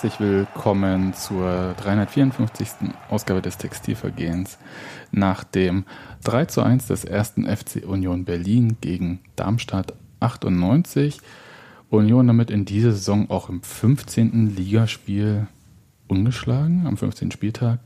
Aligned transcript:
Herzlich 0.00 0.20
willkommen 0.20 1.12
zur 1.12 1.74
354. 1.76 2.68
Ausgabe 3.10 3.42
des 3.42 3.58
Textilvergehens. 3.58 4.56
Nach 5.10 5.42
dem 5.42 5.86
3 6.22 6.44
zu 6.44 6.62
1 6.62 6.86
des 6.86 7.04
ersten 7.04 7.46
FC 7.46 7.82
Union 7.84 8.24
Berlin 8.24 8.76
gegen 8.80 9.18
Darmstadt 9.34 9.94
98. 10.20 11.18
Union 11.90 12.28
damit 12.28 12.52
in 12.52 12.64
dieser 12.64 12.92
Saison 12.92 13.28
auch 13.28 13.48
im 13.48 13.60
15. 13.60 14.54
Ligaspiel 14.54 15.48
ungeschlagen, 16.06 16.86
am 16.86 16.96
15. 16.96 17.32
Spieltag. 17.32 17.80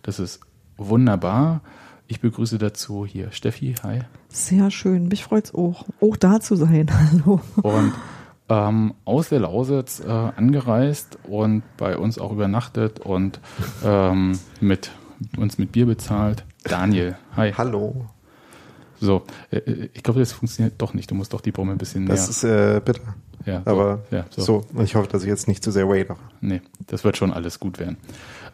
Das 0.00 0.18
ist 0.20 0.40
wunderbar. 0.78 1.60
Ich 2.06 2.22
begrüße 2.22 2.56
dazu 2.56 3.04
hier 3.04 3.30
Steffi. 3.30 3.74
Hi. 3.82 4.04
Sehr 4.30 4.70
schön. 4.70 5.08
Mich 5.08 5.22
freut 5.22 5.44
es 5.44 5.54
auch, 5.54 5.84
auch 6.00 6.16
da 6.16 6.40
zu 6.40 6.56
sein. 6.56 6.86
Hallo. 7.12 7.42
Und 7.60 7.92
ähm, 8.48 8.94
aus 9.04 9.28
der 9.28 9.40
Lausitz 9.40 10.00
äh, 10.00 10.08
angereist 10.08 11.18
und 11.24 11.62
bei 11.76 11.96
uns 11.96 12.18
auch 12.18 12.32
übernachtet 12.32 13.00
und 13.00 13.40
ähm, 13.84 14.38
mit 14.60 14.90
uns 15.36 15.58
mit 15.58 15.72
Bier 15.72 15.86
bezahlt. 15.86 16.44
Daniel, 16.64 17.16
hi. 17.36 17.52
Hallo. 17.56 18.06
So, 19.00 19.24
äh, 19.50 19.88
ich 19.92 20.02
glaube, 20.02 20.20
das 20.20 20.32
funktioniert 20.32 20.74
doch 20.78 20.94
nicht. 20.94 21.10
Du 21.10 21.14
musst 21.14 21.32
doch 21.32 21.40
die 21.40 21.52
Brumme 21.52 21.72
ein 21.72 21.78
bisschen 21.78 22.04
näher. 22.04 22.14
Das 22.14 22.28
ist 22.28 22.44
äh, 22.44 22.80
bitter. 22.84 23.14
Ja, 23.46 23.62
so, 23.64 23.70
Aber 23.70 24.00
ja, 24.10 24.24
so. 24.30 24.42
so. 24.42 24.64
Und 24.74 24.84
ich 24.84 24.94
hoffe, 24.94 25.08
dass 25.08 25.22
ich 25.22 25.28
jetzt 25.28 25.48
nicht 25.48 25.62
zu 25.62 25.70
sehr 25.70 25.88
wader. 25.88 26.16
Nee, 26.40 26.60
das 26.86 27.04
wird 27.04 27.16
schon 27.16 27.32
alles 27.32 27.60
gut 27.60 27.78
werden. 27.78 27.96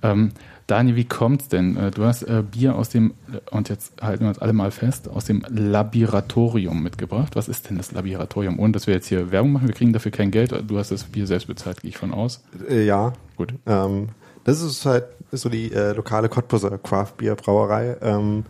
Ähm, 0.05 0.33
Daniel, 0.67 0.97
wie 0.97 1.05
kommt's 1.05 1.49
denn? 1.49 1.77
Äh, 1.77 1.91
du 1.91 2.05
hast 2.05 2.23
äh, 2.23 2.43
Bier 2.43 2.77
aus 2.77 2.89
dem, 2.89 3.15
äh, 3.33 3.55
und 3.55 3.69
jetzt 3.69 4.01
halten 4.01 4.25
wir 4.25 4.29
uns 4.29 4.39
alle 4.39 4.53
mal 4.53 4.71
fest, 4.71 5.09
aus 5.09 5.25
dem 5.25 5.43
Laboratorium 5.49 6.83
mitgebracht. 6.83 7.37
Was 7.37 7.49
ist 7.49 7.69
denn 7.69 7.77
das 7.77 7.93
Laboratorium? 7.93 8.59
Ohne 8.59 8.73
dass 8.73 8.87
wir 8.87 8.95
jetzt 8.95 9.09
hier 9.09 9.31
Werbung 9.31 9.53
machen, 9.53 9.69
wir 9.69 9.75
kriegen 9.75 9.93
dafür 9.93 10.13
kein 10.13 10.31
Geld. 10.31 10.55
Du 10.67 10.79
hast 10.79 10.91
das 10.91 11.05
Bier 11.05 11.27
selbst 11.27 11.47
bezahlt, 11.47 11.83
gehe 11.83 11.91
ich 11.91 11.99
von 11.99 12.13
aus. 12.13 12.43
Äh, 12.69 12.85
ja. 12.85 13.13
Gut. 13.37 13.55
Ähm, 13.67 14.11
das 14.45 14.61
ist 14.63 14.87
halt 14.87 15.05
so 15.33 15.49
die 15.49 15.73
äh, 15.73 15.93
lokale 15.93 16.29
Cottbuser 16.29 16.79
Craft 16.79 17.17
Beer 17.19 17.35
Brauerei. 17.35 17.97
Ähm, 18.01 18.45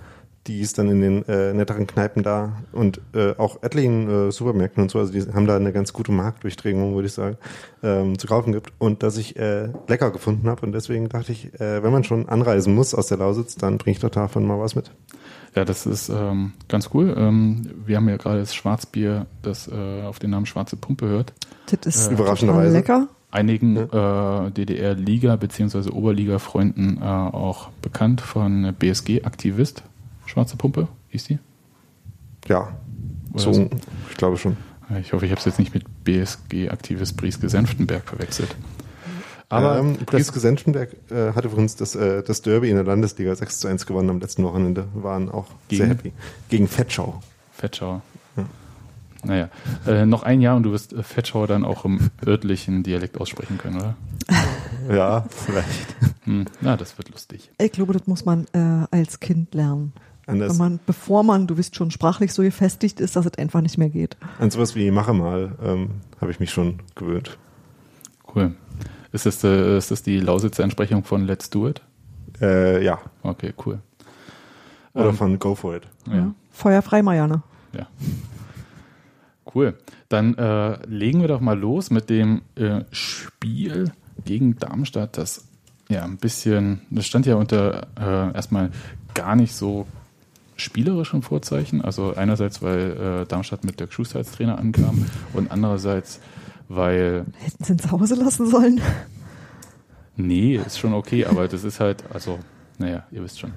die 0.47 0.61
ist 0.61 0.79
dann 0.79 0.91
in 0.91 1.01
den 1.01 1.29
äh, 1.29 1.55
netteren 1.55 1.87
Kneipen 1.87 2.23
da 2.23 2.63
und 2.73 3.01
äh, 3.15 3.35
auch 3.37 3.63
etlichen 3.63 4.29
äh, 4.29 4.33
Supermärkten 4.33 4.83
und 4.83 4.91
so, 4.91 4.99
also 4.99 5.13
die 5.13 5.21
haben 5.33 5.47
da 5.47 5.57
eine 5.57 5.73
ganz 5.73 5.93
gute 5.93 6.13
Marktdurchdringung, 6.13 6.95
würde 6.95 7.07
ich 7.07 7.15
sagen, 7.15 7.39
ähm, 7.83 8.19
zu 8.19 8.27
kaufen 8.27 8.53
gibt 8.53 8.73
und 8.79 9.03
dass 9.03 9.17
ich 9.17 9.37
äh, 9.37 9.69
lecker 9.89 10.11
gefunden 10.11 10.49
habe 10.49 10.67
und 10.67 10.73
deswegen 10.73 11.09
dachte 11.09 11.33
ich, 11.33 11.55
äh, 11.61 11.83
wenn 11.83 11.93
man 11.93 12.05
schon 12.05 12.29
anreisen 12.29 12.75
muss 12.75 12.95
aus 12.95 13.07
der 13.07 13.19
Lausitz, 13.19 13.57
dann 13.57 13.79
bringe 13.79 13.93
ich 13.95 14.01
doch 14.01 14.11
davon 14.11 14.47
mal 14.47 14.59
was 14.59 14.75
mit. 14.75 14.91
Ja, 15.55 15.65
das 15.65 15.87
ist 15.87 16.09
ähm, 16.09 16.53
ganz 16.69 16.91
cool. 16.93 17.15
Ähm, 17.17 17.71
wir 17.87 17.97
haben 17.97 18.09
ja 18.09 18.17
gerade 18.17 18.41
das 18.41 18.55
Schwarzbier, 18.55 19.27
das 19.43 19.69
äh, 19.69 20.03
auf 20.03 20.19
den 20.19 20.31
Namen 20.31 20.47
Schwarze 20.47 20.77
Pumpe 20.77 21.07
hört. 21.07 21.33
Das 21.71 21.97
ist 21.97 22.09
äh, 22.09 22.15
überraschenderweise 22.15 22.73
lecker. 22.73 23.09
Einigen 23.31 23.77
ja. 23.77 24.47
äh, 24.47 24.51
DDR-Liga- 24.51 25.37
bzw. 25.37 25.91
Oberliga-Freunden 25.91 26.99
äh, 27.01 27.05
auch 27.05 27.71
bekannt 27.83 28.21
von 28.21 28.75
BSG-Aktivist 28.79 29.85
Schwarze 30.35 30.57
Pumpe, 30.57 30.89
hieß 31.11 31.25
die? 31.25 31.39
Ja, 32.49 32.77
so, 33.35 33.53
so, 33.53 33.71
ich 34.11 34.17
glaube 34.17 34.37
schon. 34.37 34.57
Ich 35.01 35.13
hoffe, 35.13 35.27
ich 35.27 35.31
habe 35.31 35.39
es 35.39 35.45
jetzt 35.45 35.61
nicht 35.61 35.73
mit 35.73 35.85
BSG-Aktivist 36.03 37.17
Brieske 37.17 37.49
Senftenberg 37.49 38.03
verwechselt. 38.05 38.57
Aber 39.49 39.79
ähm, 39.79 39.97
Brieske 40.05 40.41
Senftenberg 40.41 40.91
äh, 41.09 41.33
hatte 41.35 41.51
für 41.51 41.57
uns 41.57 41.77
das, 41.77 41.95
äh, 41.95 42.25
das 42.25 42.43
Derby 42.43 42.69
in 42.69 42.75
der 42.75 42.85
Landesliga 42.85 43.33
6 43.35 43.61
zu 43.61 43.69
1 43.69 43.87
gewonnen 43.87 44.11
am 44.11 44.19
letzten 44.19 44.43
Wochenende. 44.43 44.89
Waren 44.95 45.31
auch 45.31 45.47
gegen, 45.69 45.83
sehr 45.83 45.89
happy. 45.89 46.13
Gegen 46.49 46.67
Fettschau. 46.67 47.23
Fettschau. 47.53 48.03
Ja. 48.37 48.45
Naja, 49.23 49.49
äh, 49.87 50.05
noch 50.05 50.25
ein 50.25 50.41
Jahr 50.41 50.57
und 50.57 50.65
du 50.65 50.73
wirst 50.73 50.93
äh, 50.93 51.05
Fettschau 51.05 51.47
dann 51.47 51.65
auch 51.65 51.85
im 51.85 52.11
örtlichen 52.27 52.83
Dialekt 52.83 53.21
aussprechen 53.21 53.57
können, 53.59 53.77
oder? 53.77 53.95
Ja, 54.91 55.25
vielleicht. 55.31 55.97
Hm, 56.25 56.45
na, 56.61 56.77
das 56.77 56.99
wird 56.99 57.11
lustig. 57.11 57.51
Ich 57.59 57.73
glaube, 57.73 57.95
das 57.95 58.07
muss 58.07 58.25
man 58.27 58.47
äh, 58.53 58.87
als 58.91 59.21
Kind 59.21 59.55
lernen. 59.55 59.95
Anders. 60.27 60.53
Wenn 60.53 60.59
man, 60.59 60.81
bevor 60.87 61.23
man, 61.23 61.47
du 61.47 61.57
bist 61.57 61.77
schon 61.77 61.91
sprachlich 61.91 62.33
so 62.33 62.43
gefestigt 62.43 63.01
ist, 63.01 63.17
dass 63.17 63.27
es 63.27 63.35
einfach 63.39 63.61
nicht 63.61 63.79
mehr 63.79 63.91
geht. 63.91 64.17
An 64.39 64.51
sowas 64.51 64.75
wie 64.75 64.91
Mache 64.91 65.13
mal 65.13 65.57
ähm, 65.63 65.91
habe 66.21 66.31
ich 66.31 66.41
mich 66.41 66.51
schon 66.51 66.81
gewöhnt. 66.95 67.39
Cool. 68.35 68.55
Ist 69.13 69.27
das, 69.27 69.45
äh, 69.45 69.79
ist 69.79 69.91
das 69.91 70.03
die 70.03 70.19
Lausitzer 70.19 70.65
Entsprechung 70.65 71.05
von 71.05 71.27
Let's 71.27 71.51
Do 71.51 71.69
It? 71.69 71.83
Äh, 72.41 72.85
ja. 72.85 72.99
Okay, 73.23 73.53
cool. 73.65 73.81
Oder 74.95 75.11
ähm, 75.11 75.17
von 75.17 75.39
Go 75.39 75.55
For 75.55 75.77
It. 75.77 75.83
Ja. 76.11 76.35
Feuerfrei, 76.51 77.03
Marianne. 77.03 77.43
Ja. 77.73 77.87
Cool. 79.55 79.77
Dann 80.09 80.35
äh, 80.37 80.85
legen 80.87 81.21
wir 81.21 81.29
doch 81.29 81.41
mal 81.41 81.59
los 81.59 81.91
mit 81.91 82.11
dem 82.11 82.43
äh, 82.57 82.85
Spiel 82.91 83.93
gegen 84.25 84.57
Darmstadt, 84.59 85.17
das 85.19 85.47
ja 85.89 86.03
ein 86.03 86.17
bisschen, 86.17 86.81
das 86.91 87.07
stand 87.07 87.27
ja 87.27 87.37
unter 87.37 87.87
äh, 87.99 88.35
erstmal 88.35 88.71
gar 89.15 89.37
nicht 89.37 89.55
so 89.55 89.87
spielerischen 90.65 91.23
Vorzeichen. 91.23 91.83
Also 91.83 92.15
einerseits, 92.15 92.63
weil 92.63 93.23
äh, 93.23 93.27
Darmstadt 93.27 93.65
mit 93.65 93.79
Dirk 93.79 93.93
Schuster 93.93 94.19
als 94.19 94.33
Trainer 94.33 94.59
ankam 94.59 95.07
und 95.33 95.51
andererseits, 95.51 96.21
weil. 96.69 97.27
Hätten 97.39 97.65
sie 97.65 97.73
ihn 97.75 97.79
zu 97.79 97.91
Hause 97.91 98.15
lassen 98.17 98.49
sollen? 98.49 98.81
Nee, 100.17 100.57
ist 100.57 100.79
schon 100.79 100.95
okay, 100.95 101.27
aber 101.27 101.49
das 101.49 101.65
ist 101.65 101.81
halt, 101.81 102.05
also, 102.13 102.39
naja, 102.79 103.05
ihr 103.11 103.23
wisst 103.23 103.41
schon. 103.41 103.53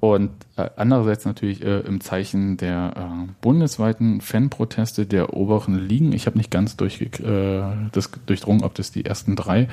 Und 0.00 0.30
äh, 0.56 0.68
andererseits 0.74 1.24
natürlich 1.26 1.62
äh, 1.62 1.78
im 1.78 2.00
Zeichen 2.00 2.56
der 2.56 2.92
äh, 2.96 3.30
bundesweiten 3.40 4.20
Fanproteste 4.20 5.06
der 5.06 5.32
oberen 5.34 5.78
Ligen. 5.78 6.12
Ich 6.12 6.26
habe 6.26 6.38
nicht 6.38 6.50
ganz 6.50 6.76
durch, 6.76 7.00
äh, 7.00 7.62
das 7.92 8.10
durchdrungen, 8.26 8.64
ob 8.64 8.74
das 8.74 8.90
die 8.90 9.04
ersten 9.04 9.36
drei 9.36 9.68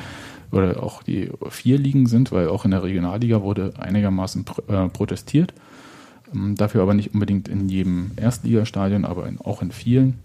oder 0.51 0.83
auch 0.83 1.01
die 1.01 1.31
vier 1.49 1.79
Ligen 1.79 2.05
sind, 2.05 2.31
weil 2.31 2.47
auch 2.49 2.63
in 2.63 2.69
der 2.69 2.83
Regionalliga 2.83 3.41
wurde 3.41 3.73
einigermaßen 3.79 4.45
pr 4.45 4.69
äh, 4.69 4.89
protestiert. 4.89 5.55
Ähm, 6.33 6.55
dafür 6.55 6.81
aber 6.81 6.93
nicht 6.93 7.13
unbedingt 7.13 7.47
in 7.47 7.69
jedem 7.69 8.11
Erstligastadion, 8.15 9.05
aber 9.05 9.27
in, 9.27 9.39
auch 9.39 9.61
in 9.61 9.71
vielen. 9.71 10.19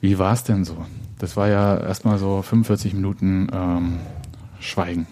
Wie 0.00 0.18
war 0.18 0.32
es 0.32 0.44
denn 0.44 0.64
so? 0.64 0.84
Das 1.18 1.36
war 1.36 1.48
ja 1.48 1.76
erstmal 1.76 2.18
so 2.18 2.42
45 2.42 2.94
Minuten 2.94 3.48
ähm, 3.52 4.00
Schweigen. 4.58 5.06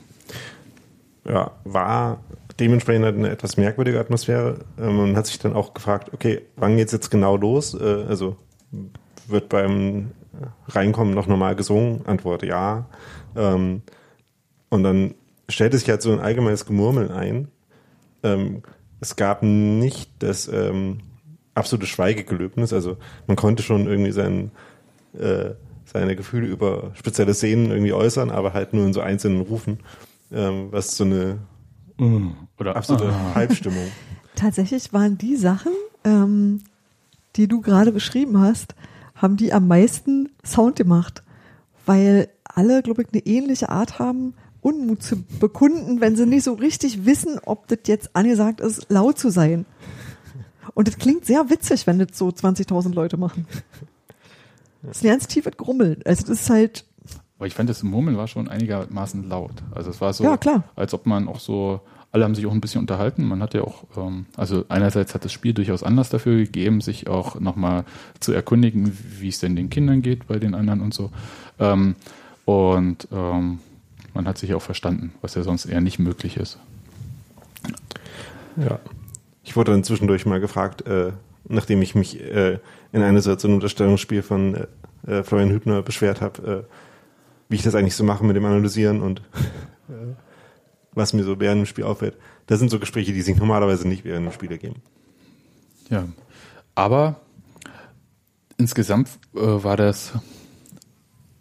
Ja, 1.25 1.53
war 1.65 2.19
dementsprechend 2.59 3.05
eine 3.05 3.31
etwas 3.31 3.57
merkwürdige 3.57 4.01
Atmosphäre. 4.01 4.59
Ähm, 4.79 4.97
man 4.97 5.17
hat 5.17 5.27
sich 5.27 5.39
dann 5.39 5.55
auch 5.55 5.75
gefragt, 5.75 6.13
okay, 6.13 6.43
wann 6.57 6.77
geht 6.77 6.87
es 6.87 6.93
jetzt 6.93 7.11
genau 7.11 7.37
los? 7.37 7.75
Äh, 7.75 8.05
also 8.09 8.37
wird 9.29 9.49
beim 9.49 10.11
Reinkommen 10.69 11.15
noch 11.15 11.27
normal 11.27 11.57
gesungen? 11.57 12.05
Antwort 12.07 12.43
ja. 12.43 12.87
Ähm, 13.37 13.83
und 14.69 14.83
dann 14.83 15.15
stellte 15.49 15.79
sich 15.79 15.89
halt 15.89 16.03
so 16.03 16.13
ein 16.13 16.21
allgemeines 16.21 16.67
Gemurmeln 16.67 17.11
ein. 17.11 17.49
Es 19.01 19.17
gab 19.17 19.43
nicht 19.43 20.11
das 20.19 20.49
ähm, 20.49 21.01
absolute 21.55 21.87
Schweigegelöbnis, 21.87 22.73
also 22.73 22.97
man 23.27 23.37
konnte 23.37 23.63
schon 23.63 23.87
irgendwie 23.87 24.13
sein, 24.13 24.51
äh, 25.19 25.51
seine 25.85 26.17
Gefühle 26.17 26.47
über 26.47 26.93
spezielle 26.95 27.35
Szenen 27.35 27.71
irgendwie 27.71 27.93
äußern, 27.93 28.31
aber 28.31 28.53
halt 28.53 28.75
nur 28.75 28.87
in 28.87 28.93
so 28.93 29.01
einzelnen 29.01 29.41
Rufen, 29.41 29.79
ähm, 30.31 30.69
was 30.71 30.97
so 30.97 31.05
eine 31.05 31.39
Mm. 32.01 32.31
Oder 32.59 32.77
absolute 32.77 33.13
ah. 33.13 33.35
Halbstimmung. 33.35 33.87
Tatsächlich 34.35 34.93
waren 34.93 35.19
die 35.19 35.37
Sachen, 35.37 35.73
ähm, 36.05 36.63
die 37.37 37.47
du 37.47 37.61
gerade 37.61 37.93
beschrieben 37.93 38.41
hast, 38.41 38.75
haben 39.15 39.37
die 39.37 39.53
am 39.53 39.69
meisten 39.69 40.31
Sound 40.45 40.77
gemacht, 40.77 41.23
weil 41.85 42.29
alle, 42.45 42.83
glaube 42.83 43.03
ich, 43.03 43.09
eine 43.13 43.25
ähnliche 43.27 43.69
Art 43.69 43.99
haben, 43.99 44.35
Unmut 44.63 45.03
zu 45.03 45.23
bekunden, 45.39 46.01
wenn 46.01 46.17
sie 46.17 46.27
nicht 46.27 46.45
so 46.45 46.55
richtig 46.55 47.07
wissen, 47.07 47.39
ob 47.45 47.69
das 47.69 47.79
jetzt 47.87 48.15
angesagt 48.15 48.61
ist, 48.61 48.87
laut 48.91 49.19
zu 49.19 49.31
sein. 49.31 49.67
Und 50.75 50.89
das 50.89 50.99
klingt 50.99 51.25
sehr 51.25 51.51
witzig, 51.51 51.87
wenn 51.87 51.99
das 51.99 52.17
so 52.17 52.29
20.000 52.29 52.95
Leute 52.95 53.17
machen. 53.17 53.47
Das 54.83 54.99
ist 54.99 55.05
ein 55.05 55.11
ganz 55.11 55.27
tiefes 55.27 55.57
Grummeln. 55.57 56.01
Also 56.05 56.23
das 56.27 56.41
ist 56.41 56.51
halt 56.51 56.85
aber 57.41 57.47
ich 57.47 57.55
fand, 57.55 57.71
das 57.71 57.83
Murmeln 57.83 58.19
war 58.19 58.29
schon 58.29 58.49
einigermaßen 58.49 59.27
laut. 59.27 59.55
Also 59.71 59.89
es 59.89 60.03
war 60.03 60.13
so, 60.13 60.25
ja, 60.25 60.37
klar. 60.37 60.65
als 60.77 60.93
ob 60.93 61.07
man 61.07 61.27
auch 61.27 61.41
so, 61.41 61.81
alle 62.13 62.25
haben 62.25 62.35
sich 62.35 62.45
auch 62.45 62.53
ein 62.53 62.61
bisschen 62.61 62.83
unterhalten. 62.83 63.27
Man 63.27 63.43
hat 63.43 63.55
ja 63.55 63.63
auch, 63.63 63.85
ähm, 63.97 64.27
also 64.37 64.67
einerseits 64.69 65.15
hat 65.15 65.25
das 65.25 65.33
Spiel 65.33 65.55
durchaus 65.55 65.83
Anlass 65.83 66.11
dafür 66.11 66.37
gegeben, 66.37 66.83
sich 66.83 67.09
auch 67.09 67.41
nochmal 67.41 67.87
zu 68.21 68.33
erkundigen, 68.33 68.95
wie 69.21 69.29
es 69.29 69.39
denn 69.39 69.57
den 69.57 69.71
Kindern 69.71 70.03
geht 70.03 70.27
bei 70.27 70.39
den 70.39 70.55
anderen 70.55 70.83
und 70.83 70.93
so. 70.93 71.11
Ähm, 71.59 71.95
und 72.45 73.09
ähm, 73.11 73.61
man 74.15 74.27
hat 74.27 74.39
sich 74.39 74.55
auch 74.55 74.63
verstanden, 74.63 75.13
was 75.21 75.35
ja 75.35 75.43
sonst 75.43 75.67
eher 75.67 75.81
nicht 75.81 75.99
möglich 75.99 76.37
ist. 76.37 76.59
Ja. 78.57 78.79
Ich 79.45 79.57
wurde 79.57 79.73
dann 79.73 79.85
zwischendurch 79.85 80.27
mal 80.27 80.41
gefragt, 80.41 80.87
äh, 80.87 81.13
nachdem 81.49 81.83
ich 81.83 81.95
mich 81.95 82.21
äh, 82.21 82.59
in 82.93 83.03
einer 83.03 83.21
Situation 83.21 83.55
unter 83.55 83.69
Stellungsspiel 83.69 84.23
von 84.23 84.55
äh, 84.55 84.67
äh, 85.07 85.23
Florian 85.23 85.51
Hübner 85.51 85.83
beschwert 85.83 86.21
habe, 86.21 86.67
äh, 86.69 86.75
wie 87.49 87.57
ich 87.57 87.63
das 87.63 87.75
eigentlich 87.75 87.97
so 87.97 88.05
mache 88.05 88.25
mit 88.25 88.37
dem 88.37 88.45
Analysieren 88.45 89.03
und 89.03 89.21
äh, 89.89 90.15
was 90.93 91.13
mir 91.13 91.25
so 91.25 91.39
während 91.41 91.61
dem 91.61 91.67
Spiel 91.67 91.85
auffällt. 91.85 92.17
Das 92.47 92.59
sind 92.59 92.71
so 92.71 92.79
Gespräche, 92.79 93.13
die 93.13 93.23
sich 93.23 93.37
normalerweise 93.37 93.87
nicht 93.87 94.05
während 94.05 94.27
dem 94.27 94.33
Spiel 94.33 94.51
ergeben. 94.51 94.83
Ja, 95.89 96.05
aber 96.75 97.21
insgesamt 98.57 99.09
war 99.33 99.77
das 99.77 100.13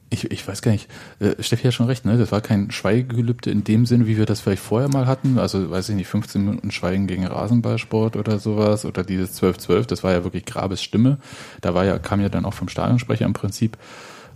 ich, 0.10 0.32
ich 0.32 0.48
weiß 0.48 0.62
gar 0.62 0.72
nicht, 0.72 0.90
äh, 1.20 1.42
Steffi 1.42 1.64
hat 1.64 1.74
schon 1.74 1.86
recht, 1.86 2.06
ne? 2.06 2.18
Das 2.18 2.32
war 2.32 2.42
kein 2.42 2.72
Schweigegelübde 2.72 3.52
in 3.52 3.64
dem 3.64 3.86
Sinn, 3.86 4.08
wie 4.08 4.18
wir 4.18 4.26
das 4.26 4.42
vielleicht 4.42 4.64
vorher 4.64 4.90
mal 4.90 5.06
hatten. 5.06 5.38
Also, 5.38 5.70
weiß 5.70 5.90
ich 5.90 5.96
nicht, 5.96 6.08
15 6.08 6.44
Minuten 6.44 6.72
Schweigen 6.72 7.06
gegen 7.06 7.26
Rasenballsport 7.28 8.16
oder 8.16 8.40
sowas 8.40 8.86
oder 8.86 9.04
dieses 9.04 9.42
12-12, 9.42 9.86
das 9.86 10.04
war 10.04 10.12
ja 10.12 10.24
wirklich 10.24 10.46
Grabes 10.46 10.82
Stimme. 10.82 11.20
Da 11.62 11.76
war 11.76 11.86
ja, 11.86 12.00
kam 12.00 12.22
ja 12.22 12.30
dann 12.30 12.46
auch 12.46 12.54
vom 12.54 12.70
Stadionsprecher 12.70 13.26
im 13.26 13.34
Prinzip, 13.34 13.78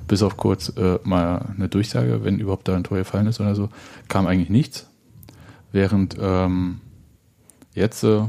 bis 0.07 0.21
auf 0.21 0.37
kurz 0.37 0.69
äh, 0.77 0.99
mal 1.03 1.53
eine 1.55 1.69
Durchsage, 1.69 2.23
wenn 2.23 2.39
überhaupt 2.39 2.67
da 2.67 2.75
ein 2.75 2.83
Tor 2.83 2.97
gefallen 2.97 3.27
ist 3.27 3.39
oder 3.39 3.55
so, 3.55 3.69
kam 4.09 4.27
eigentlich 4.27 4.49
nichts. 4.49 4.87
Während 5.71 6.17
ähm, 6.19 6.81
jetzt 7.73 8.03
äh, 8.03 8.25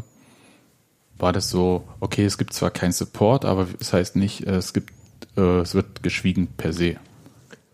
war 1.19 1.33
das 1.33 1.51
so, 1.51 1.85
okay, 2.01 2.25
es 2.25 2.39
gibt 2.39 2.55
zwar 2.55 2.71
keinen 2.71 2.93
Support, 2.93 3.45
aber 3.45 3.67
es 3.81 3.93
heißt 3.93 4.17
nicht, 4.17 4.47
äh, 4.47 4.57
es 4.57 4.73
gibt, 4.73 4.95
äh, 5.37 5.61
es 5.61 5.75
wird 5.75 6.03
geschwiegen 6.03 6.47
per 6.57 6.73
se. 6.73 6.97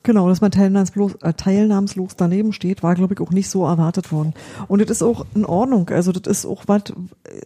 Genau, 0.02 0.28
dass 0.28 0.40
man 0.40 0.50
teilnahmslos, 0.50 1.14
äh, 1.20 1.34
teilnahmslos 1.34 2.16
daneben 2.16 2.52
steht, 2.52 2.82
war, 2.82 2.94
glaube 2.94 3.14
ich, 3.14 3.20
auch 3.20 3.30
nicht 3.30 3.50
so 3.50 3.66
erwartet 3.66 4.12
worden. 4.12 4.32
Und 4.66 4.80
das 4.80 4.90
ist 4.90 5.02
auch 5.02 5.26
in 5.34 5.44
Ordnung. 5.44 5.90
Also 5.90 6.10
das 6.12 6.38
ist 6.38 6.46
auch 6.46 6.64
was, 6.66 6.84
äh, 7.24 7.42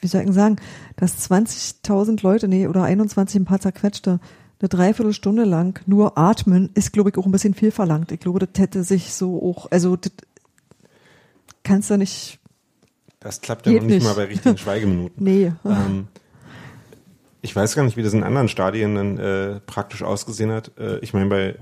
wie 0.00 0.06
soll 0.08 0.22
ich 0.22 0.32
sagen, 0.32 0.56
dass 0.96 1.30
20.000 1.30 2.22
Leute, 2.22 2.48
nee, 2.48 2.66
oder 2.66 2.82
21 2.82 3.40
ein 3.40 3.44
paar 3.44 3.60
zerquetschte, 3.60 4.18
eine 4.60 4.68
Dreiviertelstunde 4.68 5.44
lang 5.44 5.80
nur 5.86 6.18
atmen, 6.18 6.70
ist, 6.74 6.92
glaube 6.92 7.10
ich, 7.10 7.18
auch 7.18 7.26
ein 7.26 7.32
bisschen 7.32 7.54
viel 7.54 7.70
verlangt. 7.70 8.10
Ich 8.12 8.20
glaube, 8.20 8.40
das 8.40 8.50
hätte 8.60 8.82
sich 8.82 9.14
so 9.14 9.40
auch, 9.42 9.70
also 9.70 9.96
das 9.96 10.12
kannst 11.62 11.90
du 11.90 11.96
nicht. 11.96 12.38
Das 13.20 13.40
klappt 13.40 13.66
ja 13.66 13.72
noch 13.72 13.82
nicht, 13.82 13.88
nicht, 13.88 14.04
mal 14.04 14.14
bei 14.14 14.24
richtigen 14.24 14.58
Schweigeminuten. 14.58 15.22
nee. 15.22 15.52
Ähm, 15.64 16.08
ich 17.42 17.54
weiß 17.54 17.74
gar 17.74 17.84
nicht, 17.84 17.96
wie 17.96 18.02
das 18.02 18.12
in 18.12 18.22
anderen 18.22 18.48
Stadien 18.48 18.94
dann 18.94 19.18
äh, 19.18 19.60
praktisch 19.60 20.02
ausgesehen 20.02 20.50
hat. 20.52 20.72
Äh, 20.78 20.98
ich 20.98 21.14
meine, 21.14 21.26
bei 21.26 21.56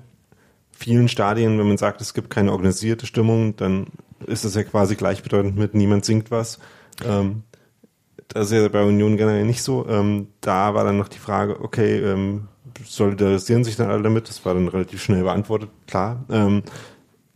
vielen 0.73 1.09
Stadien, 1.09 1.59
wenn 1.59 1.69
man 1.69 1.79
sagt, 1.79 2.01
es 2.01 2.15
gibt 2.15 2.31
keine 2.31 2.53
organisierte 2.53 3.07
Stimmung, 3.07 3.57
dann 3.57 3.87
ist 4.27 4.45
das 4.45 4.55
ja 4.55 4.65
quasi 4.65 4.97
gleichbedeutend 4.97 5.57
mit 5.57 5.75
niemand 5.75 6.05
singt 6.05 6.31
was. 6.31 6.59
Ähm, 7.05 7.43
das 8.29 8.51
ist 8.51 8.53
ja 8.53 8.69
bei 8.69 8.83
Union 8.83 9.17
generell 9.17 9.45
nicht 9.45 9.63
so. 9.63 9.87
Ähm, 9.89 10.29
da 10.41 10.75
war 10.75 10.85
dann 10.85 10.99
noch 10.99 11.09
die 11.09 11.19
Frage, 11.19 11.61
okay, 11.61 11.99
ähm, 11.99 12.49
solidarisieren 12.85 13.65
sich 13.65 13.77
dann 13.77 13.91
alle 13.91 14.03
damit? 14.03 14.29
Das 14.29 14.45
war 14.45 14.55
dann 14.55 14.69
relativ 14.69 15.03
schnell 15.03 15.23
beantwortet, 15.23 15.71
klar. 15.87 16.25
Ähm, 16.31 16.63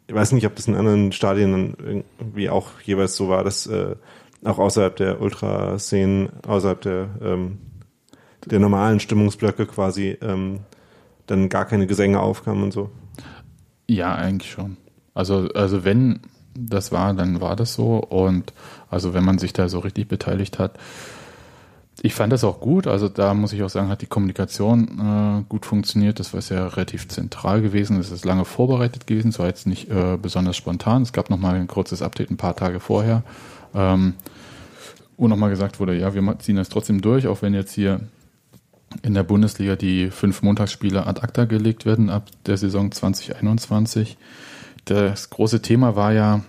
ich 0.07 0.15
weiß 0.15 0.33
nicht, 0.33 0.47
ob 0.47 0.57
das 0.57 0.69
in 0.69 0.75
anderen 0.75 1.13
Stadien 1.13 1.53
dann 1.53 2.05
irgendwie 2.19 2.51
auch 2.51 2.81
jeweils 2.85 3.17
so 3.17 3.29
war, 3.29 3.45
dass 3.45 3.67
äh, 3.67 3.97
auch 4.45 4.59
außerhalb 4.59 4.95
der 4.97 5.21
Ultraszenen, 5.21 6.31
außerhalb 6.47 6.81
der 6.81 7.09
ähm, 7.23 7.59
der 8.47 8.59
normalen 8.59 9.01
Stimmungsblöcke 9.01 9.67
quasi 9.67 10.17
ähm, 10.21 10.61
dann 11.27 11.49
gar 11.49 11.65
keine 11.65 11.87
Gesänge 11.87 12.21
aufkamen 12.21 12.63
und 12.65 12.73
so? 12.73 12.91
Ja, 13.87 14.15
eigentlich 14.15 14.51
schon. 14.51 14.77
Also, 15.15 15.49
also 15.55 15.85
wenn 15.85 16.21
das 16.55 16.93
war, 16.93 17.15
dann 17.15 17.41
war 17.41 17.57
das 17.57 17.75
so. 17.75 17.97
Und 17.97 18.53
also 18.91 19.15
wenn 19.15 19.25
man 19.25 19.39
sich 19.39 19.53
da 19.53 19.69
so 19.69 19.79
richtig 19.79 20.09
beteiligt 20.09 20.59
hat, 20.59 20.79
ich 22.01 22.15
fand 22.15 22.33
das 22.33 22.43
auch 22.43 22.61
gut. 22.61 22.87
Also 22.87 23.09
da 23.09 23.35
muss 23.35 23.53
ich 23.53 23.63
auch 23.63 23.69
sagen, 23.69 23.89
hat 23.89 24.03
die 24.03 24.07
Kommunikation 24.07 24.99
äh, 24.99 25.45
gut 25.49 25.67
funktioniert. 25.67 26.19
Das 26.19 26.35
war 26.35 26.41
ja 26.57 26.67
relativ 26.67 27.09
zentral 27.09 27.63
gewesen. 27.63 27.99
Es 28.01 28.11
ist 28.11 28.25
lange 28.25 28.45
vorbereitet 28.45 29.07
gewesen. 29.07 29.29
Es 29.29 29.39
war 29.39 29.47
jetzt 29.47 29.67
nicht 29.67 29.91
äh, 29.91 30.17
besonders 30.21 30.57
spontan. 30.57 31.03
Es 31.03 31.13
gab 31.13 31.31
nochmal 31.31 31.55
ein 31.55 31.69
kurzes 31.69 32.03
Update 32.03 32.31
ein 32.31 32.37
paar 32.39 32.57
Tage 32.57 32.81
vorher. 32.81 33.23
Ähm, 33.75 34.15
wo 35.17 35.29
nochmal 35.29 35.51
gesagt 35.51 35.79
wurde, 35.79 35.97
ja, 35.97 36.15
wir 36.15 36.39
ziehen 36.41 36.57
das 36.57 36.69
trotzdem 36.69 37.01
durch, 37.01 37.29
auch 37.29 37.43
wenn 37.43 37.55
jetzt 37.55 37.73
hier 37.73 38.01
in 39.03 39.15
der 39.15 39.23
Bundesliga 39.23 39.77
die 39.77 40.11
fünf 40.11 40.43
Montagsspiele 40.43 41.07
ad 41.07 41.21
acta 41.21 41.45
gelegt 41.45 41.87
werden 41.87 42.11
ab 42.11 42.31
der 42.47 42.57
Saison 42.57 42.93
2021. 42.93 44.17
Das 44.85 45.31
große 45.31 45.63
Thema 45.63 45.97
war 45.97 46.13
ja, 46.13 46.43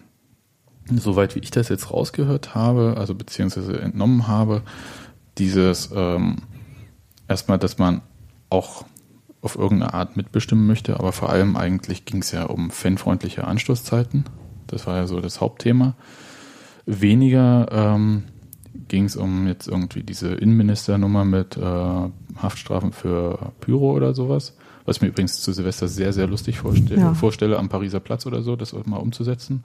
soweit 0.91 1.35
wie 1.35 1.39
ich 1.39 1.51
das 1.51 1.69
jetzt 1.69 1.91
rausgehört 1.91 2.55
habe, 2.55 2.95
also 2.97 3.15
beziehungsweise 3.15 3.79
entnommen 3.79 4.27
habe, 4.27 4.63
dieses 5.37 5.89
ähm, 5.95 6.37
erstmal, 7.27 7.59
dass 7.59 7.77
man 7.77 8.01
auch 8.49 8.85
auf 9.41 9.57
irgendeine 9.57 9.93
Art 9.93 10.15
mitbestimmen 10.15 10.65
möchte, 10.65 10.99
aber 10.99 11.11
vor 11.11 11.29
allem 11.29 11.57
eigentlich 11.57 12.05
ging 12.05 12.21
es 12.21 12.31
ja 12.31 12.45
um 12.45 12.71
fanfreundliche 12.71 13.45
Anstoßzeiten. 13.45 14.25
Das 14.67 14.87
war 14.87 14.95
ja 14.95 15.07
so 15.07 15.19
das 15.19 15.41
Hauptthema. 15.41 15.95
Weniger 16.85 17.67
ähm, 17.71 18.23
ging 18.87 19.05
es 19.05 19.15
um 19.15 19.47
jetzt 19.47 19.67
irgendwie 19.67 20.03
diese 20.03 20.33
Innenministernummer 20.33 21.25
mit 21.25 21.57
äh, 21.57 21.61
Haftstrafen 21.61 22.91
für 22.91 23.51
Pyro 23.59 23.93
oder 23.93 24.13
sowas. 24.13 24.55
Was 24.85 24.97
ich 24.97 25.01
mir 25.01 25.09
übrigens 25.09 25.39
zu 25.41 25.53
Silvester 25.53 25.87
sehr, 25.87 26.11
sehr 26.11 26.27
lustig 26.27 26.59
vorstelle, 26.59 26.99
ja. 26.99 27.13
vorstelle 27.13 27.57
am 27.57 27.69
Pariser 27.69 28.01
Platz 28.01 28.25
oder 28.25 28.41
so, 28.41 28.55
das 28.55 28.73
mal 28.85 28.97
umzusetzen. 28.97 29.63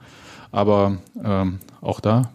Aber 0.51 0.97
ähm, 1.21 1.59
auch 1.81 1.99
da, 1.99 2.31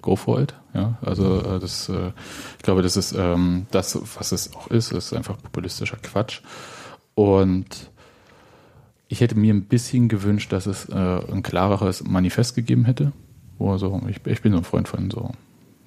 go 0.00 0.16
for 0.16 0.40
it. 0.40 0.54
Ja, 0.74 0.96
also 1.02 1.40
äh, 1.40 1.58
das, 1.58 1.88
äh, 1.90 2.12
ich 2.56 2.62
glaube, 2.62 2.82
das 2.82 2.96
ist 2.96 3.12
ähm, 3.12 3.66
das, 3.70 3.98
was 4.16 4.32
es 4.32 4.54
auch 4.54 4.68
ist, 4.68 4.92
ist 4.92 5.12
einfach 5.12 5.36
populistischer 5.36 5.98
Quatsch. 5.98 6.40
Und 7.14 7.90
ich 9.08 9.20
hätte 9.20 9.36
mir 9.36 9.52
ein 9.52 9.64
bisschen 9.64 10.08
gewünscht, 10.08 10.52
dass 10.52 10.64
es 10.64 10.88
äh, 10.88 10.94
ein 10.94 11.42
klareres 11.42 12.02
Manifest 12.04 12.54
gegeben 12.54 12.86
hätte. 12.86 13.12
Wo 13.58 13.76
so, 13.76 14.00
ich, 14.08 14.20
ich 14.24 14.40
bin 14.40 14.52
so 14.52 14.58
ein 14.58 14.64
Freund 14.64 14.88
von 14.88 15.10
so 15.10 15.32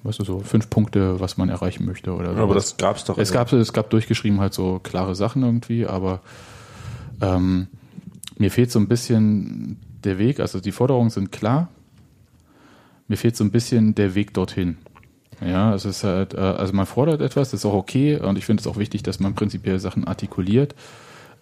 weißt 0.06 0.20
du, 0.20 0.24
so 0.24 0.40
fünf 0.40 0.70
Punkte, 0.70 1.20
was 1.20 1.36
man 1.36 1.48
erreichen 1.48 1.84
möchte 1.84 2.14
oder 2.14 2.34
so. 2.34 2.40
Aber 2.40 2.54
das 2.54 2.76
gab's 2.76 3.04
doch. 3.04 3.18
Es 3.18 3.32
gab, 3.32 3.52
es 3.52 3.72
gab 3.72 3.90
durchgeschrieben 3.90 4.40
halt 4.40 4.54
so 4.54 4.80
klare 4.82 5.14
Sachen 5.14 5.42
irgendwie, 5.42 5.86
aber 5.86 6.20
ähm, 7.20 7.68
mir 8.38 8.50
fehlt 8.50 8.70
so 8.70 8.78
ein 8.78 8.88
bisschen 8.88 9.78
der 10.04 10.18
Weg, 10.18 10.40
also 10.40 10.60
die 10.60 10.72
Forderungen 10.72 11.10
sind 11.10 11.32
klar, 11.32 11.68
mir 13.08 13.16
fehlt 13.16 13.36
so 13.36 13.44
ein 13.44 13.50
bisschen 13.50 13.94
der 13.94 14.14
Weg 14.14 14.34
dorthin. 14.34 14.76
Ja, 15.44 15.74
es 15.74 15.84
ist 15.84 16.02
halt, 16.02 16.34
äh, 16.34 16.38
also 16.38 16.72
man 16.72 16.86
fordert 16.86 17.20
etwas, 17.20 17.50
das 17.50 17.60
ist 17.60 17.66
auch 17.66 17.74
okay 17.74 18.16
und 18.18 18.38
ich 18.38 18.46
finde 18.46 18.62
es 18.62 18.66
auch 18.66 18.78
wichtig, 18.78 19.02
dass 19.02 19.20
man 19.20 19.34
prinzipiell 19.34 19.78
Sachen 19.78 20.06
artikuliert. 20.06 20.74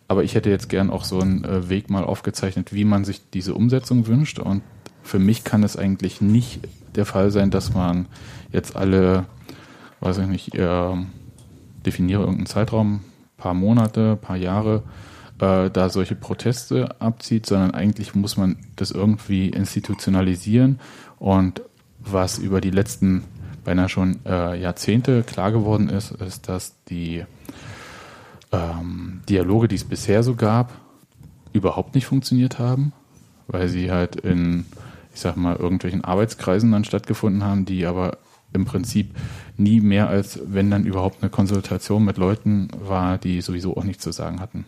Aber 0.09 0.25
ich 0.25 0.35
hätte 0.35 0.51
jetzt 0.51 0.69
gern 0.69 0.91
auch 0.91 1.05
so 1.05 1.21
einen 1.21 1.45
äh, 1.45 1.69
Weg 1.69 1.91
mal 1.91 2.05
aufgezeichnet, 2.05 2.75
wie 2.75 2.85
man 2.85 3.05
sich 3.05 3.23
diese 3.33 3.55
Umsetzung 3.55 4.07
wünscht. 4.07 4.39
Und 4.39 4.63
für 5.05 5.19
mich 5.19 5.45
kann 5.45 5.63
es 5.63 5.77
eigentlich 5.77 6.21
nicht 6.21 6.61
der 6.97 7.07
Fall 7.07 7.31
sein, 7.31 7.51
dass 7.51 7.75
man 7.75 8.07
jetzt 8.53 8.75
alle, 8.75 9.27
weiß 10.01 10.19
ich 10.19 10.27
nicht, 10.27 10.55
äh, 10.55 10.97
definiere 11.87 12.23
irgendeinen 12.23 12.47
Zeitraum, 12.47 13.01
paar 13.37 13.55
Monate, 13.55 14.17
paar 14.17 14.37
Jahre, 14.37 14.83
äh, 15.39 15.71
da 15.71 15.89
solche 15.91 16.15
Proteste 16.15 17.01
abzieht, 17.01 17.47
sondern 17.47 17.73
eigentlich 17.73 18.15
muss 18.15 18.37
man 18.37 18.57
das 18.77 18.91
irgendwie 18.91 19.49
institutionalisieren 19.49 20.81
und 21.19 21.63
was 22.01 22.39
über 22.39 22.61
die 22.61 22.71
letzten 22.71 23.25
beinahe 23.65 23.89
schon 23.89 24.21
äh, 24.27 24.61
Jahrzehnte 24.61 25.23
klar 25.23 25.53
geworden 25.53 25.89
ist, 25.89 26.13
ist, 26.13 26.49
dass 26.49 26.75
die 26.89 27.25
ähm, 28.53 29.23
Dialoge, 29.29 29.69
die 29.69 29.77
es 29.77 29.85
bisher 29.85 30.23
so 30.23 30.35
gab, 30.35 30.73
überhaupt 31.53 31.95
nicht 31.95 32.07
funktioniert 32.07 32.59
haben, 32.59 32.93
weil 33.47 33.69
sie 33.69 33.91
halt 33.91 34.17
in, 34.17 34.67
ich 35.15 35.21
sag 35.21 35.37
mal, 35.37 35.57
irgendwelchen 35.57 36.05
Arbeitskreisen 36.05 36.73
dann 36.73 36.85
stattgefunden 36.85 37.45
haben, 37.45 37.65
die 37.65 37.87
aber 37.87 38.19
im 38.53 38.65
Prinzip 38.65 39.11
nie 39.57 39.81
mehr 39.81 40.09
als, 40.09 40.41
wenn 40.45 40.71
dann 40.71 40.87
überhaupt 40.87 41.23
eine 41.23 41.31
Konsultation 41.31 42.05
mit 42.05 42.17
Leuten 42.17 42.69
war, 42.79 43.19
die 43.19 43.41
sowieso 43.41 43.77
auch 43.77 43.85
nichts 43.85 44.03
zu 44.03 44.13
sagen 44.13 44.41
hatten. 44.41 44.65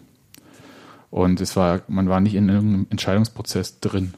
Und 1.11 1.41
es 1.41 1.57
war, 1.57 1.81
man 1.89 2.09
war 2.09 2.21
nicht 2.21 2.35
in 2.35 2.49
irgendeinem 2.49 2.87
Entscheidungsprozess 2.91 3.81
drin. 3.81 4.15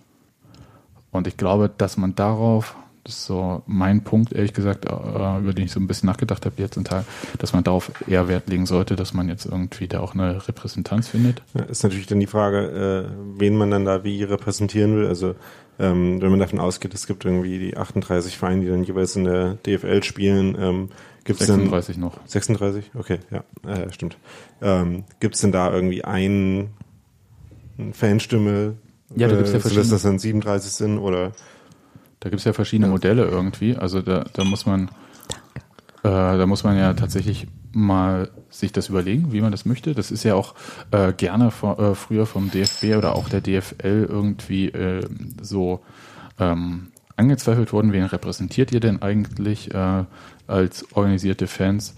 Und 1.11 1.27
ich 1.27 1.37
glaube, 1.37 1.71
dass 1.77 1.97
man 1.97 2.15
darauf, 2.15 2.77
das 3.05 3.15
ist 3.15 3.25
so 3.27 3.63
mein 3.67 4.05
Punkt, 4.05 4.33
ehrlich 4.33 4.53
gesagt, 4.53 4.87
äh, 4.87 5.39
über 5.39 5.53
den 5.53 5.67
ich 5.67 5.73
so 5.73 5.81
ein 5.81 5.87
bisschen 5.87 6.09
nachgedacht 6.09 6.45
habe 6.45 6.57
jetzt 6.59 6.83
Tag, 6.85 7.05
dass 7.39 7.53
man 7.53 7.65
darauf 7.65 7.91
eher 8.07 8.29
Wert 8.29 8.49
legen 8.49 8.67
sollte, 8.67 8.97
dass 8.97 9.15
man 9.15 9.29
jetzt 9.29 9.47
irgendwie 9.47 9.89
da 9.89 10.01
auch 10.01 10.15
eine 10.15 10.49
Repräsentanz 10.49 11.09
findet. 11.09 11.43
Ja, 11.55 11.63
ist 11.63 11.83
natürlich 11.83 12.07
dann 12.07 12.21
die 12.21 12.27
Frage, 12.27 13.07
äh, 13.07 13.41
wen 13.41 13.57
man 13.57 13.71
dann 13.71 13.85
da 13.85 14.05
wie 14.05 14.23
repräsentieren 14.23 14.97
will. 14.97 15.07
Also 15.07 15.35
ähm, 15.79 16.21
wenn 16.21 16.31
man 16.31 16.41
davon 16.41 16.59
ausgeht, 16.59 16.95
es 16.95 17.07
gibt 17.07 17.25
irgendwie 17.25 17.59
die 17.59 17.77
38 17.77 18.37
Vereine, 18.37 18.63
die 18.63 18.69
dann 18.69 18.85
jeweils 18.85 19.17
in 19.17 19.25
der 19.25 19.55
DFL 19.55 20.03
spielen, 20.03 20.57
ähm, 20.59 20.89
gibt 21.25 21.41
es 21.41 21.47
36 21.47 21.97
dann, 21.97 22.05
noch. 22.05 22.19
36? 22.27 22.91
Okay, 22.95 23.19
ja, 23.31 23.45
äh, 23.71 23.93
stimmt. 23.93 24.19
Ähm, 24.61 25.05
gibt 25.21 25.35
es 25.35 25.41
denn 25.41 25.53
da 25.53 25.73
irgendwie 25.73 26.05
einen 26.05 26.71
Fanstimme, 27.93 28.77
ja, 29.15 29.29
da 29.29 29.37
gibt's 29.37 29.53
ja 29.53 29.59
äh, 29.59 29.63
sodass 29.63 29.89
das 29.89 30.03
dann 30.03 30.19
37 30.19 30.73
sind 30.73 30.99
oder? 30.99 31.33
Da 32.21 32.31
gibt 32.31 32.41
es 32.41 32.45
ja 32.45 32.53
verschiedene 32.53 32.89
ja. 32.89 32.93
Modelle 32.93 33.25
irgendwie. 33.27 33.77
Also 33.77 34.03
da, 34.03 34.25
da 34.33 34.45
muss 34.45 34.67
man 34.67 34.91
äh, 36.03 36.39
da 36.39 36.47
muss 36.47 36.65
man 36.65 36.77
ja 36.77 36.95
tatsächlich 36.95 37.47
mal 37.73 38.31
sich 38.51 38.73
das 38.73 38.89
überlegen, 38.89 39.33
wie 39.33 39.41
man 39.41 39.53
das 39.53 39.65
möchte. 39.65 39.95
Das 39.95 40.11
ist 40.11 40.25
ja 40.25 40.35
auch 40.35 40.55
äh, 40.91 41.13
gerne 41.13 41.51
vor, 41.51 41.79
äh, 41.79 41.95
früher 41.95 42.27
vom 42.27 42.51
DFB 42.51 42.97
oder 42.97 43.15
auch 43.15 43.29
der 43.29 43.41
DFL 43.41 44.07
irgendwie 44.09 44.69
äh, 44.69 45.07
so 45.43 45.81
ähm, 46.39 46.89
angezweifelt 47.17 47.73
worden. 47.73 47.93
Wen 47.93 48.05
repräsentiert 48.05 48.73
ihr 48.73 48.81
denn 48.81 49.03
eigentlich 49.03 49.75
äh, 49.75 50.05
als 50.47 50.93
organisierte 50.93 51.47
Fans? 51.47 51.95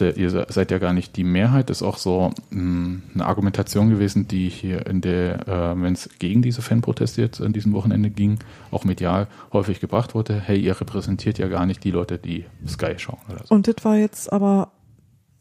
der, 0.00 0.16
ihr 0.16 0.46
seid 0.48 0.70
ja 0.70 0.78
gar 0.78 0.92
nicht 0.92 1.16
die 1.16 1.24
Mehrheit, 1.24 1.70
ist 1.70 1.82
auch 1.82 1.96
so 1.96 2.32
mh, 2.50 3.00
eine 3.14 3.26
Argumentation 3.26 3.90
gewesen, 3.90 4.26
die 4.28 4.48
hier 4.48 4.86
in 4.86 5.00
der, 5.00 5.46
äh, 5.48 5.82
wenn 5.82 5.92
es 5.92 6.08
gegen 6.18 6.42
diese 6.42 6.62
Fanproteste 6.62 7.22
jetzt 7.22 7.40
an 7.40 7.52
diesem 7.52 7.72
Wochenende 7.72 8.10
ging, 8.10 8.38
auch 8.70 8.84
medial 8.84 9.28
häufig 9.52 9.80
gebracht 9.80 10.14
wurde, 10.14 10.40
hey, 10.40 10.58
ihr 10.58 10.80
repräsentiert 10.80 11.38
ja 11.38 11.48
gar 11.48 11.66
nicht 11.66 11.84
die 11.84 11.90
Leute, 11.90 12.18
die 12.18 12.44
Sky 12.66 12.94
schauen 12.96 13.18
oder 13.28 13.44
so. 13.46 13.54
Und 13.54 13.68
das 13.68 13.76
war 13.82 13.96
jetzt 13.96 14.32
aber, 14.32 14.72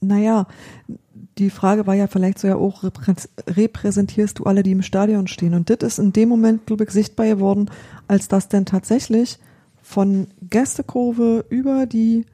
naja, 0.02 0.48
die 1.38 1.50
Frage 1.50 1.88
war 1.88 1.96
ja 1.96 2.08
vielleicht 2.08 2.40
so 2.40 2.48
ja 2.48 2.56
auch, 2.56 2.84
repräsentierst 3.48 4.40
du 4.40 4.44
alle, 4.44 4.64
die 4.64 4.72
im 4.72 4.82
Stadion 4.82 5.28
stehen? 5.28 5.54
Und 5.54 5.70
das 5.70 5.78
ist 5.82 6.00
in 6.00 6.14
dem 6.14 6.30
Moment, 6.30 6.66
glaube 6.66 6.84
ich, 6.84 6.92
sichtbar 6.92 7.28
geworden, 7.28 7.70
als 8.08 8.28
das 8.28 8.48
denn 8.48 8.66
tatsächlich 8.66 9.40
von 9.82 10.28
Gästekurve 10.50 11.46
über 11.50 11.86
die 11.86 12.26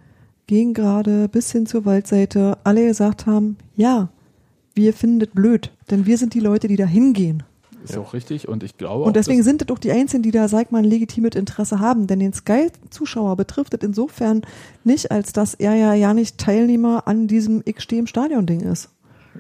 Gegengrade 0.48 1.28
bis 1.28 1.52
hin 1.52 1.66
zur 1.66 1.86
Waldseite 1.86 2.58
alle 2.64 2.86
gesagt 2.86 3.26
haben, 3.26 3.58
ja, 3.76 4.10
wir 4.74 4.94
finden 4.94 5.20
das 5.20 5.30
blöd, 5.30 5.72
denn 5.90 6.06
wir 6.06 6.18
sind 6.18 6.34
die 6.34 6.40
Leute, 6.40 6.68
die 6.68 6.76
da 6.76 6.86
hingehen. 6.86 7.44
Ist 7.90 7.98
auch 7.98 8.14
richtig. 8.14 8.48
Und 8.48 8.64
ich 8.64 8.78
glaube 8.78 9.04
Und 9.06 9.16
deswegen 9.16 9.44
sind 9.44 9.62
es 9.62 9.68
doch 9.68 9.80
die 9.80 9.92
Einzigen, 9.92 10.24
die 10.24 10.32
da, 10.32 10.48
sag 10.48 10.72
mal, 10.72 10.80
ein 10.80 10.86
legitimes 10.86 11.36
Interesse 11.36 11.80
haben, 11.80 12.08
denn 12.08 12.20
den 12.20 12.34
Sky-Zuschauer 12.34 13.36
betrifft 13.36 13.74
es 13.74 13.82
insofern 13.82 14.42
nicht, 14.84 15.12
als 15.12 15.34
dass 15.34 15.54
er 15.54 15.76
ja 15.76 15.94
ja 15.94 16.14
nicht 16.14 16.38
Teilnehmer 16.38 17.08
an 17.08 17.28
diesem 17.28 17.62
Ich 17.66 17.82
stehe 17.82 18.00
im 18.00 18.08
Stadion-Ding 18.08 18.62
ist. 18.62 18.90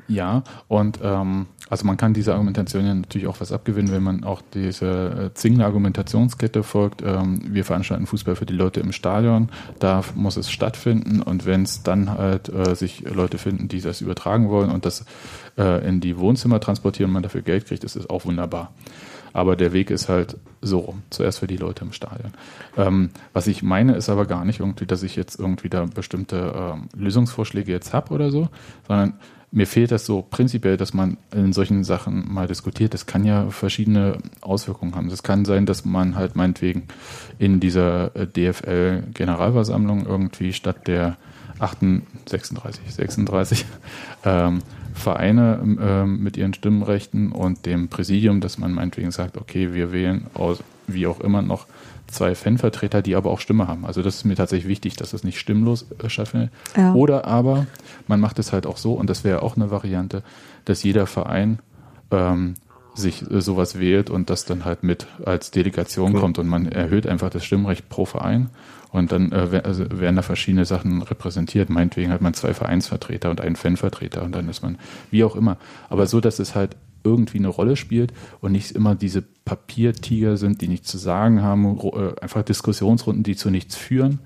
Ja, 0.07 0.43
und 0.67 0.99
ähm, 1.01 1.47
also 1.69 1.85
man 1.85 1.97
kann 1.97 2.13
diese 2.13 2.33
Argumentation 2.33 2.85
ja 2.85 2.93
natürlich 2.93 3.27
auch 3.27 3.39
was 3.39 3.51
abgewinnen, 3.51 3.91
wenn 3.91 4.03
man 4.03 4.23
auch 4.23 4.41
diese 4.53 5.31
äh, 5.31 5.33
zwingende 5.33 5.65
Argumentationskette 5.65 6.63
folgt. 6.63 7.01
Ähm, 7.01 7.41
wir 7.47 7.65
veranstalten 7.65 8.05
Fußball 8.05 8.35
für 8.35 8.45
die 8.45 8.53
Leute 8.53 8.79
im 8.79 8.91
Stadion, 8.91 9.49
da 9.79 10.03
muss 10.15 10.37
es 10.37 10.51
stattfinden 10.51 11.21
und 11.21 11.45
wenn 11.45 11.63
es 11.63 11.83
dann 11.83 12.09
halt 12.09 12.49
äh, 12.49 12.75
sich 12.75 13.01
Leute 13.01 13.37
finden, 13.37 13.67
die 13.67 13.81
das 13.81 14.01
übertragen 14.01 14.49
wollen 14.49 14.69
und 14.69 14.85
das 14.85 15.05
äh, 15.57 15.87
in 15.87 16.01
die 16.01 16.17
Wohnzimmer 16.17 16.59
transportieren 16.59 17.09
und 17.09 17.13
man 17.13 17.23
dafür 17.23 17.41
Geld 17.41 17.65
kriegt, 17.65 17.83
ist 17.83 17.95
es 17.95 18.09
auch 18.09 18.25
wunderbar. 18.25 18.71
Aber 19.33 19.57
der 19.57 19.73
Weg 19.73 19.89
ist 19.89 20.07
halt 20.07 20.37
so 20.61 20.79
rum. 20.79 21.03
Zuerst 21.09 21.39
für 21.39 21.47
die 21.47 21.57
Leute 21.57 21.83
im 21.83 21.91
Stadion. 21.91 22.31
Ähm, 22.77 23.09
was 23.33 23.47
ich 23.47 23.63
meine, 23.63 23.95
ist 23.95 24.07
aber 24.07 24.25
gar 24.25 24.45
nicht 24.45 24.61
irgendwie, 24.61 24.85
dass 24.85 25.03
ich 25.03 25.17
jetzt 25.17 25.37
irgendwie 25.37 25.67
da 25.67 25.85
bestimmte 25.85 26.53
ähm, 26.55 26.87
Lösungsvorschläge 26.95 27.69
jetzt 27.69 27.93
habe 27.93 28.13
oder 28.13 28.31
so, 28.31 28.47
sondern 28.87 29.15
mir 29.55 29.67
fehlt 29.67 29.91
das 29.91 30.05
so 30.05 30.21
prinzipiell, 30.21 30.75
dass 30.75 30.93
man 30.93 31.15
in 31.33 31.53
solchen 31.53 31.85
Sachen 31.85 32.31
mal 32.31 32.45
diskutiert. 32.45 32.93
Das 32.93 33.05
kann 33.05 33.23
ja 33.23 33.49
verschiedene 33.51 34.17
Auswirkungen 34.41 34.95
haben. 34.95 35.07
Es 35.07 35.23
kann 35.23 35.45
sein, 35.45 35.65
dass 35.65 35.85
man 35.85 36.17
halt 36.17 36.35
meinetwegen 36.35 36.83
in 37.39 37.61
dieser 37.61 38.13
äh, 38.17 38.27
DFL-Generalversammlung 38.27 40.05
irgendwie 40.05 40.51
statt 40.51 40.87
der 40.87 41.15
36, 42.25 42.93
36 42.93 43.65
ähm, 44.25 44.59
Vereine 44.93 45.59
ähm, 45.63 46.21
mit 46.21 46.35
ihren 46.35 46.53
Stimmrechten 46.53 47.31
und 47.31 47.65
dem 47.65 47.87
Präsidium, 47.87 48.41
dass 48.41 48.57
man 48.57 48.73
meinetwegen 48.73 49.11
sagt, 49.11 49.37
okay, 49.37 49.73
wir 49.73 49.93
wählen 49.93 50.27
aus 50.33 50.61
wie 50.87 51.07
auch 51.07 51.19
immer 51.19 51.41
noch 51.41 51.67
zwei 52.07 52.35
Fanvertreter, 52.35 53.01
die 53.01 53.15
aber 53.15 53.31
auch 53.31 53.39
Stimme 53.39 53.67
haben. 53.67 53.85
Also 53.85 54.01
das 54.01 54.17
ist 54.17 54.25
mir 54.25 54.35
tatsächlich 54.35 54.67
wichtig, 54.67 54.95
dass 54.95 55.13
es 55.13 55.23
nicht 55.23 55.39
stimmlos 55.39 55.85
äh, 56.03 56.09
stattfindet. 56.09 56.51
Ja. 56.75 56.93
Oder 56.93 57.25
aber 57.25 57.65
man 58.07 58.19
macht 58.19 58.39
es 58.39 58.53
halt 58.53 58.65
auch 58.65 58.77
so, 58.77 58.93
und 58.93 59.09
das 59.09 59.23
wäre 59.23 59.41
auch 59.41 59.55
eine 59.55 59.71
Variante, 59.71 60.23
dass 60.65 60.83
jeder 60.83 61.07
Verein 61.07 61.59
ähm, 62.11 62.55
sich 62.93 63.29
äh, 63.29 63.41
sowas 63.41 63.79
wählt 63.79 64.09
und 64.09 64.29
das 64.29 64.45
dann 64.45 64.65
halt 64.65 64.83
mit 64.83 65.07
als 65.25 65.51
Delegation 65.51 66.13
cool. 66.13 66.21
kommt 66.21 66.39
und 66.39 66.47
man 66.47 66.67
erhöht 66.67 67.07
einfach 67.07 67.29
das 67.29 67.43
Stimmrecht 67.43 67.89
pro 67.89 68.05
Verein 68.05 68.49
und 68.91 69.11
dann 69.11 69.31
äh, 69.31 69.61
also 69.63 69.85
werden 69.91 70.15
da 70.15 70.21
verschiedene 70.21 70.65
Sachen 70.65 71.01
repräsentiert. 71.01 71.69
Meinetwegen 71.69 72.11
hat 72.11 72.21
man 72.21 72.33
zwei 72.33 72.53
Vereinsvertreter 72.53 73.29
und 73.29 73.41
einen 73.41 73.55
Fanvertreter 73.55 74.23
und 74.23 74.33
dann 74.33 74.47
ist 74.49 74.63
man 74.63 74.77
wie 75.11 75.23
auch 75.23 75.35
immer. 75.35 75.57
Aber 75.89 76.07
so, 76.07 76.21
dass 76.21 76.39
es 76.39 76.55
halt 76.55 76.75
irgendwie 77.05 77.37
eine 77.37 77.47
Rolle 77.47 77.75
spielt 77.75 78.11
und 78.41 78.51
nicht 78.51 78.71
immer 78.71 78.95
diese 78.95 79.21
Papiertiger 79.21 80.37
sind, 80.37 80.61
die 80.61 80.67
nichts 80.67 80.89
zu 80.89 80.97
sagen 80.97 81.41
haben, 81.41 81.79
äh, 81.79 82.19
einfach 82.19 82.41
Diskussionsrunden, 82.41 83.23
die 83.23 83.35
zu 83.35 83.49
nichts 83.49 83.75
führen, 83.75 84.19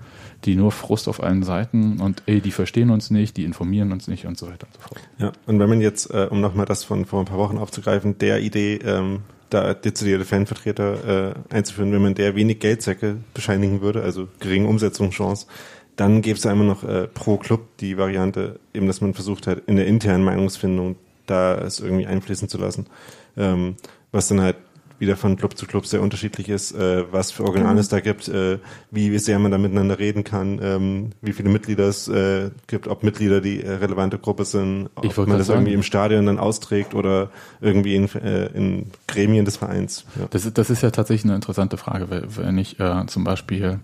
die 0.44 0.56
nur 0.56 0.72
Frust 0.72 1.08
auf 1.08 1.22
allen 1.22 1.42
Seiten 1.42 2.00
und 2.00 2.22
ey, 2.26 2.40
die 2.40 2.50
verstehen 2.50 2.90
uns 2.90 3.10
nicht, 3.10 3.36
die 3.36 3.44
informieren 3.44 3.92
uns 3.92 4.08
nicht 4.08 4.26
und 4.26 4.38
so 4.38 4.46
weiter 4.46 4.66
und 4.66 4.74
so 4.74 4.80
fort. 4.80 5.00
Ja, 5.18 5.32
und 5.46 5.58
wenn 5.58 5.68
man 5.68 5.80
jetzt, 5.80 6.10
äh, 6.10 6.26
um 6.30 6.40
nochmal 6.40 6.66
das 6.66 6.84
von 6.84 7.04
vor 7.04 7.20
ein 7.20 7.26
paar 7.26 7.38
Wochen 7.38 7.58
aufzugreifen, 7.58 8.18
der 8.18 8.40
Idee, 8.40 8.76
ähm, 8.76 9.20
da 9.50 9.74
dezidierte 9.74 10.24
Fanvertreter 10.24 11.34
äh, 11.50 11.54
einzuführen, 11.54 11.92
wenn 11.92 12.02
man 12.02 12.14
der 12.14 12.34
wenig 12.36 12.60
Geldsäcke 12.60 13.16
bescheinigen 13.34 13.82
würde, 13.82 14.02
also 14.02 14.28
geringe 14.38 14.68
Umsetzungschance, 14.68 15.46
dann 15.96 16.22
gäbe 16.22 16.38
es 16.38 16.44
immer 16.44 16.64
noch 16.64 16.84
äh, 16.84 17.08
pro 17.08 17.36
Club 17.36 17.76
die 17.80 17.98
Variante, 17.98 18.58
eben, 18.72 18.86
dass 18.86 19.00
man 19.00 19.12
versucht 19.12 19.46
hat, 19.46 19.62
in 19.66 19.76
der 19.76 19.86
internen 19.86 20.24
Meinungsfindung 20.24 20.96
da 21.30 21.58
es 21.58 21.80
irgendwie 21.80 22.06
einfließen 22.06 22.48
zu 22.48 22.58
lassen. 22.58 22.86
Ähm, 23.36 23.76
was 24.12 24.28
dann 24.28 24.40
halt 24.40 24.56
wieder 25.00 25.16
von 25.16 25.36
Club 25.36 25.56
zu 25.56 25.66
Club 25.66 25.86
sehr 25.86 26.02
unterschiedlich 26.02 26.48
ist, 26.48 26.72
äh, 26.72 27.10
was 27.10 27.32
für 27.32 27.44
Organe 27.44 27.72
mhm. 27.72 27.78
es 27.78 27.88
da 27.88 28.00
gibt, 28.00 28.28
äh, 28.28 28.58
wie 28.90 29.18
sehr 29.18 29.38
man 29.38 29.50
da 29.50 29.58
miteinander 29.58 29.98
reden 29.98 30.24
kann, 30.24 30.60
ähm, 30.62 31.10
wie 31.22 31.32
viele 31.32 31.48
Mitglieder 31.48 31.88
es 31.88 32.06
äh, 32.06 32.50
gibt, 32.66 32.86
ob 32.86 33.02
Mitglieder 33.02 33.40
die 33.40 33.62
äh, 33.62 33.72
relevante 33.72 34.18
Gruppe 34.18 34.44
sind, 34.44 34.90
ob 34.94 35.16
man 35.16 35.38
das 35.38 35.46
sagen. 35.46 35.60
irgendwie 35.60 35.72
im 35.72 35.82
Stadion 35.82 36.26
dann 36.26 36.38
austrägt 36.38 36.94
oder 36.94 37.30
irgendwie 37.62 37.96
in, 37.96 38.08
äh, 38.14 38.46
in 38.48 38.90
Gremien 39.08 39.46
des 39.46 39.56
Vereins. 39.56 40.04
Ja. 40.18 40.26
Das, 40.30 40.44
ist, 40.44 40.58
das 40.58 40.68
ist 40.68 40.82
ja 40.82 40.90
tatsächlich 40.90 41.24
eine 41.24 41.34
interessante 41.34 41.78
Frage, 41.78 42.08
wenn 42.10 42.58
ich 42.58 42.78
äh, 42.78 43.06
zum 43.06 43.24
Beispiel 43.24 43.80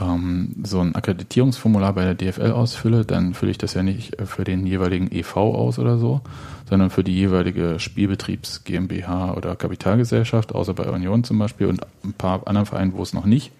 ähm, 0.00 0.54
so 0.62 0.78
ein 0.78 0.94
Akkreditierungsformular 0.94 1.94
bei 1.94 2.04
der 2.04 2.14
DFL 2.14 2.52
ausfülle, 2.52 3.04
dann 3.04 3.34
fülle 3.34 3.50
ich 3.50 3.58
das 3.58 3.74
ja 3.74 3.82
nicht 3.82 4.16
für 4.24 4.44
den 4.44 4.66
jeweiligen 4.66 5.10
EV 5.10 5.36
aus 5.36 5.80
oder 5.80 5.98
so, 5.98 6.20
sondern 6.68 6.90
für 6.90 7.04
die 7.04 7.14
jeweilige 7.14 7.78
Spielbetriebs 7.78 8.64
GmbH 8.64 9.34
oder 9.34 9.56
Kapitalgesellschaft, 9.56 10.54
außer 10.54 10.74
bei 10.74 10.84
Union 10.84 11.24
zum 11.24 11.38
Beispiel 11.38 11.66
und 11.66 11.80
ein 12.04 12.12
paar 12.12 12.46
anderen 12.46 12.66
Vereinen, 12.66 12.94
wo 12.94 13.02
es 13.02 13.12
noch 13.12 13.26
nicht 13.26 13.52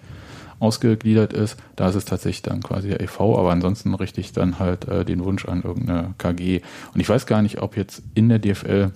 ausgegliedert 0.60 1.32
ist, 1.32 1.56
da 1.76 1.88
ist 1.88 1.94
es 1.94 2.04
tatsächlich 2.04 2.42
dann 2.42 2.62
quasi 2.62 2.88
der 2.88 3.00
EV, 3.00 3.20
aber 3.38 3.50
ansonsten 3.50 3.94
richte 3.94 4.20
ich 4.20 4.32
dann 4.32 4.58
halt 4.58 4.88
äh, 4.88 5.04
den 5.04 5.24
Wunsch 5.24 5.44
an 5.46 5.62
irgendeine 5.62 6.14
KG. 6.18 6.62
Und 6.94 7.00
ich 7.00 7.08
weiß 7.08 7.26
gar 7.26 7.42
nicht, 7.42 7.60
ob 7.60 7.76
jetzt 7.76 8.02
in 8.14 8.28
der 8.28 8.38
DFL 8.38 8.90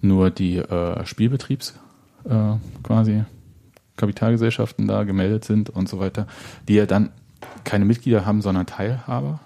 nur 0.00 0.30
die 0.30 0.56
äh, 0.56 1.04
Spielbetriebs 1.06 1.74
äh, 2.24 2.54
quasi 2.82 3.24
Kapitalgesellschaften 3.96 4.88
da 4.88 5.04
gemeldet 5.04 5.44
sind 5.44 5.70
und 5.70 5.88
so 5.88 6.00
weiter, 6.00 6.26
die 6.68 6.74
ja 6.74 6.86
dann 6.86 7.10
keine 7.62 7.84
Mitglieder 7.84 8.26
haben, 8.26 8.42
sondern 8.42 8.66
Teilhaber. 8.66 9.40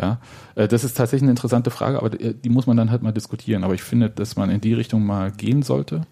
Ja, 0.00 0.20
äh, 0.54 0.68
das 0.68 0.84
ist 0.84 0.96
tatsächlich 0.96 1.22
eine 1.22 1.32
interessante 1.32 1.70
Frage, 1.70 1.98
aber 1.98 2.10
die 2.10 2.48
muss 2.48 2.66
man 2.66 2.76
dann 2.76 2.90
halt 2.90 3.02
mal 3.02 3.12
diskutieren. 3.12 3.64
Aber 3.64 3.74
ich 3.74 3.82
finde, 3.82 4.10
dass 4.10 4.36
man 4.36 4.50
in 4.50 4.60
die 4.60 4.74
Richtung 4.74 5.04
mal 5.04 5.30
gehen 5.30 5.62
sollte 5.62 6.02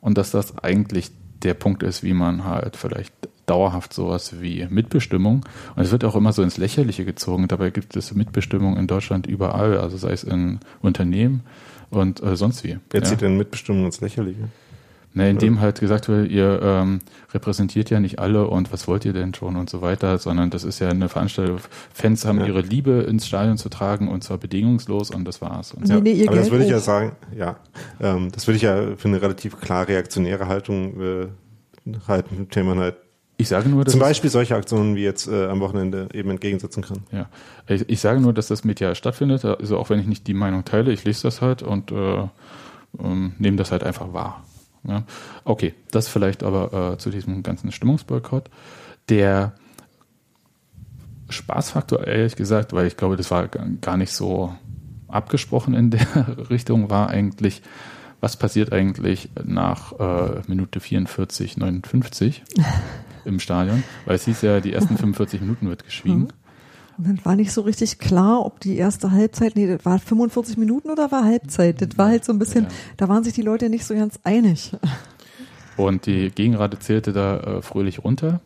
und 0.00 0.18
dass 0.18 0.30
das 0.30 0.58
eigentlich 0.58 1.10
der 1.42 1.54
Punkt 1.54 1.82
ist, 1.82 2.02
wie 2.02 2.14
man 2.14 2.44
halt 2.44 2.76
vielleicht 2.76 3.12
dauerhaft 3.46 3.92
sowas 3.92 4.40
wie 4.40 4.66
Mitbestimmung. 4.70 5.44
Und 5.76 5.82
es 5.82 5.92
wird 5.92 6.04
auch 6.04 6.16
immer 6.16 6.32
so 6.32 6.42
ins 6.42 6.56
Lächerliche 6.56 7.04
gezogen. 7.04 7.48
Dabei 7.48 7.70
gibt 7.70 7.94
es 7.96 8.14
Mitbestimmung 8.14 8.76
in 8.76 8.86
Deutschland 8.86 9.26
überall, 9.26 9.78
also 9.78 9.96
sei 9.96 10.12
es 10.12 10.24
in 10.24 10.60
Unternehmen 10.80 11.42
und 11.90 12.22
äh, 12.22 12.36
sonst 12.36 12.64
wie. 12.64 12.78
Wer 12.90 13.02
zieht 13.02 13.20
ja. 13.20 13.28
denn 13.28 13.36
Mitbestimmung 13.36 13.84
ins 13.84 14.00
Lächerliche? 14.00 14.48
Ne, 15.16 15.30
indem 15.30 15.60
halt 15.60 15.78
gesagt 15.78 16.08
wird, 16.08 16.28
ihr 16.28 16.60
ähm, 16.60 16.98
repräsentiert 17.32 17.88
ja 17.88 18.00
nicht 18.00 18.18
alle 18.18 18.48
und 18.48 18.72
was 18.72 18.88
wollt 18.88 19.04
ihr 19.04 19.12
denn 19.12 19.32
schon 19.32 19.54
und 19.54 19.70
so 19.70 19.80
weiter, 19.80 20.18
sondern 20.18 20.50
das 20.50 20.64
ist 20.64 20.80
ja 20.80 20.88
eine 20.88 21.08
Veranstaltung. 21.08 21.58
Fans 21.92 22.24
haben 22.24 22.40
ja. 22.40 22.46
ihre 22.46 22.62
Liebe 22.62 23.02
ins 23.08 23.24
Stadion 23.24 23.56
zu 23.56 23.68
tragen 23.68 24.08
und 24.08 24.24
zwar 24.24 24.38
bedingungslos 24.38 25.12
und 25.12 25.24
das 25.24 25.40
war's. 25.40 25.72
Und 25.72 25.86
nee, 25.88 26.00
nee, 26.00 26.26
aber 26.26 26.36
das 26.36 26.50
würde 26.50 26.64
ich 26.64 26.70
ja 26.70 26.80
sagen, 26.80 27.12
ja, 27.32 27.58
ähm, 28.00 28.32
das 28.32 28.48
würde 28.48 28.56
ich 28.56 28.62
ja 28.62 28.96
für 28.96 29.06
eine 29.06 29.22
relativ 29.22 29.60
klar 29.60 29.86
reaktionäre 29.86 30.48
Haltung 30.48 31.00
äh, 31.00 31.26
halten, 32.08 32.48
man 32.66 32.80
halt 32.80 32.96
ich 33.36 33.48
sage 33.48 33.68
nur, 33.68 33.84
dass 33.84 33.92
zum 33.92 34.00
Beispiel 34.00 34.30
solche 34.30 34.54
Aktionen 34.54 34.94
wie 34.94 35.02
jetzt 35.02 35.26
äh, 35.26 35.46
am 35.46 35.60
Wochenende 35.60 36.08
eben 36.12 36.30
entgegensetzen 36.30 36.84
kann. 36.84 37.02
Ja, 37.10 37.28
ich, 37.66 37.88
ich 37.88 38.00
sage 38.00 38.20
nur, 38.20 38.32
dass 38.32 38.46
das 38.46 38.64
medial 38.64 38.94
stattfindet. 38.94 39.44
Also 39.44 39.76
auch 39.76 39.90
wenn 39.90 39.98
ich 39.98 40.06
nicht 40.06 40.26
die 40.28 40.34
Meinung 40.34 40.64
teile, 40.64 40.92
ich 40.92 41.04
lese 41.04 41.24
das 41.24 41.40
halt 41.40 41.62
und 41.62 41.90
äh, 41.90 42.28
ähm, 43.00 43.34
nehme 43.38 43.56
das 43.56 43.72
halt 43.72 43.82
einfach 43.82 44.12
wahr. 44.12 44.44
Ja. 44.86 45.04
Okay, 45.44 45.74
das 45.90 46.08
vielleicht 46.08 46.42
aber 46.42 46.92
äh, 46.92 46.98
zu 46.98 47.10
diesem 47.10 47.42
ganzen 47.42 47.72
Stimmungsboykott. 47.72 48.50
Der 49.08 49.54
Spaßfaktor, 51.28 52.06
ehrlich 52.06 52.36
gesagt, 52.36 52.72
weil 52.72 52.86
ich 52.86 52.96
glaube, 52.96 53.16
das 53.16 53.30
war 53.30 53.48
gar 53.48 53.96
nicht 53.96 54.12
so 54.12 54.54
abgesprochen 55.08 55.74
in 55.74 55.90
der 55.90 56.06
Richtung, 56.50 56.90
war 56.90 57.08
eigentlich, 57.08 57.62
was 58.20 58.36
passiert 58.36 58.72
eigentlich 58.72 59.30
nach 59.42 59.92
äh, 59.98 60.42
Minute 60.46 60.80
44, 60.80 61.56
59 61.56 62.42
im 63.24 63.40
Stadion? 63.40 63.82
Weil 64.04 64.16
es 64.16 64.24
hieß 64.24 64.42
ja, 64.42 64.60
die 64.60 64.72
ersten 64.72 64.96
45 64.96 65.40
Minuten 65.40 65.68
wird 65.68 65.84
geschwiegen. 65.84 66.20
Mhm. 66.20 66.43
Und 66.96 67.08
dann 67.08 67.24
war 67.24 67.36
nicht 67.36 67.52
so 67.52 67.62
richtig 67.62 67.98
klar, 67.98 68.44
ob 68.44 68.60
die 68.60 68.76
erste 68.76 69.10
Halbzeit, 69.10 69.56
nee, 69.56 69.66
das 69.66 69.84
war 69.84 69.98
45 69.98 70.56
Minuten 70.56 70.90
oder 70.90 71.10
war 71.10 71.24
Halbzeit. 71.24 71.80
Das 71.82 71.98
war 71.98 72.08
halt 72.08 72.24
so 72.24 72.32
ein 72.32 72.38
bisschen, 72.38 72.64
ja. 72.64 72.70
da 72.96 73.08
waren 73.08 73.24
sich 73.24 73.34
die 73.34 73.42
Leute 73.42 73.68
nicht 73.68 73.84
so 73.84 73.94
ganz 73.94 74.18
einig. 74.24 74.72
Und 75.76 76.06
die 76.06 76.30
Gegenrate 76.30 76.78
zählte 76.78 77.12
da 77.12 77.38
äh, 77.38 77.62
fröhlich 77.62 78.04
runter. 78.04 78.40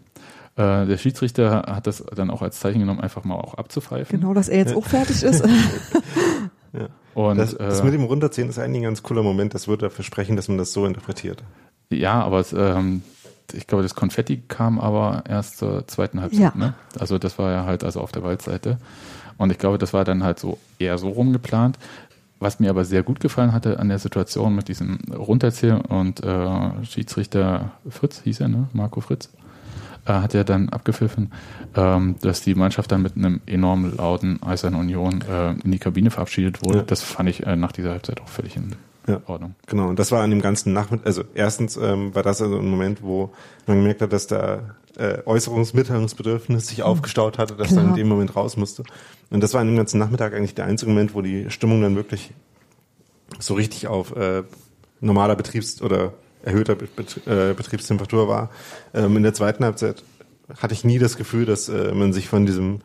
Äh, 0.57 0.87
der 0.87 0.97
Schiedsrichter 0.97 1.65
hat 1.69 1.87
das 1.87 2.03
dann 2.15 2.31
auch 2.31 2.43
als 2.43 2.59
Zeichen 2.59 2.81
genommen, 2.81 3.01
einfach 3.01 3.25
mal 3.25 3.37
auch 3.37 3.55
abzupfeifen. 3.55 4.19
Genau, 4.19 4.33
dass 4.33 4.49
er 4.49 4.59
jetzt 4.59 4.75
auch 4.75 4.87
fertig 4.87 5.23
ist. 5.23 5.45
Ja. 6.73 6.89
Und, 7.15 7.39
das, 7.39 7.57
das 7.57 7.81
äh, 7.81 7.85
mit 7.85 7.95
dem 7.95 8.05
Runterziehen 8.05 8.49
ist 8.49 8.59
eigentlich 8.59 8.81
ein 8.81 8.85
ganz 8.85 9.03
cooler 9.03 9.23
Moment. 9.23 9.55
Das 9.55 9.69
würde 9.69 9.87
dafür 9.87 10.05
sprechen, 10.05 10.37
dass 10.37 10.49
man 10.49 10.59
das 10.59 10.73
so 10.73 10.85
interpretiert. 10.85 11.43
Ja, 11.91 12.23
aber 12.23 12.41
es, 12.41 12.53
ähm, 12.53 13.03
ich 13.53 13.67
glaube, 13.67 13.83
das 13.83 13.95
Konfetti 13.95 14.43
kam 14.49 14.79
aber 14.79 15.25
erst 15.29 15.59
zur 15.59 15.87
zweiten 15.87 16.21
Halbzeit. 16.21 16.41
Ja. 16.41 16.53
Ne? 16.55 16.75
Also 16.99 17.19
das 17.19 17.39
war 17.39 17.53
ja 17.53 17.65
halt 17.65 17.85
also 17.85 18.01
auf 18.01 18.13
der 18.13 18.23
Waldseite. 18.23 18.79
Und 19.37 19.51
ich 19.51 19.59
glaube, 19.59 19.79
das 19.79 19.93
war 19.93 20.05
dann 20.05 20.25
halt 20.25 20.39
so 20.39 20.59
eher 20.79 20.99
so 20.99 21.09
rumgeplant. 21.09 21.79
Was 22.41 22.61
mir 22.61 22.71
aber 22.71 22.85
sehr 22.85 23.03
gut 23.03 23.19
gefallen 23.19 23.53
hatte 23.53 23.81
an 23.81 23.89
der 23.89 23.99
Situation 23.99 24.55
mit 24.55 24.69
diesem 24.69 24.99
Runterzählen 25.13 25.81
und 25.81 26.23
äh, 26.23 26.85
Schiedsrichter 26.85 27.73
Fritz 27.89 28.21
hieß 28.23 28.41
er, 28.41 28.49
ne? 28.49 28.69
Marco 28.73 29.01
Fritz, 29.01 29.31
äh, 30.05 30.13
hat 30.13 30.35
ja 30.35 30.45
dann 30.45 30.69
abgepfiffen, 30.69 31.33
ähm, 31.75 32.15
dass 32.21 32.41
die 32.43 32.55
Mannschaft 32.55 32.93
dann 32.93 33.03
mit 33.03 33.17
einem 33.17 33.41
enorm 33.47 33.97
lauten 33.97 34.41
Eisern 34.43 34.77
Union 34.77 35.23
äh, 35.23 35.55
in 35.65 35.73
die 35.73 35.79
Kabine 35.79 36.11
verabschiedet 36.11 36.65
wurde. 36.65 36.79
Ja. 36.79 36.85
Das 36.85 37.03
fand 37.03 37.29
ich 37.29 37.45
äh, 37.45 37.57
nach 37.57 37.73
dieser 37.73 37.91
Halbzeit 37.91 38.21
auch 38.21 38.29
völlig 38.29 38.57
in 38.57 38.77
Ja. 39.09 39.23
Ordnung. 39.27 39.55
Genau, 39.67 39.89
und 39.89 39.99
das 39.99 40.13
war 40.13 40.23
an 40.23 40.31
dem 40.31 40.43
ganzen 40.43 40.73
Nachmittag, 40.73 41.07
also 41.07 41.25
erstens 41.35 41.77
ähm, 41.77 42.15
war 42.15 42.23
das 42.23 42.43
also 42.43 42.59
ein 42.59 42.69
Moment, 42.69 43.03
wo 43.03 43.31
man 43.67 43.79
gemerkt 43.79 44.03
hat, 44.03 44.13
dass 44.13 44.27
da 44.27 44.77
äh, 44.97 45.19
Äußerungsmitteilungsbedürfnis 45.25 46.69
sich 46.69 46.83
aufgestaut 46.83 47.39
hatte, 47.39 47.55
dass 47.55 47.69
Klar. 47.69 47.83
dann 47.83 47.91
in 47.91 47.97
dem 47.97 48.09
Moment 48.09 48.37
raus 48.37 48.57
musste. 48.57 48.83
Und 49.31 49.43
das 49.43 49.55
war 49.55 49.61
an 49.61 49.67
dem 49.67 49.77
ganzen 49.77 49.99
Nachmittag 49.99 50.35
eigentlich 50.35 50.55
der 50.55 50.67
einzige 50.67 50.91
Moment, 50.91 51.15
wo 51.15 51.23
die 51.23 51.51
Stimmung 51.51 51.83
dann 51.83 51.97
wirklich 51.97 52.33
so 53.39 53.55
richtig 53.55 53.87
auf 53.87 54.15
äh, 54.17 54.43
normaler 55.01 55.37
Betriebs- 55.37 55.83
oder 55.83 56.13
erhöhter 56.43 56.75
Bet 56.75 57.27
äh, 57.27 57.55
Betriebstemperatur 57.55 58.29
war. 58.29 58.51
Ähm, 58.95 59.17
in 59.17 59.23
der 59.23 59.35
zweiten 59.35 59.65
Halbzeit 59.65 60.03
hatte 60.57 60.75
ich 60.75 60.85
nie 60.85 60.99
das 60.99 61.17
Gefühl, 61.17 61.47
dass 61.47 61.69
äh, 61.69 61.93
man 61.93 62.13
sich 62.13 62.29
von 62.29 62.47
diesem 62.47 62.81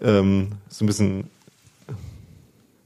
ähm, 0.00 0.52
so 0.68 0.84
ein 0.84 0.86
bisschen 0.86 1.30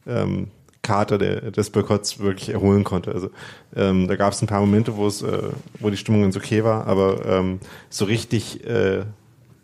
ähm, 0.07 0.49
Kater 0.87 1.19
der, 1.19 1.51
des 1.51 1.71
Boykotts 1.71 2.21
wirklich 2.21 2.51
erholen 2.51 2.85
konnte. 2.85 3.13
Also 3.13 3.31
ähm, 3.75 4.07
da 4.07 4.15
gab 4.15 4.33
es 4.33 4.41
ein 4.41 4.47
paar 4.47 4.61
Momente, 4.61 4.97
wo 4.97 5.09
es, 5.09 5.21
äh, 5.21 5.51
wo 5.81 5.91
die 5.91 5.97
Stimmung 5.97 6.23
ganz 6.23 6.37
okay 6.37 6.63
war, 6.63 6.87
aber 6.87 7.27
ähm, 7.27 7.59
so 7.91 8.05
richtig 8.05 8.65
äh, 8.65 9.01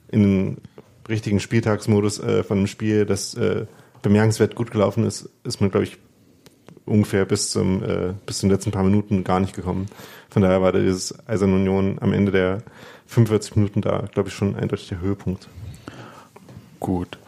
in 0.09 0.23
den 0.23 0.57
richtigen 1.09 1.39
Spieltagsmodus 1.39 2.19
äh, 2.19 2.43
von 2.43 2.59
einem 2.59 2.67
Spiel, 2.67 3.07
das 3.07 3.35
äh, 3.35 3.67
bemerkenswert 4.03 4.57
gut 4.57 4.73
gelaufen 4.73 5.05
ist, 5.05 5.29
ist 5.45 5.61
man, 5.61 5.71
glaube 5.71 5.85
ich, 5.85 5.99
ungefähr 6.87 7.25
bis 7.25 7.51
zum 7.51 7.85
äh, 7.85 8.15
bis 8.27 8.39
zu 8.39 8.47
den 8.47 8.51
letzten 8.51 8.73
paar 8.73 8.83
Minuten 8.83 9.23
gar 9.23 9.39
nicht 9.39 9.55
gekommen. 9.55 9.87
Von 10.29 10.43
daher 10.43 10.61
war 10.61 10.73
dieses 10.73 11.17
Eisern 11.29 11.55
Union 11.55 11.99
am 12.01 12.13
Ende 12.13 12.33
der 12.33 12.63
45 13.07 13.55
Minuten 13.55 13.81
da, 13.81 14.07
glaube 14.13 14.29
ich, 14.29 14.35
schon 14.35 14.57
eindeutig 14.57 14.89
der 14.89 15.01
Höhepunkt. 15.01 15.49
Gut. 16.81 17.19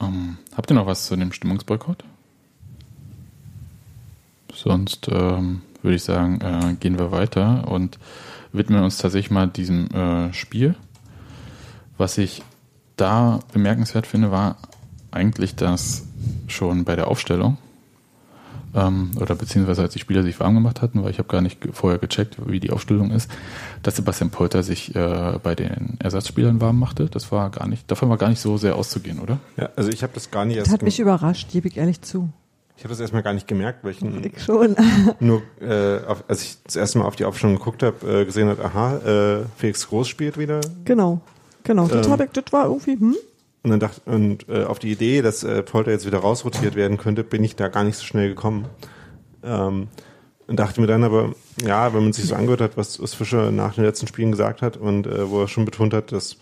Ähm, 0.00 0.38
habt 0.56 0.70
ihr 0.70 0.74
noch 0.74 0.86
was 0.86 1.06
zu 1.06 1.16
dem 1.16 1.32
Stimmungsboykott? 1.32 2.04
Sonst 4.62 5.08
ähm, 5.10 5.62
würde 5.82 5.96
ich 5.96 6.04
sagen, 6.04 6.40
äh, 6.40 6.74
gehen 6.78 6.98
wir 6.98 7.10
weiter 7.10 7.66
und 7.68 7.98
widmen 8.52 8.84
uns 8.84 8.98
tatsächlich 8.98 9.32
mal 9.32 9.48
diesem 9.48 9.88
äh, 9.88 10.32
Spiel. 10.32 10.76
Was 11.98 12.16
ich 12.16 12.42
da 12.96 13.40
bemerkenswert 13.52 14.06
finde, 14.06 14.30
war 14.30 14.56
eigentlich, 15.10 15.56
dass 15.56 16.06
schon 16.46 16.84
bei 16.84 16.94
der 16.94 17.08
Aufstellung 17.08 17.58
ähm, 18.72 19.10
oder 19.20 19.34
beziehungsweise 19.34 19.82
als 19.82 19.94
die 19.94 19.98
Spieler 19.98 20.22
sich 20.22 20.38
warm 20.38 20.54
gemacht 20.54 20.80
hatten, 20.80 21.02
weil 21.02 21.10
ich 21.10 21.18
habe 21.18 21.28
gar 21.28 21.40
nicht 21.40 21.58
vorher 21.72 21.98
gecheckt, 21.98 22.36
wie 22.46 22.60
die 22.60 22.70
Aufstellung 22.70 23.10
ist, 23.10 23.28
dass 23.82 23.96
Sebastian 23.96 24.30
Polter 24.30 24.62
sich 24.62 24.94
äh, 24.94 25.38
bei 25.42 25.56
den 25.56 25.96
Ersatzspielern 25.98 26.60
warm 26.60 26.78
machte. 26.78 27.06
Das 27.06 27.32
war 27.32 27.50
gar 27.50 27.66
nicht, 27.66 27.90
davon 27.90 28.08
war 28.10 28.16
gar 28.16 28.28
nicht 28.28 28.40
so 28.40 28.56
sehr 28.58 28.76
auszugehen, 28.76 29.18
oder? 29.18 29.40
Ja, 29.56 29.70
also 29.74 29.90
ich 29.90 30.04
habe 30.04 30.12
das 30.14 30.30
gar 30.30 30.44
nicht 30.44 30.58
Das 30.58 30.68
erst 30.68 30.74
hat 30.74 30.82
mich 30.82 31.00
überrascht, 31.00 31.50
gebe 31.50 31.66
ich 31.66 31.76
ehrlich 31.76 32.00
zu. 32.02 32.30
Ich 32.82 32.84
habe 32.84 32.94
das 32.94 33.00
erstmal 33.00 33.22
gar 33.22 33.32
nicht 33.32 33.46
gemerkt, 33.46 33.84
weil 33.84 33.92
ich 33.92 34.42
schon. 34.42 34.74
nur 35.20 35.42
äh, 35.60 36.04
auf, 36.04 36.24
als 36.26 36.42
ich 36.42 36.56
das 36.64 36.74
erste 36.74 36.98
Mal 36.98 37.04
auf 37.04 37.14
die 37.14 37.24
Aufstellung 37.24 37.54
geguckt 37.54 37.84
habe, 37.84 38.22
äh, 38.22 38.24
gesehen 38.24 38.48
hat, 38.48 38.58
aha, 38.58 38.96
äh, 38.96 39.44
Felix 39.56 39.86
Groß 39.86 40.08
spielt 40.08 40.36
wieder. 40.36 40.60
genau. 40.84 41.20
Genau. 41.62 41.86
Das, 41.86 42.08
Ähm. 42.08 42.20
ich, 42.24 42.30
das 42.32 42.52
war 42.52 42.66
irgendwie, 42.66 42.98
hm? 42.98 43.16
Und 43.62 43.70
dann 43.70 43.78
dachte 43.78 44.00
und 44.06 44.48
äh, 44.48 44.64
auf 44.64 44.80
die 44.80 44.90
Idee, 44.90 45.22
dass 45.22 45.44
äh, 45.44 45.62
Polter 45.62 45.92
jetzt 45.92 46.06
wieder 46.06 46.18
rausrotiert 46.18 46.74
werden 46.74 46.96
könnte, 46.96 47.22
bin 47.22 47.44
ich 47.44 47.54
da 47.54 47.68
gar 47.68 47.84
nicht 47.84 47.98
so 47.98 48.04
schnell 48.04 48.28
gekommen. 48.30 48.64
Ähm, 49.44 49.86
und 50.48 50.58
dachte 50.58 50.80
mir 50.80 50.88
dann 50.88 51.04
aber, 51.04 51.36
ja, 51.64 51.94
wenn 51.94 52.02
man 52.02 52.12
sich 52.12 52.24
so 52.24 52.34
angehört 52.34 52.62
hat, 52.62 52.76
was, 52.76 53.00
was 53.00 53.14
Fischer 53.14 53.52
nach 53.52 53.76
den 53.76 53.84
letzten 53.84 54.08
Spielen 54.08 54.32
gesagt 54.32 54.60
hat 54.60 54.76
und 54.76 55.06
äh, 55.06 55.30
wo 55.30 55.42
er 55.42 55.46
schon 55.46 55.66
betont 55.66 55.94
hat, 55.94 56.10
dass 56.10 56.36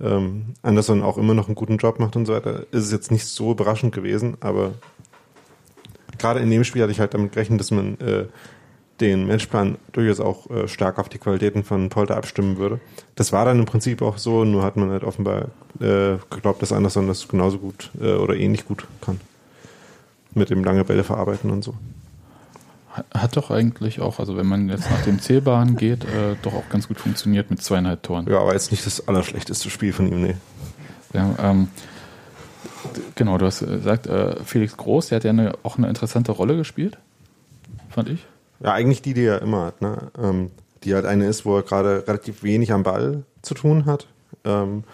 ähm, 0.00 0.54
Anderson 0.62 1.02
auch 1.02 1.18
immer 1.18 1.34
noch 1.34 1.48
einen 1.48 1.54
guten 1.56 1.76
Job 1.76 2.00
macht 2.00 2.16
und 2.16 2.24
so 2.24 2.32
weiter, 2.32 2.60
ist 2.70 2.86
es 2.86 2.90
jetzt 2.90 3.10
nicht 3.10 3.26
so 3.26 3.50
überraschend 3.50 3.94
gewesen, 3.94 4.38
aber 4.40 4.72
gerade 6.18 6.40
in 6.40 6.50
dem 6.50 6.64
Spiel 6.64 6.82
hatte 6.82 6.92
ich 6.92 7.00
halt 7.00 7.14
damit 7.14 7.32
gerechnet, 7.32 7.60
dass 7.60 7.70
man 7.70 7.98
äh, 8.00 8.24
den 9.00 9.26
Matchplan 9.26 9.76
durchaus 9.92 10.20
auch 10.20 10.48
äh, 10.50 10.68
stark 10.68 10.98
auf 10.98 11.08
die 11.08 11.18
Qualitäten 11.18 11.64
von 11.64 11.88
Polter 11.88 12.16
abstimmen 12.16 12.56
würde. 12.58 12.80
Das 13.16 13.32
war 13.32 13.44
dann 13.44 13.58
im 13.58 13.64
Prinzip 13.66 14.02
auch 14.02 14.18
so, 14.18 14.44
nur 14.44 14.62
hat 14.62 14.76
man 14.76 14.90
halt 14.90 15.02
offenbar 15.04 15.46
äh, 15.80 16.16
geglaubt, 16.30 16.62
dass 16.62 16.72
Anderson 16.72 17.08
das 17.08 17.26
genauso 17.26 17.58
gut 17.58 17.90
äh, 18.00 18.12
oder 18.14 18.36
ähnlich 18.36 18.66
gut 18.66 18.86
kann. 19.00 19.20
Mit 20.32 20.50
dem 20.50 20.62
lange 20.64 20.84
Bälle 20.84 21.04
verarbeiten 21.04 21.50
und 21.50 21.62
so. 21.64 21.74
Hat- 23.12 23.36
doch 23.36 23.50
eigentlich 23.50 24.00
auch, 24.00 24.20
also 24.20 24.36
wenn 24.36 24.46
man 24.46 24.68
jetzt 24.68 24.88
nach 24.88 25.02
dem 25.02 25.18
Zählbaren 25.20 25.76
geht, 25.76 26.04
äh, 26.04 26.36
doch 26.42 26.54
auch 26.54 26.68
ganz 26.68 26.86
gut 26.86 27.00
funktioniert 27.00 27.50
mit 27.50 27.60
zweieinhalb 27.62 28.02
Toren. 28.04 28.26
Ja, 28.30 28.38
aber 28.40 28.52
jetzt 28.52 28.70
nicht 28.70 28.86
das 28.86 29.08
allerschlechteste 29.08 29.70
Spiel 29.70 29.92
von 29.92 30.06
ihm, 30.06 30.22
nee. 30.22 30.36
Ja, 31.12 31.34
ähm, 31.40 31.68
genau, 33.14 33.38
du 33.38 33.46
hast 33.46 33.60
gesagt, 33.60 34.06
äh, 34.06 34.42
Felix 34.44 34.76
Groß, 34.76 35.08
der 35.08 35.16
hat 35.16 35.24
ja 35.24 35.30
eine, 35.30 35.54
auch 35.62 35.78
eine 35.78 35.88
interessante 35.88 36.32
Rolle 36.32 36.56
gespielt, 36.56 36.98
fand 37.90 38.08
ich. 38.08 38.26
Ja, 38.60 38.72
eigentlich 38.72 39.02
die, 39.02 39.14
die 39.14 39.24
er 39.24 39.42
immer 39.42 39.66
hat, 39.66 39.82
ne? 39.82 40.10
Ähm, 40.20 40.50
die 40.84 40.94
halt 40.94 41.06
eine 41.06 41.26
ist, 41.26 41.46
wo 41.46 41.56
er 41.56 41.62
gerade 41.62 42.04
relativ 42.06 42.42
wenig 42.42 42.72
am 42.72 42.82
Ball 42.82 43.24
zu 43.42 43.54
tun 43.54 43.86
hat. 43.86 44.06
Ähm, 44.44 44.84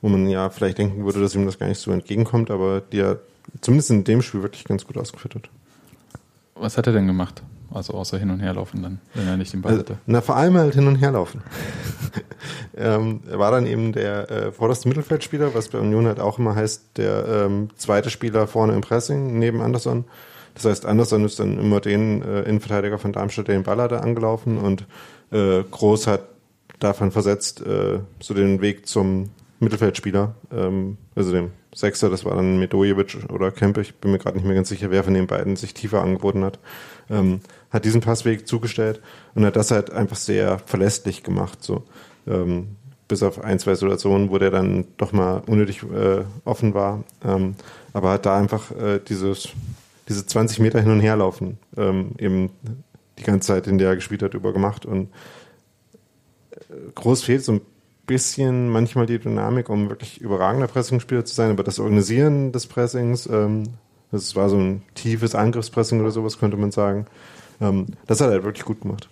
wo 0.00 0.08
man 0.08 0.28
ja 0.28 0.50
vielleicht 0.50 0.78
denken 0.78 1.04
würde, 1.04 1.20
dass 1.20 1.34
ihm 1.34 1.46
das 1.46 1.58
gar 1.58 1.66
nicht 1.66 1.80
so 1.80 1.90
entgegenkommt, 1.90 2.50
aber 2.50 2.80
die 2.80 3.00
er 3.00 3.18
zumindest 3.60 3.90
in 3.90 4.04
dem 4.04 4.22
Spiel 4.22 4.42
wirklich 4.42 4.64
ganz 4.64 4.86
gut 4.86 4.96
ausgeführt 4.96 5.34
hat. 5.34 5.50
Was 6.54 6.76
hat 6.78 6.86
er 6.86 6.92
denn 6.92 7.06
gemacht? 7.06 7.42
Also 7.72 7.94
außer 7.94 8.18
hin 8.18 8.30
und 8.30 8.40
her 8.40 8.54
laufen 8.54 8.82
dann, 8.82 9.00
wenn 9.14 9.28
er 9.28 9.36
nicht 9.36 9.52
den 9.52 9.60
Ball 9.60 9.72
Also, 9.72 9.84
hatte. 9.84 9.98
na, 10.06 10.20
vor 10.20 10.36
allem 10.36 10.56
halt 10.56 10.74
hin 10.74 10.86
und 10.86 10.96
her 10.96 11.12
laufen. 11.12 11.42
ähm, 12.76 13.20
er 13.30 13.38
war 13.38 13.50
dann 13.50 13.66
eben 13.66 13.92
der 13.92 14.30
äh, 14.30 14.52
vorderste 14.52 14.88
Mittelfeldspieler, 14.88 15.54
was 15.54 15.68
bei 15.68 15.78
Union 15.78 16.06
halt 16.06 16.18
auch 16.18 16.38
immer 16.38 16.54
heißt, 16.54 16.96
der 16.96 17.26
ähm, 17.28 17.68
zweite 17.76 18.08
Spieler 18.10 18.46
vorne 18.46 18.74
im 18.74 18.80
Pressing 18.80 19.38
neben 19.38 19.60
Anderson. 19.60 20.06
Das 20.54 20.64
heißt, 20.64 20.86
Anderson 20.86 21.24
ist 21.24 21.38
dann 21.38 21.58
immer 21.58 21.80
den 21.80 22.22
äh, 22.22 22.42
Innenverteidiger 22.42 22.98
von 22.98 23.12
Darmstadt, 23.12 23.48
der 23.48 23.56
den 23.56 23.64
Ball 23.64 23.80
hatte, 23.80 24.00
angelaufen 24.00 24.58
und 24.58 24.86
äh, 25.30 25.62
Groß 25.62 26.06
hat 26.06 26.22
davon 26.78 27.10
versetzt, 27.12 27.60
äh, 27.64 28.00
so 28.20 28.34
den 28.34 28.60
Weg 28.60 28.86
zum 28.86 29.30
Mittelfeldspieler, 29.60 30.34
ähm, 30.52 30.96
also 31.14 31.32
dem 31.32 31.50
Sechster, 31.74 32.10
das 32.10 32.24
war 32.24 32.34
dann 32.34 32.58
Medojevic 32.58 33.30
oder 33.30 33.50
Kempe, 33.50 33.80
ich 33.80 33.94
bin 33.96 34.10
mir 34.10 34.18
gerade 34.18 34.36
nicht 34.36 34.46
mehr 34.46 34.54
ganz 34.54 34.68
sicher, 34.68 34.90
wer 34.90 35.04
von 35.04 35.14
den 35.14 35.26
beiden 35.26 35.56
sich 35.56 35.74
tiefer 35.74 36.02
angeboten 36.02 36.44
hat, 36.44 36.58
ähm, 37.10 37.40
hat 37.70 37.84
diesen 37.84 38.00
Passweg 38.00 38.48
zugestellt 38.48 39.00
und 39.34 39.44
hat 39.44 39.56
das 39.56 39.70
halt 39.70 39.90
einfach 39.90 40.16
sehr 40.16 40.58
verlässlich 40.58 41.22
gemacht, 41.22 41.62
so. 41.62 41.84
Ähm, 42.26 42.76
bis 43.06 43.22
auf 43.22 43.42
ein, 43.42 43.58
zwei 43.58 43.74
Situationen, 43.74 44.30
wo 44.30 44.36
der 44.36 44.50
dann 44.50 44.84
doch 44.98 45.12
mal 45.12 45.42
unnötig 45.46 45.82
äh, 45.82 46.24
offen 46.44 46.74
war, 46.74 47.04
ähm, 47.24 47.54
aber 47.94 48.10
hat 48.10 48.26
da 48.26 48.36
einfach 48.36 48.70
äh, 48.72 49.00
dieses, 49.00 49.48
diese 50.08 50.26
20 50.26 50.58
Meter 50.58 50.78
hin 50.80 50.90
und 50.90 51.00
her 51.00 51.16
laufen, 51.16 51.58
ähm, 51.78 52.10
eben 52.18 52.50
die 53.18 53.22
ganze 53.22 53.46
Zeit, 53.46 53.66
in 53.66 53.78
der 53.78 53.88
er 53.88 53.96
gespielt 53.96 54.22
hat, 54.22 54.34
über 54.34 54.52
gemacht 54.52 54.84
und 54.84 55.08
groß 56.94 57.24
fehlt 57.24 57.44
so 57.44 57.52
ein 57.52 57.60
bisschen 58.08 58.68
manchmal 58.68 59.06
die 59.06 59.20
Dynamik, 59.20 59.68
um 59.68 59.88
wirklich 59.88 60.20
überragender 60.20 60.66
Pressingspieler 60.66 61.24
zu 61.24 61.34
sein, 61.34 61.50
aber 61.50 61.62
das 61.62 61.78
Organisieren 61.78 62.50
des 62.50 62.66
Pressings, 62.66 63.26
ähm, 63.26 63.64
das 64.10 64.34
war 64.34 64.48
so 64.48 64.56
ein 64.56 64.82
tiefes 64.94 65.36
Angriffspressing 65.36 66.00
oder 66.00 66.10
sowas, 66.10 66.38
könnte 66.38 66.56
man 66.56 66.72
sagen. 66.72 67.06
Ähm, 67.60 67.86
das 68.06 68.20
hat 68.20 68.28
er 68.28 68.32
halt 68.32 68.44
wirklich 68.44 68.64
gut 68.64 68.80
gemacht. 68.80 69.08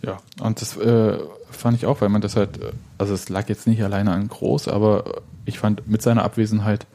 Ja, 0.00 0.18
und 0.40 0.60
das 0.60 0.76
äh, 0.78 1.18
fand 1.50 1.76
ich 1.76 1.86
auch, 1.86 2.00
weil 2.00 2.08
man 2.08 2.22
das 2.22 2.36
halt, 2.36 2.58
also 2.96 3.12
es 3.12 3.28
lag 3.28 3.48
jetzt 3.48 3.66
nicht 3.66 3.82
alleine 3.82 4.12
an 4.12 4.28
Groß, 4.28 4.68
aber 4.68 5.22
ich 5.44 5.58
fand, 5.58 5.86
mit 5.88 6.00
seiner 6.00 6.24
Abwesenheit 6.24 6.86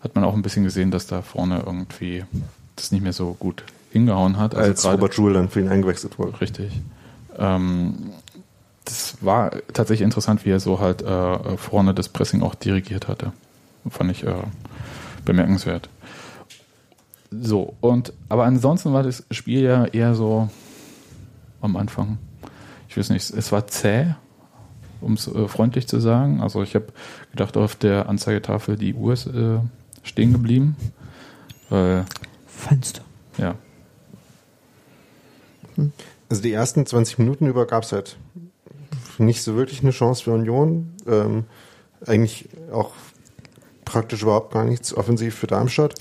hat 0.00 0.14
man 0.14 0.24
auch 0.24 0.34
ein 0.34 0.42
bisschen 0.42 0.64
gesehen, 0.64 0.90
dass 0.90 1.06
da 1.06 1.22
vorne 1.22 1.62
irgendwie 1.64 2.24
das 2.76 2.90
nicht 2.90 3.02
mehr 3.02 3.12
so 3.12 3.36
gut 3.38 3.62
hingehauen 3.90 4.38
hat. 4.38 4.54
Also 4.54 4.70
Als 4.70 4.84
Robert 4.86 5.14
Joule 5.14 5.34
dann 5.34 5.48
für 5.50 5.60
ihn 5.60 5.68
eingewechselt 5.68 6.18
wurde. 6.18 6.40
Richtig. 6.40 6.72
Ähm, 7.38 8.12
das 8.84 9.16
war 9.20 9.50
tatsächlich 9.72 10.04
interessant, 10.04 10.44
wie 10.44 10.50
er 10.50 10.60
so 10.60 10.80
halt 10.80 11.02
äh, 11.02 11.56
vorne 11.56 11.94
das 11.94 12.08
Pressing 12.08 12.42
auch 12.42 12.54
dirigiert 12.54 13.08
hatte. 13.08 13.32
Fand 13.88 14.10
ich 14.10 14.24
äh, 14.24 14.34
bemerkenswert. 15.24 15.88
So, 17.30 17.74
und 17.80 18.12
aber 18.28 18.44
ansonsten 18.44 18.92
war 18.92 19.02
das 19.02 19.24
Spiel 19.30 19.62
ja 19.62 19.84
eher 19.86 20.14
so 20.14 20.50
am 21.60 21.76
Anfang. 21.76 22.18
Ich 22.88 22.96
weiß 22.96 23.10
nicht, 23.10 23.30
es 23.30 23.52
war 23.52 23.66
zäh. 23.66 24.14
um 25.00 25.14
es 25.14 25.26
äh, 25.26 25.48
freundlich 25.48 25.88
zu 25.88 25.98
sagen. 26.00 26.40
Also 26.40 26.62
ich 26.62 26.74
habe 26.74 26.86
gedacht, 27.30 27.56
auf 27.56 27.74
der 27.74 28.08
Anzeigetafel 28.08 28.76
die 28.76 28.94
Uhr 28.94 29.12
ist 29.14 29.26
äh, 29.26 29.58
stehen 30.02 30.32
geblieben. 30.32 30.76
Weil, 31.70 32.04
Fandst 32.46 32.98
du? 33.38 33.42
ja, 33.42 33.54
Also 36.28 36.42
die 36.42 36.52
ersten 36.52 36.84
20 36.84 37.18
Minuten 37.18 37.46
über 37.46 37.66
gab 37.66 37.84
es 37.84 37.92
halt 37.92 38.16
nicht 39.18 39.42
so 39.42 39.56
wirklich 39.56 39.82
eine 39.82 39.90
Chance 39.90 40.24
für 40.24 40.32
Union. 40.32 40.92
Ähm, 41.06 41.44
eigentlich 42.06 42.48
auch 42.72 42.92
praktisch 43.84 44.22
überhaupt 44.22 44.52
gar 44.52 44.64
nichts 44.64 44.94
offensiv 44.94 45.34
für 45.34 45.46
Darmstadt. 45.46 45.94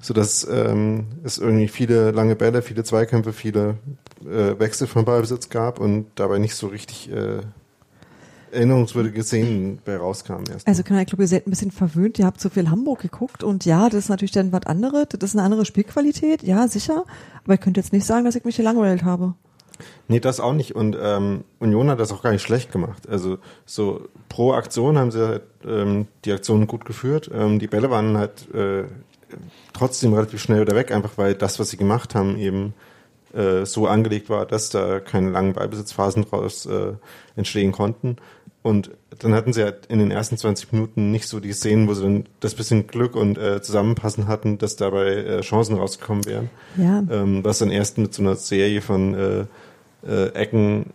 Sodass 0.00 0.46
ähm, 0.50 1.06
es 1.24 1.38
irgendwie 1.38 1.68
viele 1.68 2.10
lange 2.12 2.36
Bälle, 2.36 2.62
viele 2.62 2.84
Zweikämpfe, 2.84 3.32
viele 3.32 3.76
äh, 4.24 4.58
Wechsel 4.58 4.86
von 4.86 5.04
Ballbesitz 5.04 5.50
gab 5.50 5.78
und 5.78 6.06
dabei 6.14 6.38
nicht 6.38 6.54
so 6.54 6.68
richtig 6.68 7.10
äh, 7.12 7.40
erinnerungswürdige 8.52 9.22
Szenen 9.22 9.80
bei 9.84 9.96
rauskamen 9.96 10.46
erst. 10.50 10.66
Also 10.66 10.82
kann 10.82 10.98
ich 10.98 11.06
glaube, 11.06 11.24
ihr 11.24 11.28
seid 11.28 11.46
ein 11.46 11.50
bisschen 11.50 11.70
verwöhnt. 11.70 12.18
Ihr 12.18 12.26
habt 12.26 12.40
so 12.40 12.48
viel 12.48 12.70
Hamburg 12.70 13.00
geguckt 13.00 13.42
und 13.42 13.64
ja, 13.64 13.88
das 13.88 14.04
ist 14.04 14.08
natürlich 14.08 14.32
dann 14.32 14.52
was 14.52 14.66
anderes. 14.66 15.08
Das 15.10 15.30
ist 15.30 15.36
eine 15.36 15.44
andere 15.44 15.64
Spielqualität, 15.64 16.42
ja, 16.42 16.66
sicher. 16.68 17.04
Aber 17.44 17.54
ich 17.54 17.60
könnte 17.60 17.80
jetzt 17.80 17.92
nicht 17.92 18.06
sagen, 18.06 18.24
dass 18.24 18.36
ich 18.36 18.44
mich 18.44 18.56
gelangweilt 18.56 19.04
habe. 19.04 19.34
Nee, 20.08 20.20
das 20.20 20.40
auch 20.40 20.52
nicht. 20.52 20.74
Und 20.74 20.96
ähm, 21.00 21.44
Union 21.58 21.90
hat 21.90 22.00
das 22.00 22.12
auch 22.12 22.22
gar 22.22 22.32
nicht 22.32 22.42
schlecht 22.42 22.72
gemacht. 22.72 23.08
Also 23.08 23.38
so 23.66 24.08
pro 24.28 24.52
Aktion 24.52 24.98
haben 24.98 25.10
sie 25.10 25.26
halt, 25.26 25.42
ähm, 25.66 26.06
die 26.24 26.32
Aktionen 26.32 26.66
gut 26.66 26.84
geführt. 26.84 27.30
Ähm, 27.32 27.58
die 27.58 27.66
Bälle 27.66 27.90
waren 27.90 28.18
halt 28.18 28.52
äh, 28.54 28.84
trotzdem 29.72 30.14
relativ 30.14 30.40
schnell 30.40 30.60
wieder 30.60 30.74
weg, 30.74 30.92
einfach 30.92 31.12
weil 31.16 31.34
das, 31.34 31.58
was 31.58 31.70
sie 31.70 31.76
gemacht 31.76 32.14
haben, 32.14 32.36
eben 32.36 32.74
äh, 33.34 33.64
so 33.64 33.86
angelegt 33.86 34.28
war, 34.28 34.46
dass 34.46 34.70
da 34.70 35.00
keine 35.00 35.30
langen 35.30 35.52
Ballbesitzphasen 35.52 36.24
draus 36.24 36.66
äh, 36.66 36.92
entstehen 37.36 37.72
konnten. 37.72 38.16
Und 38.62 38.90
dann 39.18 39.34
hatten 39.34 39.52
sie 39.52 39.62
halt 39.62 39.86
in 39.86 39.98
den 39.98 40.10
ersten 40.10 40.36
20 40.36 40.72
Minuten 40.72 41.10
nicht 41.10 41.26
so 41.26 41.40
die 41.40 41.52
Szenen, 41.52 41.88
wo 41.88 41.94
sie 41.94 42.02
dann 42.02 42.26
das 42.40 42.54
bisschen 42.54 42.86
Glück 42.86 43.16
und 43.16 43.38
äh, 43.38 43.62
Zusammenpassen 43.62 44.28
hatten, 44.28 44.58
dass 44.58 44.76
dabei 44.76 45.14
äh, 45.14 45.40
Chancen 45.40 45.76
rausgekommen 45.76 46.26
wären. 46.26 46.50
Ja. 46.76 47.02
Ähm, 47.10 47.42
was 47.42 47.58
dann 47.58 47.70
erst 47.70 47.96
mit 47.96 48.12
so 48.12 48.22
einer 48.22 48.36
Serie 48.36 48.82
von 48.82 49.14
äh, 49.14 49.44
äh, 50.06 50.28
Ecken 50.28 50.92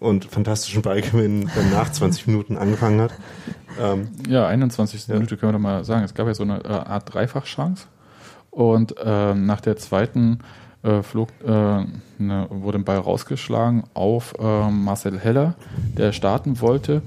und 0.00 0.24
fantastischen 0.24 0.82
Ballgewinnen 0.82 1.50
dann 1.54 1.70
nach 1.70 1.90
20 1.92 2.26
Minuten 2.26 2.56
angefangen 2.56 3.00
hat. 3.00 3.12
Ähm, 3.80 4.08
Ja, 4.28 4.46
21. 4.46 5.08
Ja. 5.08 5.14
Minute 5.14 5.36
können 5.36 5.50
wir 5.50 5.58
doch 5.58 5.62
mal 5.62 5.84
sagen. 5.84 6.04
Es 6.04 6.14
gab 6.14 6.26
ja 6.26 6.34
so 6.34 6.42
eine 6.42 6.62
äh, 6.64 6.68
Art 6.68 7.12
Dreifachchance. 7.12 7.86
Und 8.50 8.94
ähm, 9.02 9.46
nach 9.46 9.60
der 9.60 9.76
zweiten 9.76 10.40
äh, 10.82 11.02
flog, 11.02 11.28
äh, 11.44 11.84
ne, 12.18 12.46
wurde 12.50 12.78
ein 12.78 12.84
Ball 12.84 12.98
rausgeschlagen 12.98 13.84
auf 13.94 14.34
äh, 14.38 14.70
Marcel 14.70 15.18
Heller, 15.18 15.54
der 15.96 16.12
starten 16.12 16.60
wollte. 16.60 17.02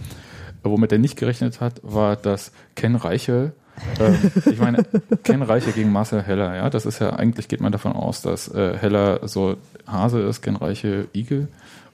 Womit 0.63 0.91
er 0.91 0.97
nicht 0.97 1.17
gerechnet 1.17 1.62
hat, 1.62 1.79
war, 1.84 2.15
dass 2.15 2.51
Ken 2.75 2.95
Reichel, 2.95 3.53
äh, 3.99 4.49
ich 4.49 4.59
meine, 4.59 4.85
Ken 5.23 5.41
Reichel 5.41 5.73
gegen 5.73 5.91
Marcel 5.91 6.21
Heller, 6.21 6.55
ja, 6.55 6.69
das 6.69 6.85
ist 6.85 6.99
ja, 6.99 7.11
eigentlich 7.11 7.47
geht 7.47 7.61
man 7.61 7.71
davon 7.71 7.93
aus, 7.93 8.21
dass 8.21 8.47
äh, 8.53 8.77
Heller 8.77 9.27
so 9.27 9.57
Hase 9.88 10.21
ist, 10.21 10.41
Ken 10.41 10.55
Reichel 10.55 11.07
Igel. 11.13 11.47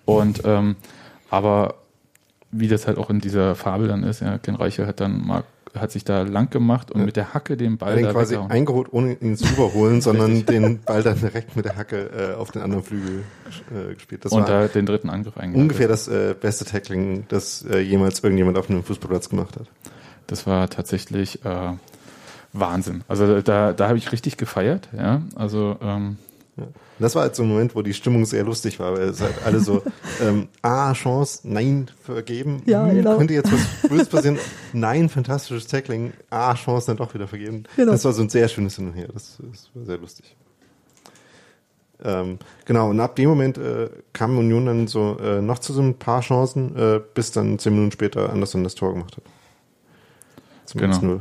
Und 0.05 0.41
ähm, 0.45 0.75
aber 1.29 1.75
wie 2.51 2.67
das 2.67 2.85
halt 2.87 2.97
auch 2.97 3.09
in 3.09 3.19
dieser 3.21 3.55
Fabel 3.55 3.87
dann 3.87 4.03
ist, 4.03 4.21
ja, 4.21 4.37
Ken 4.37 4.55
Reichel 4.55 4.87
hat 4.87 4.99
dann 4.99 5.25
mal 5.25 5.43
hat 5.73 5.89
sich 5.89 6.03
da 6.03 6.23
lang 6.23 6.49
gemacht 6.49 6.91
und 6.91 6.99
Ja. 6.99 7.05
mit 7.05 7.15
der 7.15 7.33
Hacke 7.33 7.55
den 7.55 7.77
Ball 7.77 7.95
den 7.95 8.03
da 8.03 8.11
quasi 8.11 8.33
weggehauen. 8.33 8.51
eingeholt, 8.51 8.87
ohne 8.91 9.13
ihn 9.13 9.37
zu 9.37 9.45
überholen, 9.53 10.01
sondern 10.01 10.45
den 10.45 10.79
Ball 10.81 11.01
dann 11.01 11.17
direkt 11.17 11.55
mit 11.55 11.63
der 11.63 11.77
Hacke 11.77 12.09
äh, 12.33 12.35
auf 12.35 12.51
den 12.51 12.61
anderen 12.61 12.83
Flügel 12.83 13.23
äh, 13.71 13.93
gespielt. 13.93 14.25
Das 14.25 14.33
und 14.33 14.49
da 14.49 14.67
den 14.67 14.85
dritten 14.85 15.09
Angriff 15.09 15.37
eingeleitet. 15.37 15.61
ungefähr 15.61 15.87
das 15.87 16.09
äh, 16.09 16.35
beste 16.37 16.65
Tackling, 16.65 17.23
das 17.29 17.63
äh, 17.71 17.79
jemals 17.79 18.19
irgendjemand 18.21 18.57
auf 18.57 18.69
einem 18.69 18.83
Fußballplatz 18.83 19.29
gemacht 19.29 19.55
hat. 19.57 19.67
Das 20.31 20.47
war 20.47 20.69
tatsächlich 20.69 21.43
äh, 21.43 21.73
Wahnsinn. 22.53 23.03
Also 23.09 23.41
da, 23.41 23.73
da 23.73 23.87
habe 23.89 23.97
ich 23.97 24.13
richtig 24.13 24.37
gefeiert, 24.37 24.87
ja. 24.97 25.21
Also 25.35 25.75
ähm. 25.81 26.17
Das 26.99 27.15
war 27.15 27.23
halt 27.23 27.35
so 27.35 27.43
ein 27.43 27.49
Moment, 27.49 27.75
wo 27.75 27.81
die 27.81 27.93
Stimmung 27.93 28.23
sehr 28.25 28.43
lustig 28.45 28.79
war, 28.79 28.93
weil 28.93 29.09
es 29.09 29.19
halt 29.19 29.43
alle 29.43 29.59
so, 29.59 29.81
ähm, 30.21 30.47
ah, 30.61 30.93
Chance, 30.93 31.41
nein, 31.43 31.89
vergeben. 32.03 32.61
Ja, 32.65 32.85
Hm, 32.87 32.95
genau. 32.95 33.17
Könnte 33.17 33.33
jetzt 33.33 33.51
was 33.51 33.89
Böses 33.89 34.07
passieren? 34.07 34.39
Nein, 34.71 35.09
fantastisches 35.09 35.67
Tackling. 35.67 36.13
Ah, 36.29 36.53
Chance 36.55 36.87
dann 36.87 36.97
doch 36.97 37.13
wieder 37.13 37.27
vergeben. 37.27 37.63
Genau. 37.75 37.91
Das 37.91 38.05
war 38.05 38.13
so 38.13 38.21
ein 38.21 38.29
sehr 38.29 38.47
schönes 38.47 38.77
Hin 38.77 38.87
und 38.87 38.93
Her. 38.93 39.09
Das, 39.11 39.37
das 39.51 39.69
war 39.73 39.83
sehr 39.83 39.97
lustig. 39.97 40.37
Ähm, 42.03 42.39
genau, 42.63 42.89
und 42.89 42.99
ab 43.01 43.17
dem 43.17 43.27
Moment 43.27 43.57
äh, 43.57 43.89
kam 44.13 44.37
Union 44.37 44.65
dann 44.65 44.87
so 44.87 45.17
äh, 45.19 45.41
noch 45.41 45.59
zu 45.59 45.73
so 45.73 45.81
ein 45.81 45.95
paar 45.95 46.21
Chancen, 46.21 46.75
äh, 46.77 47.01
bis 47.13 47.31
dann 47.31 47.59
zehn 47.59 47.73
Minuten 47.73 47.91
später 47.91 48.29
Anderson 48.29 48.63
das 48.63 48.75
Tor 48.75 48.93
gemacht 48.93 49.17
hat. 49.17 49.23
Zum 50.71 50.81
Genau. 50.81 50.97
1-0. 50.97 51.19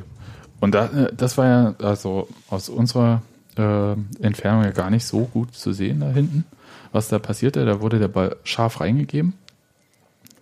und 0.60 0.74
da, 0.74 0.86
äh, 0.86 1.12
das 1.16 1.36
war 1.38 1.46
ja 1.46 1.74
also 1.82 2.28
aus 2.48 2.68
unserer 2.68 3.22
äh, 3.56 3.92
Entfernung 4.20 4.64
ja 4.64 4.70
gar 4.70 4.90
nicht 4.90 5.04
so 5.04 5.24
gut 5.26 5.54
zu 5.54 5.72
sehen 5.72 6.00
da 6.00 6.08
hinten, 6.08 6.44
was 6.92 7.08
da 7.08 7.18
passierte. 7.18 7.64
Da 7.64 7.80
wurde 7.80 7.98
der 7.98 8.08
Ball 8.08 8.36
scharf 8.44 8.80
reingegeben 8.80 9.34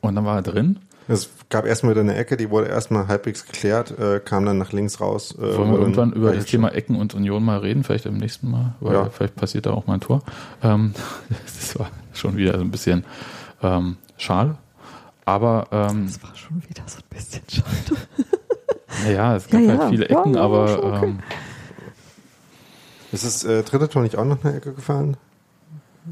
und 0.00 0.14
dann 0.14 0.24
war 0.24 0.36
er 0.36 0.42
drin. 0.42 0.78
Es 1.10 1.30
gab 1.48 1.64
erstmal 1.64 1.92
wieder 1.92 2.02
eine 2.02 2.16
Ecke, 2.16 2.36
die 2.36 2.50
wurde 2.50 2.68
erstmal 2.68 3.08
halbwegs 3.08 3.46
geklärt, 3.46 3.98
äh, 3.98 4.20
kam 4.22 4.44
dann 4.44 4.58
nach 4.58 4.72
links 4.72 5.00
raus. 5.00 5.34
Äh, 5.38 5.56
Wollen 5.56 5.70
wir 5.72 5.78
irgendwann 5.78 6.12
über 6.12 6.34
das 6.34 6.44
Thema 6.44 6.68
Ecken 6.74 6.96
und 6.96 7.14
Union 7.14 7.42
mal 7.42 7.60
reden, 7.60 7.82
vielleicht 7.82 8.04
im 8.04 8.18
nächsten 8.18 8.50
Mal, 8.50 8.74
weil 8.80 8.92
Ja. 8.92 9.08
vielleicht 9.08 9.34
passiert 9.36 9.64
da 9.64 9.70
auch 9.70 9.86
mal 9.86 9.94
ein 9.94 10.00
Tor. 10.00 10.20
Ähm, 10.62 10.92
das 11.46 11.78
war 11.78 11.88
schon 12.12 12.36
wieder 12.36 12.58
so 12.58 12.60
ein 12.64 12.70
bisschen 12.70 13.04
ähm, 13.62 13.96
schade. 14.18 14.56
Aber 15.24 15.66
ähm, 15.72 16.06
Das 16.06 16.22
war 16.22 16.34
schon 16.36 16.62
wieder 16.68 16.82
so 16.86 16.98
ein 16.98 17.16
bisschen 17.16 17.42
schade. 17.48 18.00
Naja, 19.04 19.36
es 19.36 19.48
gab 19.48 19.60
Ja, 19.60 19.68
halt 19.70 19.80
ja. 19.80 19.88
viele 19.88 20.10
Ja, 20.10 20.20
Ecken, 20.20 20.34
ja, 20.34 20.40
aber 20.40 20.84
okay. 20.84 21.06
ähm, 21.06 21.18
Ist 23.12 23.24
das 23.24 23.44
äh, 23.44 23.62
dritte 23.62 23.88
Tor 23.88 24.02
nicht 24.02 24.16
auch 24.16 24.24
noch 24.24 24.44
eine 24.44 24.56
Ecke 24.56 24.72
gefallen? 24.74 25.16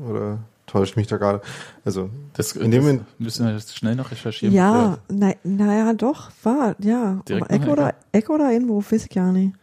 Oder 0.08 0.38
täuscht 0.66 0.96
mich 0.96 1.06
da 1.06 1.16
gerade? 1.16 1.40
Also, 1.84 2.10
das, 2.34 2.52
In 2.52 2.70
dem 2.70 2.82
das 2.82 2.92
Moment- 2.92 3.20
müssen 3.20 3.46
wir 3.46 3.52
jetzt 3.54 3.76
schnell 3.76 3.94
noch 3.94 4.10
recherchieren. 4.10 4.54
Ja, 4.54 4.98
na, 5.08 5.32
naja, 5.44 5.92
doch, 5.94 6.30
war, 6.42 6.74
ja. 6.80 7.20
Direkt 7.28 7.44
Aber 7.46 7.54
Eck 7.54 7.60
nach 7.62 7.68
oder, 7.68 7.88
Ecke? 7.90 7.96
Eck 8.12 8.30
oder 8.30 8.52
Inwurf, 8.52 8.92
weiß 8.92 9.04
ich 9.04 9.10
gar 9.10 9.30
nicht. 9.32 9.54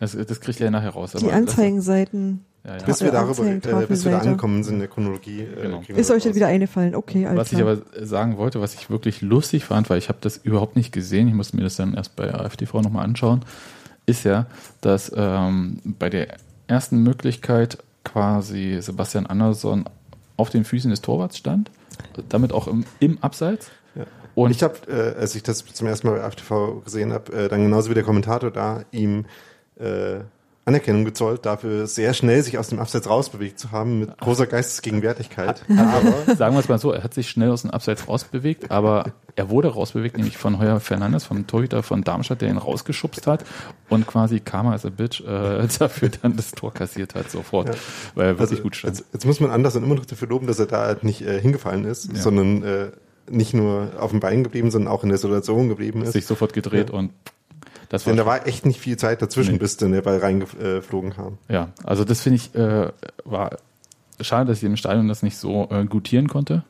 Das, 0.00 0.16
das 0.16 0.40
kriegt 0.40 0.60
ihr 0.60 0.70
nachher 0.70 0.90
raus. 0.90 1.12
Die 1.12 1.30
Anzeigenseiten. 1.32 2.44
Ja, 2.66 2.76
ja. 2.78 2.82
bis 2.84 3.00
wir 3.00 3.12
darüber, 3.12 3.44
äh, 3.46 3.86
bis 3.86 4.04
wir 4.04 4.12
da 4.12 4.18
angekommen 4.18 4.64
sind 4.64 4.74
in 4.74 4.80
der 4.80 4.88
Chronologie. 4.88 5.42
Äh, 5.42 5.62
Genau. 5.62 5.82
Ist 5.86 6.10
euch 6.10 6.24
jetzt 6.24 6.34
wieder 6.34 6.48
eingefallen? 6.48 6.94
Okay, 6.94 7.26
alles 7.26 7.38
Was 7.38 7.52
ich 7.52 7.60
aber 7.60 7.78
sagen 8.00 8.36
wollte, 8.38 8.60
was 8.60 8.74
ich 8.74 8.90
wirklich 8.90 9.22
lustig 9.22 9.64
fand, 9.64 9.88
weil 9.88 9.98
ich 9.98 10.08
habe 10.08 10.18
das 10.20 10.36
überhaupt 10.36 10.74
nicht 10.76 10.92
gesehen, 10.92 11.28
ich 11.28 11.34
musste 11.34 11.56
mir 11.56 11.62
das 11.62 11.76
dann 11.76 11.94
erst 11.94 12.16
bei 12.16 12.34
AfTV 12.34 12.82
nochmal 12.82 13.04
anschauen, 13.04 13.44
ist 14.06 14.24
ja, 14.24 14.46
dass 14.80 15.12
ähm, 15.16 15.78
bei 15.84 16.10
der 16.10 16.28
ersten 16.66 17.02
Möglichkeit 17.02 17.78
quasi 18.04 18.78
Sebastian 18.80 19.26
Andersson 19.26 19.84
auf 20.36 20.50
den 20.50 20.64
Füßen 20.64 20.90
des 20.90 21.02
Torwarts 21.02 21.36
stand, 21.38 21.70
damit 22.28 22.52
auch 22.52 22.66
im, 22.66 22.84
im 23.00 23.18
Abseits. 23.20 23.68
Ja. 23.94 24.02
Und 24.34 24.46
Und 24.46 24.50
ich 24.50 24.62
habe, 24.62 24.74
äh, 24.88 25.18
als 25.20 25.34
ich 25.34 25.42
das 25.42 25.64
zum 25.64 25.86
ersten 25.86 26.08
Mal 26.08 26.18
bei 26.18 26.24
AfTV 26.24 26.82
gesehen 26.84 27.12
habe, 27.12 27.32
äh, 27.32 27.48
dann 27.48 27.62
genauso 27.62 27.90
wie 27.90 27.94
der 27.94 28.02
Kommentator 28.02 28.50
da 28.50 28.82
ihm 28.90 29.24
äh, 29.78 30.20
Anerkennung 30.66 31.04
gezollt, 31.04 31.46
dafür 31.46 31.86
sehr 31.86 32.12
schnell 32.12 32.42
sich 32.42 32.58
aus 32.58 32.68
dem 32.68 32.80
Abseits 32.80 33.08
rausbewegt 33.08 33.56
zu 33.58 33.70
haben, 33.70 34.00
mit 34.00 34.18
großer 34.18 34.46
Geistesgegenwärtigkeit. 34.46 35.62
Aber 35.68 36.34
sagen 36.34 36.56
wir 36.56 36.60
es 36.60 36.68
mal 36.68 36.78
so, 36.78 36.90
er 36.90 37.04
hat 37.04 37.14
sich 37.14 37.30
schnell 37.30 37.50
aus 37.50 37.62
dem 37.62 37.70
Abseits 37.70 38.08
rausbewegt, 38.08 38.70
aber 38.72 39.12
er 39.36 39.48
wurde 39.48 39.68
rausbewegt, 39.68 40.16
nämlich 40.16 40.36
von 40.38 40.58
Heuer 40.58 40.80
Fernandes, 40.80 41.24
vom 41.24 41.46
Torhüter 41.46 41.84
von 41.84 42.02
Darmstadt, 42.02 42.40
der 42.40 42.48
ihn 42.48 42.56
rausgeschubst 42.56 43.28
hat 43.28 43.44
und 43.90 44.08
quasi 44.08 44.40
Karma 44.40 44.74
as 44.74 44.84
a 44.84 44.90
Bitch 44.90 45.20
äh, 45.20 45.68
dafür 45.78 46.08
dann 46.22 46.36
das 46.36 46.50
Tor 46.50 46.74
kassiert 46.74 47.14
hat 47.14 47.30
sofort, 47.30 47.68
Ja. 47.68 47.74
weil 48.16 48.26
er 48.26 48.32
wirklich 48.38 48.50
also, 48.58 48.62
gut 48.64 48.74
stand. 48.76 48.98
Jetzt, 48.98 49.06
jetzt 49.12 49.24
muss 49.24 49.38
man 49.38 49.50
Anderson 49.52 49.84
immer 49.84 49.94
noch 49.94 50.06
dafür 50.06 50.26
loben, 50.28 50.48
dass 50.48 50.58
er 50.58 50.66
da 50.66 50.86
halt 50.86 51.04
nicht 51.04 51.22
äh, 51.22 51.40
hingefallen 51.40 51.84
ist, 51.84 52.10
Ja. 52.12 52.20
sondern 52.20 52.62
äh, 52.64 52.90
nicht 53.30 53.54
nur 53.54 53.90
auf 54.00 54.10
dem 54.10 54.18
Bein 54.20 54.42
geblieben, 54.42 54.70
sondern 54.72 54.92
auch 54.92 55.04
in 55.04 55.10
der 55.10 55.18
Situation 55.18 55.68
geblieben 55.68 56.02
ist. 56.02 56.12
sich 56.12 56.26
sofort 56.26 56.52
gedreht 56.54 56.90
Ja. 56.90 56.96
und 56.98 57.12
das 57.88 58.04
war, 58.06 58.12
Denn 58.12 58.18
da 58.18 58.26
war 58.26 58.46
echt 58.46 58.66
nicht 58.66 58.80
viel 58.80 58.96
Zeit 58.96 59.22
dazwischen, 59.22 59.52
Nee. 59.52 59.58
bis 59.58 59.76
dann 59.76 59.92
der 59.92 60.02
Ball 60.02 60.18
reingeflogen 60.18 61.10
kam. 61.12 61.38
ja, 61.48 61.68
also 61.84 62.04
das 62.04 62.20
finde 62.20 62.36
ich 62.36 62.54
äh, 62.54 62.90
war 63.24 63.56
schade, 64.20 64.48
dass 64.48 64.58
ich 64.58 64.64
im 64.64 64.76
Stadion 64.76 65.08
das 65.08 65.22
nicht 65.22 65.36
so 65.36 65.68
äh, 65.70 65.84
gutieren 65.84 66.28
konnte, 66.28 66.64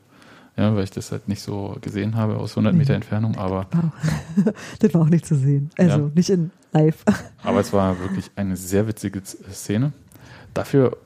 ja, 0.57 0.75
weil 0.75 0.83
ich 0.83 0.91
das 0.91 1.11
halt 1.11 1.27
nicht 1.27 1.41
so 1.41 1.77
gesehen 1.81 2.15
habe 2.15 2.37
aus 2.37 2.51
100 2.51 2.73
Meter 2.75 2.93
Entfernung, 2.93 3.37
aber 3.37 3.67
das 4.79 4.93
war 4.93 5.01
auch 5.01 5.09
nicht 5.09 5.25
zu 5.25 5.35
sehen. 5.35 5.69
Also 5.77 5.97
Ja. 5.99 6.11
nicht 6.13 6.29
in 6.29 6.51
live. 6.73 7.03
Aber 7.43 7.59
es 7.61 7.71
war 7.73 7.97
wirklich 7.99 8.29
eine 8.35 8.57
sehr 8.57 8.87
witzige 8.87 9.21
Szene. 9.23 9.93
Dafür 10.53 10.97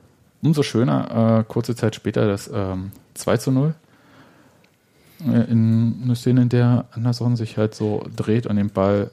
umso 0.42 0.62
schöner, 0.64 1.38
äh, 1.40 1.44
kurze 1.46 1.76
Zeit 1.76 1.94
später 1.94 2.26
das 2.26 2.50
ähm, 2.52 2.90
2 3.14 3.36
zu 3.36 3.50
0. 3.52 3.74
Äh, 5.26 5.50
in 5.50 6.00
eine 6.02 6.16
Szene, 6.16 6.42
in 6.42 6.48
der 6.48 6.86
Anderson 6.92 7.36
sich 7.36 7.56
halt 7.58 7.74
so 7.76 8.04
dreht 8.16 8.46
und 8.46 8.56
den 8.56 8.70
Ball 8.70 9.10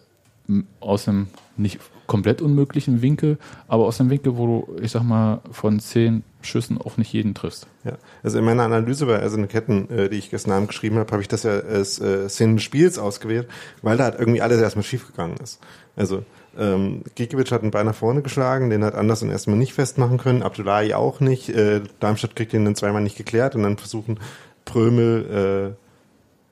aus 0.80 1.08
einem 1.08 1.28
nicht 1.58 1.80
komplett 2.08 2.42
unmöglichen 2.42 3.02
Winkel, 3.02 3.38
aber 3.68 3.86
aus 3.86 4.00
einem 4.00 4.10
Winkel, 4.10 4.38
wo 4.38 4.48
du, 4.48 4.82
ich 4.82 4.92
sag 4.92 5.04
mal, 5.04 5.42
von 5.52 5.80
10, 5.80 6.24
Schüssen 6.42 6.80
auch 6.80 6.98
nicht 6.98 7.12
jeden 7.12 7.34
triffst. 7.34 7.68
Ja, 7.84 7.98
also 8.24 8.40
in 8.40 8.46
meiner 8.46 8.64
Analyse 8.64 9.06
bei 9.06 9.22
Eiserne 9.22 9.48
Ketten, 9.48 9.90
äh, 9.90 10.10
die 10.10 10.18
ich 10.18 10.30
gestern 10.30 10.54
Abend 10.54 10.70
geschrieben 10.70 10.98
habe, 10.98 11.12
habe 11.12 11.22
ich 11.22 11.28
das 11.28 11.44
ja 11.44 11.52
als 11.52 12.00
äh, 12.00 12.30
Szenen 12.30 12.56
des 12.56 12.64
Spiels 12.64 12.98
ausgewählt, 12.98 13.48
weil 13.82 13.98
da 13.98 14.06
halt 14.06 14.20
irgendwie 14.20 14.42
alles 14.42 14.62
erstmal 14.62 14.84
schiefgegangen 14.84 15.38
ist. 15.38 15.60
Also 15.96 16.24
ähm, 16.58 17.04
Gikiewicz 17.16 17.52
hat 17.52 17.62
einen 17.62 17.72
Ball 17.72 17.84
nach 17.84 17.96
vorne 17.96 18.22
geschlagen, 18.22 18.70
den 18.70 18.84
hat 18.84 18.96
Andersen 18.96 19.30
erstmal 19.30 19.58
nicht 19.58 19.74
festmachen 19.74 20.18
können, 20.18 20.42
Abdullahi 20.42 20.94
auch 20.94 21.20
nicht. 21.20 21.50
Äh, 21.50 21.82
Darmstadt 22.00 22.36
kriegt 22.36 22.54
ihn 22.54 22.66
dann 22.66 22.76
zweimal 22.76 23.02
nicht 23.02 23.18
geklärt 23.18 23.56
und 23.56 23.64
dann 23.64 23.78
versuchen 23.78 24.20
Prömel, 24.66 25.76
äh, 25.76 25.89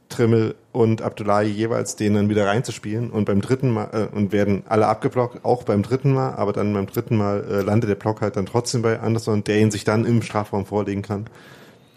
Trimmel 0.10 0.56
und 0.72 1.02
Abdullahi 1.02 1.48
jeweils 1.48 1.96
den 1.96 2.14
dann 2.14 2.30
wieder 2.30 2.46
reinzuspielen 2.46 3.10
und 3.10 3.26
beim 3.26 3.42
dritten 3.42 3.72
Mal 3.72 3.90
äh, 3.94 4.16
und 4.16 4.32
werden 4.32 4.64
alle 4.68 4.88
abgeblockt, 4.88 5.44
auch 5.44 5.64
beim 5.64 5.84
dritten 5.84 6.14
Mal, 6.14 6.36
aber 6.36 6.54
dann 6.54 6.74
beim 6.74 6.88
dritten 6.88 7.18
Mal 7.18 7.44
äh, 7.50 7.62
landet 7.62 7.90
der 7.90 7.96
Block 7.96 8.22
halt 8.22 8.36
dann 8.36 8.46
trotzdem 8.46 8.82
bei 8.82 9.00
Anderson, 9.00 9.44
der 9.44 9.60
ihn 9.60 9.72
sich 9.72 9.84
dann 9.84 10.06
im 10.06 10.22
Strafraum 10.22 10.66
vorlegen 10.66 11.02
kann. 11.02 11.26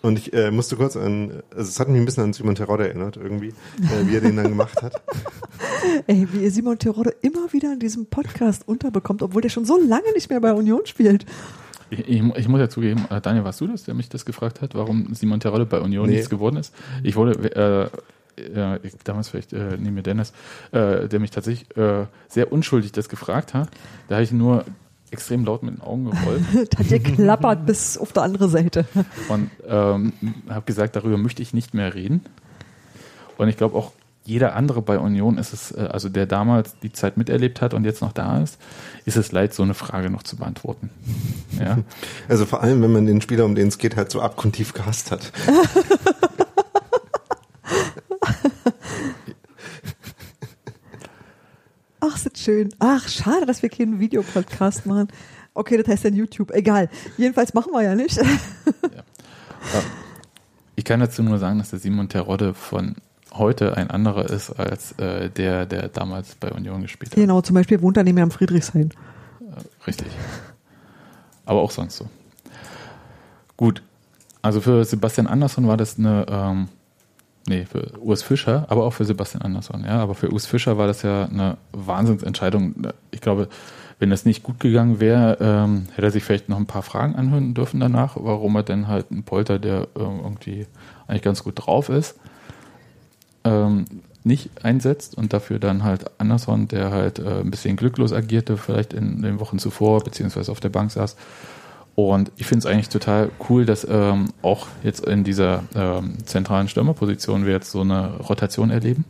Und 0.03 0.19
ich 0.19 0.33
äh, 0.33 0.51
musste 0.51 0.77
kurz 0.77 0.97
an, 0.97 1.43
also 1.51 1.69
es 1.69 1.79
hat 1.79 1.89
mich 1.89 2.01
ein 2.01 2.07
bisschen 2.07 2.25
an 2.25 2.33
Simon 2.33 2.55
Terodde 2.55 2.89
erinnert, 2.89 3.19
irgendwie, 3.19 3.49
äh, 3.49 4.07
wie 4.07 4.15
er 4.15 4.23
den 4.23 4.37
dann 4.37 4.49
gemacht 4.49 4.81
hat. 4.83 4.95
Ey, 6.07 6.27
wie 6.33 6.45
ihr 6.45 6.51
Simon 6.51 6.79
Terodde 6.79 7.15
immer 7.21 7.53
wieder 7.53 7.73
in 7.73 7.81
diesem 7.81 8.07
Podcast 8.07 8.67
unterbekommt, 8.67 9.23
obwohl 9.23 9.43
der 9.43 9.51
schon 9.51 9.67
so 9.67 9.79
lange 9.79 10.11
nicht 10.15 10.31
mehr 10.31 10.41
bei 10.41 10.55
Union 10.55 10.87
spielt. 10.87 11.27
Ich, 11.91 11.99
ich, 12.09 12.23
ich 12.37 12.49
muss 12.49 12.61
ja 12.61 12.69
zugeben, 12.69 13.05
äh, 13.11 13.21
Daniel, 13.21 13.45
warst 13.45 13.61
du 13.61 13.67
das, 13.67 13.85
der 13.85 13.95
mich 13.95 14.09
das 14.09 14.25
gefragt 14.25 14.61
hat, 14.61 14.75
warum 14.75 15.13
Simon 15.15 15.41
Terodde 15.41 15.67
bei 15.67 15.81
Union 15.81 16.07
Nee. 16.07 16.15
nichts 16.15 16.31
geworden 16.31 16.57
ist? 16.57 16.75
Ich 17.03 17.17
wurde, 17.17 17.33
äh, 17.55 17.91
ja, 18.57 18.79
ich, 18.83 18.95
damals 19.05 19.29
vielleicht 19.29 19.53
äh, 19.53 19.77
neben 19.79 19.95
mir 19.95 20.03
Dennis, 20.03 20.33
äh, 20.73 21.09
der 21.09 21.21
mich 21.21 21.31
tatsächlich 21.31 21.77
äh, 21.77 22.07
sehr 22.29 22.53
unschuldig 22.53 22.93
das 22.93 23.09
gefragt 23.09 23.55
hat. 23.55 23.69
Da 24.09 24.15
habe 24.17 24.25
ich 24.25 24.33
nur 24.33 24.65
extrem 25.11 25.45
laut 25.45 25.63
mit 25.63 25.75
den 25.75 25.81
Augen 25.83 26.05
gerollt 26.11 26.43
Das 26.71 26.91
hat 26.91 27.05
geklappert 27.05 27.67
bis 27.67 27.99
auf 27.99 28.13
der 28.13 28.23
andere 28.23 28.49
Seite. 28.49 28.85
und 29.29 29.51
ähm, 29.67 30.13
habe 30.49 30.65
gesagt, 30.67 30.95
darüber 30.97 31.19
möchte 31.19 31.43
ich 31.43 31.53
nicht 31.53 31.75
mehr 31.75 31.95
reden. 31.95 32.23
Und 33.37 33.49
ich 33.49 33.57
glaube 33.57 33.77
auch 33.77 33.93
jeder 34.25 34.55
andere 34.55 34.83
bei 34.83 34.99
Union 34.99 35.39
ist 35.39 35.53
es, 35.53 35.73
äh, 35.73 35.89
also 35.91 36.09
der 36.09 36.27
damals 36.27 36.79
die 36.79 36.93
Zeit 36.93 37.17
miterlebt 37.17 37.61
hat 37.61 37.75
und 37.75 37.85
jetzt 37.85 38.01
noch 38.03 38.13
da 38.13 38.43
ist, 38.43 38.59
ist 39.05 39.17
es 39.17 39.33
leid, 39.33 39.55
so 39.55 39.63
eine 39.63 39.75
Frage 39.75 40.11
noch 40.11 40.23
zu 40.23 40.37
beantworten. 40.37 40.91
Ja. 41.59 41.79
Also 42.29 42.47
vor 42.47 42.63
allem, 42.63 42.81
wenn 42.83 42.93
man 42.93 43.07
den 43.07 43.21
Spieler, 43.21 43.45
um 43.45 43.57
den 43.57 43.69
es 43.69 43.79
geht, 43.79 43.97
halt 43.97 44.11
so 44.11 44.21
abgrundtief 44.21 44.73
gehasst 44.73 45.11
hat. 45.11 45.33
Ach, 52.01 52.17
ist 52.17 52.27
das 52.27 52.41
schön. 52.41 52.73
Ach, 52.79 53.09
schade, 53.09 53.47
dass 53.47 53.63
wir 53.63 53.69
keinen 53.69 53.99
Videopodcast 54.01 54.87
machen. 54.87 55.09
Okay, 55.55 55.77
das 55.77 55.89
heißt 55.89 56.05
dann 56.05 56.15
YouTube. 56.15 56.53
Egal. 56.53 56.89
Jedenfalls 57.19 57.53
machen 57.53 57.73
wir 57.73 57.83
ja 57.83 57.95
nicht. 57.95 58.19
Ich 60.77 60.85
kann 60.85 61.01
dazu 61.01 61.23
nur 61.23 61.39
sagen, 61.39 61.59
dass 61.59 61.71
der 61.71 61.79
Simon 61.79 62.09
Terodde 62.09 62.55
von 62.55 62.97
heute 63.33 63.77
ein 63.77 63.91
anderer 63.91 64.29
ist 64.29 64.51
als 64.51 64.93
äh, 64.93 65.31
der, 65.31 65.67
der 65.67 65.89
damals 65.89 66.35
bei 66.35 66.51
Union 66.51 66.83
gespielt 66.83 67.13
hat. 67.13 67.17
genau, 67.17 67.41
zum 67.41 67.55
Beispiel 67.55 67.81
wohnt 67.83 67.97
er 67.97 68.05
mir 68.05 68.23
am 68.23 68.31
Friedrichshain. 68.31 68.91
Richtig. 69.87 70.09
Aber 71.45 71.61
auch 71.61 71.71
sonst 71.71 71.97
so. 71.97 72.09
Gut. 73.57 73.83
Also 74.43 74.61
für 74.61 74.85
Sebastian 74.85 75.27
Andersson 75.27 75.69
war 75.69 75.77
das 75.77 75.99
eine, 75.99 76.25
ähm, 76.29 76.69
nee, 77.47 77.67
für 77.67 77.99
Urs 78.01 78.23
Fischer, 78.23 78.65
aber 78.69 78.85
auch 78.85 78.93
für 78.93 79.05
Sebastian 79.05 79.43
Andersson, 79.43 79.85
ja. 79.85 80.01
Aber 80.01 80.15
für 80.15 80.33
Urs 80.33 80.47
Fischer 80.47 80.79
war 80.79 80.87
das 80.87 81.03
ja 81.03 81.25
eine 81.25 81.59
Wahnsinnsentscheidung. 81.73 82.75
Ich 83.11 83.21
glaube, 83.21 83.49
wenn 83.99 84.09
das 84.09 84.25
nicht 84.25 84.43
gut 84.43 84.61
gegangen 84.61 84.99
wäre, 84.99 85.37
ähm, 85.41 85.87
hätte 85.93 86.09
er 86.09 86.11
sich 86.11 86.25
vielleicht 86.25 86.49
noch 86.49 86.57
ein 86.57 86.67
paar 86.67 86.83
Fragen 86.83 87.17
anhören 87.17 87.53
dürfen 87.53 87.81
danach, 87.81 88.17
warum 88.19 88.57
er 88.57 88.63
denn 88.63 88.89
halt 88.89 89.11
einen 89.11 89.25
Polter, 89.25 89.59
der 89.59 89.89
ähm, 89.95 90.21
irgendwie 90.23 90.67
eigentlich 91.07 91.23
ganz 91.23 91.45
gut 91.45 91.55
drauf 91.57 91.91
ist, 91.91 92.19
ähm, 93.45 93.85
nicht 94.23 94.51
einsetzt 94.63 95.17
und 95.17 95.33
dafür 95.33 95.59
dann 95.59 95.83
halt 95.83 96.11
Anderson, 96.21 96.69
der 96.69 96.91
halt 96.91 97.19
äh, 97.19 97.41
ein 97.41 97.51
bisschen 97.51 97.77
glücklos 97.77 98.13
agierte, 98.13 98.57
vielleicht 98.57 98.93
in 98.93 99.23
den 99.23 99.41
Wochen 99.41 99.59
zuvor, 99.59 100.05
beziehungsweise 100.05 100.53
auf 100.53 100.61
der 100.61 100.69
Bank 100.69 100.91
saß. 100.91 101.17
Und 101.95 102.31
ich 102.37 102.47
finde 102.47 102.61
es 102.61 102.67
eigentlich 102.67 102.89
total 102.89 103.31
cool, 103.49 103.67
dass 103.67 103.87
ähm, 103.89 104.33
auch 104.43 104.69
jetzt 104.83 105.05
in 105.05 105.25
dieser 105.25 105.65
ähm, 105.75 106.15
zentralen 106.25 106.69
Stürmerposition 106.69 107.45
wir 107.47 107.53
jetzt 107.53 107.71
so 107.71 107.81
eine 107.81 108.17
Rotation 108.19 108.71
erleben. 108.71 109.05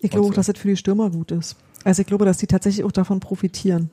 Ich 0.00 0.10
glaube 0.10 0.24
auch, 0.24 0.28
Und 0.28 0.34
so. 0.34 0.36
dass 0.36 0.46
das 0.46 0.58
für 0.58 0.68
die 0.68 0.76
Stürmer 0.76 1.10
gut 1.10 1.30
ist. 1.30 1.56
Also 1.84 2.02
ich 2.02 2.06
glaube, 2.06 2.24
dass 2.24 2.38
die 2.38 2.46
tatsächlich 2.46 2.84
auch 2.84 2.92
davon 2.92 3.20
profitieren. 3.20 3.90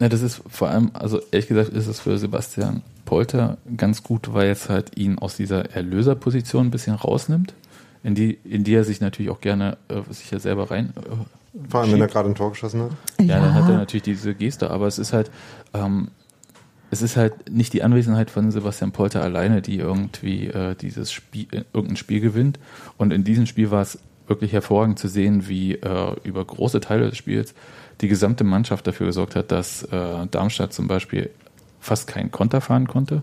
Ja, 0.00 0.08
das 0.08 0.22
ist 0.22 0.42
vor 0.48 0.68
allem, 0.68 0.90
also 0.94 1.20
ehrlich 1.30 1.48
gesagt, 1.48 1.70
ist 1.70 1.86
es 1.86 2.00
für 2.00 2.18
Sebastian 2.18 2.82
Polter 3.04 3.58
ganz 3.76 4.02
gut, 4.02 4.32
weil 4.32 4.50
es 4.50 4.68
halt 4.68 4.96
ihn 4.96 5.18
aus 5.18 5.36
dieser 5.36 5.70
Erlöserposition 5.72 6.66
ein 6.66 6.70
bisschen 6.70 6.94
rausnimmt, 6.94 7.54
in 8.02 8.14
die, 8.14 8.32
in 8.44 8.64
die 8.64 8.74
er 8.74 8.84
sich 8.84 9.00
natürlich 9.00 9.30
auch 9.30 9.40
gerne 9.40 9.78
äh, 9.88 10.00
sich 10.12 10.30
ja 10.30 10.38
selber 10.38 10.70
rein. 10.70 10.92
Äh, 10.96 11.68
Vor 11.68 11.80
allem, 11.80 11.92
wenn 11.92 12.00
er 12.00 12.08
gerade 12.08 12.28
ein 12.28 12.34
Tor 12.34 12.50
geschossen 12.50 12.82
hat. 12.82 12.90
Ja, 13.20 13.40
dann 13.40 13.54
hat 13.54 13.68
er 13.68 13.76
natürlich 13.76 14.02
diese 14.02 14.34
Geste, 14.34 14.70
aber 14.70 14.86
es 14.86 14.98
ist 14.98 15.12
halt, 15.12 15.30
ähm, 15.74 16.08
es 16.90 17.00
ist 17.02 17.16
halt 17.16 17.50
nicht 17.50 17.72
die 17.72 17.82
Anwesenheit 17.82 18.30
von 18.30 18.50
Sebastian 18.50 18.92
Polter 18.92 19.22
alleine, 19.22 19.62
die 19.62 19.78
irgendwie 19.78 20.48
äh, 20.48 20.74
dieses 20.74 21.12
Spiel, 21.12 21.46
äh, 21.52 21.64
irgendein 21.72 21.96
Spiel 21.96 22.20
gewinnt. 22.20 22.58
Und 22.96 23.12
in 23.12 23.24
diesem 23.24 23.46
Spiel 23.46 23.70
war 23.70 23.82
es 23.82 23.98
wirklich 24.26 24.52
hervorragend 24.52 24.98
zu 24.98 25.08
sehen, 25.08 25.48
wie 25.48 25.74
äh, 25.74 26.16
über 26.24 26.44
große 26.44 26.80
Teile 26.80 27.08
des 27.08 27.16
Spiels 27.16 27.54
die 28.00 28.08
gesamte 28.08 28.44
Mannschaft 28.44 28.86
dafür 28.86 29.06
gesorgt 29.06 29.36
hat, 29.36 29.52
dass 29.52 29.84
äh, 29.84 30.26
Darmstadt 30.30 30.72
zum 30.72 30.88
Beispiel 30.88 31.30
fast 31.80 32.06
keinen 32.06 32.30
Konter 32.30 32.60
fahren 32.60 32.86
konnte, 32.86 33.22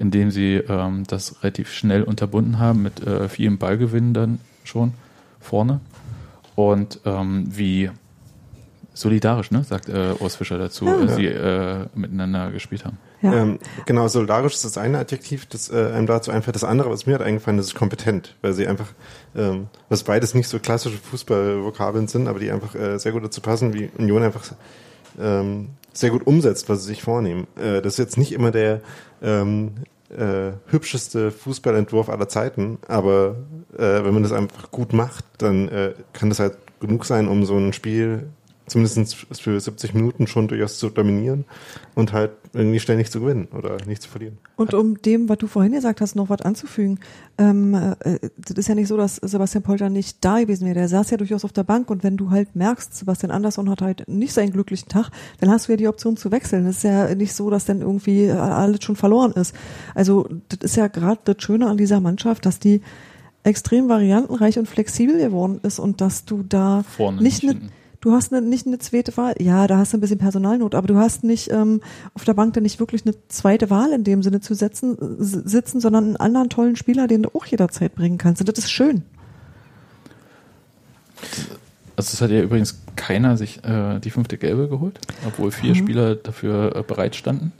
indem 0.00 0.30
sie 0.30 0.56
ähm, 0.56 1.04
das 1.06 1.42
relativ 1.42 1.72
schnell 1.72 2.02
unterbunden 2.02 2.58
haben 2.58 2.82
mit 2.82 3.06
äh, 3.06 3.28
vielem 3.28 3.58
Ballgewinn 3.58 4.14
dann 4.14 4.40
schon 4.64 4.94
vorne. 5.40 5.80
Und 6.56 7.00
ähm, 7.04 7.46
wie 7.48 7.90
solidarisch, 8.92 9.50
ne, 9.50 9.62
sagt 9.64 9.88
äh, 9.88 10.14
Urs 10.18 10.36
Fischer 10.36 10.58
dazu, 10.58 10.86
Ja. 10.86 11.02
äh, 11.04 11.08
sie 11.08 11.26
äh, 11.26 11.86
miteinander 11.94 12.50
gespielt 12.50 12.84
haben. 12.84 12.98
Ja. 13.22 13.32
Ähm, 13.34 13.58
genau, 13.86 14.08
solidarisch 14.08 14.54
ist 14.54 14.64
das 14.64 14.78
eine 14.78 14.98
Adjektiv, 14.98 15.46
das 15.46 15.70
äh, 15.70 15.92
einem 15.92 16.06
dazu 16.06 16.30
einfällt. 16.30 16.56
Das 16.56 16.64
andere, 16.64 16.90
was 16.90 17.06
mir 17.06 17.14
hat 17.14 17.22
eingefallen, 17.22 17.56
das 17.58 17.66
ist 17.68 17.74
kompetent, 17.74 18.34
weil 18.42 18.52
sie 18.52 18.66
einfach, 18.66 18.88
ähm, 19.36 19.68
was 19.88 20.02
beides 20.04 20.34
nicht 20.34 20.48
so 20.48 20.58
klassische 20.58 20.96
Fußballvokabeln 20.98 22.08
sind, 22.08 22.28
aber 22.28 22.40
die 22.40 22.50
einfach 22.50 22.74
äh, 22.74 22.98
sehr 22.98 23.12
gut 23.12 23.24
dazu 23.24 23.40
passen, 23.40 23.74
wie 23.74 23.90
Union 23.98 24.22
einfach 24.22 24.44
ähm, 25.18 25.70
sehr 25.92 26.10
gut 26.10 26.26
umsetzt, 26.26 26.68
was 26.68 26.82
sie 26.82 26.88
sich 26.88 27.02
vornehmen. 27.02 27.46
Äh, 27.56 27.82
das 27.82 27.94
ist 27.94 27.98
jetzt 27.98 28.18
nicht 28.18 28.32
immer 28.32 28.50
der 28.50 28.80
ähm, 29.22 29.72
äh, 30.10 30.52
hübscheste 30.66 31.30
Fußballentwurf 31.30 32.08
aller 32.08 32.28
Zeiten, 32.28 32.78
aber 32.88 33.36
äh, 33.76 34.04
wenn 34.04 34.14
man 34.14 34.22
das 34.22 34.32
einfach 34.32 34.70
gut 34.70 34.92
macht, 34.92 35.24
dann 35.38 35.68
äh, 35.68 35.94
kann 36.12 36.28
das 36.28 36.40
halt 36.40 36.58
genug 36.80 37.04
sein, 37.04 37.28
um 37.28 37.44
so 37.44 37.56
ein 37.56 37.72
Spiel 37.72 38.28
zumindest 38.66 39.16
für 39.40 39.60
70 39.60 39.94
Minuten 39.94 40.26
schon 40.26 40.48
durchaus 40.48 40.78
zu 40.78 40.90
dominieren 40.90 41.44
und 41.94 42.12
halt 42.12 42.30
irgendwie 42.52 42.80
ständig 42.80 43.10
zu 43.10 43.20
gewinnen 43.20 43.48
oder 43.56 43.76
nicht 43.86 44.02
zu 44.02 44.08
verlieren. 44.08 44.38
Und 44.56 44.74
um 44.74 45.00
dem, 45.00 45.28
was 45.28 45.38
du 45.38 45.46
vorhin 45.46 45.72
gesagt 45.72 46.00
hast, 46.00 46.16
noch 46.16 46.28
was 46.28 46.40
anzufügen, 46.42 46.98
ähm, 47.38 47.74
äh, 47.74 48.18
das 48.36 48.58
ist 48.58 48.68
ja 48.68 48.74
nicht 48.74 48.88
so, 48.88 48.96
dass 48.96 49.16
Sebastian 49.16 49.62
Polter 49.62 49.88
nicht 49.88 50.24
da 50.24 50.40
gewesen 50.40 50.66
wäre. 50.66 50.74
Der 50.74 50.88
saß 50.88 51.10
ja 51.10 51.16
durchaus 51.16 51.44
auf 51.44 51.52
der 51.52 51.62
Bank 51.62 51.90
und 51.90 52.02
wenn 52.02 52.16
du 52.16 52.30
halt 52.30 52.56
merkst, 52.56 52.94
Sebastian 52.94 53.30
Andersson 53.30 53.70
hat 53.70 53.82
halt 53.82 54.08
nicht 54.08 54.32
seinen 54.32 54.52
glücklichen 54.52 54.88
Tag, 54.88 55.10
dann 55.38 55.50
hast 55.50 55.68
du 55.68 55.72
ja 55.72 55.76
die 55.76 55.88
Option 55.88 56.16
zu 56.16 56.30
wechseln. 56.30 56.66
Es 56.66 56.78
ist 56.78 56.84
ja 56.84 57.14
nicht 57.14 57.34
so, 57.34 57.50
dass 57.50 57.64
dann 57.64 57.80
irgendwie 57.80 58.30
alles 58.30 58.82
schon 58.82 58.96
verloren 58.96 59.32
ist. 59.32 59.54
Also 59.94 60.28
das 60.48 60.58
ist 60.62 60.76
ja 60.76 60.88
gerade 60.88 61.20
das 61.24 61.36
Schöne 61.38 61.66
an 61.66 61.76
dieser 61.76 62.00
Mannschaft, 62.00 62.46
dass 62.46 62.58
die 62.58 62.80
extrem 63.42 63.88
variantenreich 63.88 64.58
und 64.58 64.68
flexibel 64.68 65.18
geworden 65.18 65.60
ist 65.62 65.78
und 65.78 66.00
dass 66.00 66.24
du 66.24 66.42
da 66.42 66.84
Vorne 66.96 67.22
nicht 67.22 67.42
nicht 67.42 67.56
eine. 67.56 67.70
Du 68.00 68.12
hast 68.12 68.32
eine, 68.32 68.40
nicht 68.46 68.66
eine 68.66 68.78
zweite 68.78 69.14
Wahl. 69.18 69.34
Ja, 69.38 69.66
da 69.66 69.76
hast 69.76 69.92
du 69.92 69.98
ein 69.98 70.00
bisschen 70.00 70.18
Personalnot, 70.18 70.74
aber 70.74 70.86
du 70.86 70.96
hast 70.96 71.22
nicht 71.22 71.50
ähm, 71.50 71.82
auf 72.14 72.24
der 72.24 72.32
Bank 72.32 72.54
dann 72.54 72.62
nicht 72.62 72.80
wirklich 72.80 73.04
eine 73.04 73.14
zweite 73.28 73.68
Wahl 73.68 73.92
in 73.92 74.04
dem 74.04 74.22
Sinne 74.22 74.40
zu 74.40 74.54
setzen, 74.54 74.96
sitzen, 75.18 75.80
sondern 75.80 76.04
einen 76.04 76.16
anderen 76.16 76.48
tollen 76.48 76.76
Spieler, 76.76 77.06
den 77.08 77.24
du 77.24 77.28
auch 77.34 77.44
jederzeit 77.44 77.94
bringen 77.94 78.16
kannst. 78.16 78.40
Und 78.40 78.48
das 78.48 78.58
ist 78.58 78.70
schön. 78.70 79.02
Also 81.96 82.14
es 82.14 82.22
hat 82.22 82.30
ja 82.30 82.40
übrigens 82.40 82.80
keiner 82.96 83.36
sich 83.36 83.62
äh, 83.64 83.98
die 83.98 84.10
fünfte 84.10 84.38
Gelbe 84.38 84.68
geholt, 84.68 84.98
obwohl 85.26 85.50
vier 85.50 85.72
Mhm. 85.72 85.78
Spieler 85.78 86.14
dafür 86.14 86.74
äh, 86.76 86.82
bereit 86.82 87.14
standen. 87.14 87.52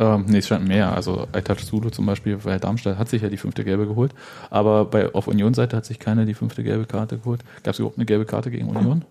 Ähm, 0.00 0.24
nee, 0.26 0.38
es 0.38 0.46
standen 0.46 0.66
mehr. 0.66 0.92
Also 0.92 1.28
Aitat 1.30 1.60
Sulu 1.60 1.90
zum 1.90 2.06
Beispiel 2.06 2.38
bei 2.38 2.58
Darmstadt 2.58 2.98
hat 2.98 3.08
sich 3.08 3.22
ja 3.22 3.28
die 3.28 3.36
fünfte 3.36 3.62
Gelbe 3.62 3.86
geholt. 3.86 4.12
Aber 4.48 4.86
bei, 4.86 5.14
auf 5.14 5.28
Union-Seite 5.28 5.76
hat 5.76 5.84
sich 5.84 6.00
keiner 6.00 6.24
die 6.24 6.34
fünfte 6.34 6.64
gelbe 6.64 6.86
Karte 6.86 7.18
geholt. 7.18 7.44
Gab 7.62 7.74
es 7.74 7.78
überhaupt 7.78 7.98
eine 7.98 8.06
gelbe 8.06 8.24
Karte 8.24 8.50
gegen 8.50 8.68
Union? 8.68 9.04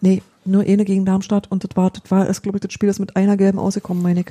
Nee, 0.00 0.22
nur 0.44 0.62
eine 0.64 0.84
gegen 0.84 1.04
Darmstadt 1.04 1.50
und 1.50 1.64
das 1.64 1.70
war, 1.76 1.90
das 1.90 2.02
war, 2.10 2.26
ist, 2.28 2.42
glaube 2.42 2.58
ich, 2.58 2.62
das 2.62 2.72
Spiel 2.72 2.88
ist 2.88 2.98
mit 3.00 3.16
einer 3.16 3.36
gelben 3.36 3.58
ausgekommen, 3.58 4.02
meine 4.02 4.20
ich. 4.20 4.26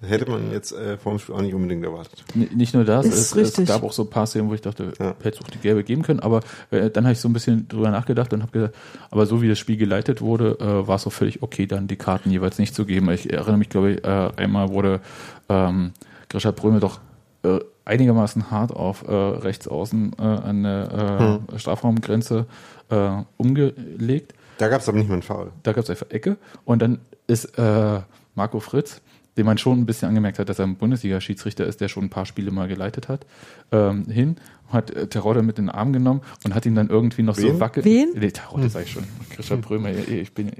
Da 0.00 0.08
hätte 0.08 0.28
man 0.30 0.50
jetzt 0.52 0.72
äh, 0.72 0.98
vor 0.98 1.12
dem 1.12 1.18
Spiel 1.18 1.34
auch 1.34 1.40
nicht 1.40 1.54
unbedingt 1.54 1.82
erwartet. 1.84 2.22
N- 2.34 2.50
Nicht 2.54 2.74
nur 2.74 2.84
das, 2.84 3.06
Ist 3.06 3.14
es, 3.14 3.26
es 3.28 3.36
richtig. 3.36 3.68
gab 3.68 3.82
auch 3.84 3.92
so 3.92 4.02
ein 4.02 4.10
paar 4.10 4.26
Szenen, 4.26 4.50
wo 4.50 4.54
ich 4.54 4.60
dachte, 4.60 4.92
Ja. 4.98 5.14
hätte 5.22 5.38
es 5.38 5.40
auch 5.40 5.48
die 5.48 5.58
gelbe 5.58 5.82
geben 5.84 6.02
können, 6.02 6.20
aber 6.20 6.40
äh, 6.70 6.90
dann 6.90 7.04
habe 7.04 7.12
ich 7.12 7.20
so 7.20 7.28
ein 7.28 7.32
bisschen 7.32 7.68
drüber 7.68 7.90
nachgedacht 7.90 8.32
und 8.34 8.42
habe 8.42 8.52
gesagt, 8.52 8.74
aber 9.10 9.24
so 9.24 9.40
wie 9.40 9.48
das 9.48 9.58
Spiel 9.58 9.76
geleitet 9.78 10.20
wurde, 10.20 10.58
äh, 10.60 10.86
war 10.86 10.96
es 10.96 11.06
auch 11.06 11.12
völlig 11.12 11.42
okay, 11.42 11.66
dann 11.66 11.86
die 11.86 11.96
Karten 11.96 12.30
jeweils 12.30 12.58
nicht 12.58 12.74
zu 12.74 12.84
geben. 12.84 13.08
Ich 13.12 13.32
erinnere 13.32 13.56
mich, 13.56 13.70
glaube 13.70 13.92
ich, 13.92 14.04
äh, 14.04 14.30
einmal 14.36 14.68
wurde 14.70 15.00
ähm, 15.48 15.92
Grisha 16.28 16.50
Bröme 16.50 16.80
doch 16.80 16.98
äh, 17.44 17.60
einigermaßen 17.86 18.50
hart 18.50 18.72
auf 18.74 19.06
äh, 19.08 19.12
rechts 19.14 19.68
außen 19.68 20.16
äh, 20.18 20.22
an 20.22 20.62
der 20.64 21.40
äh, 21.54 21.58
Strafraumgrenze 21.58 22.46
äh, 22.90 23.10
umgelegt. 23.38 24.33
Da 24.58 24.68
gab 24.68 24.80
es 24.80 24.88
aber 24.88 24.98
nicht 24.98 25.08
mal 25.08 25.14
einen 25.14 25.22
Foul. 25.22 25.52
Da 25.62 25.72
gab 25.72 25.84
es 25.84 25.90
einfach 25.90 26.10
Ecke 26.10 26.36
und 26.64 26.80
dann 26.82 27.00
ist 27.26 27.58
äh, 27.58 28.00
Marco 28.34 28.60
Fritz, 28.60 29.00
den 29.36 29.46
man 29.46 29.58
schon 29.58 29.80
ein 29.80 29.86
bisschen 29.86 30.08
angemerkt 30.08 30.38
hat, 30.38 30.48
dass 30.48 30.58
er 30.58 30.66
ein 30.66 30.76
Bundesliga-Schiedsrichter 30.76 31.66
ist, 31.66 31.80
der 31.80 31.88
schon 31.88 32.04
ein 32.04 32.10
paar 32.10 32.26
Spiele 32.26 32.50
mal 32.50 32.68
geleitet 32.68 33.08
hat, 33.08 33.26
ähm, 33.72 34.06
hin, 34.06 34.36
hat 34.74 34.90
äh, 34.90 35.06
Terodde 35.06 35.42
mit 35.42 35.58
in 35.58 35.66
den 35.66 35.70
Arm 35.70 35.92
genommen 35.92 36.22
und 36.44 36.54
hat 36.54 36.66
ihn 36.66 36.74
dann 36.74 36.88
irgendwie 36.88 37.22
noch 37.22 37.36
Wen? 37.36 37.54
so 37.54 37.60
wackelt. 37.60 37.84
Wen? 37.84 38.10
Nee, 38.14 38.30
Terodde 38.30 38.68
sag 38.68 38.84
ich 38.84 38.92
schon. 38.92 39.04
Christian 39.30 39.60
Brömer, 39.60 39.90
ich 39.90 40.32
bin, 40.32 40.52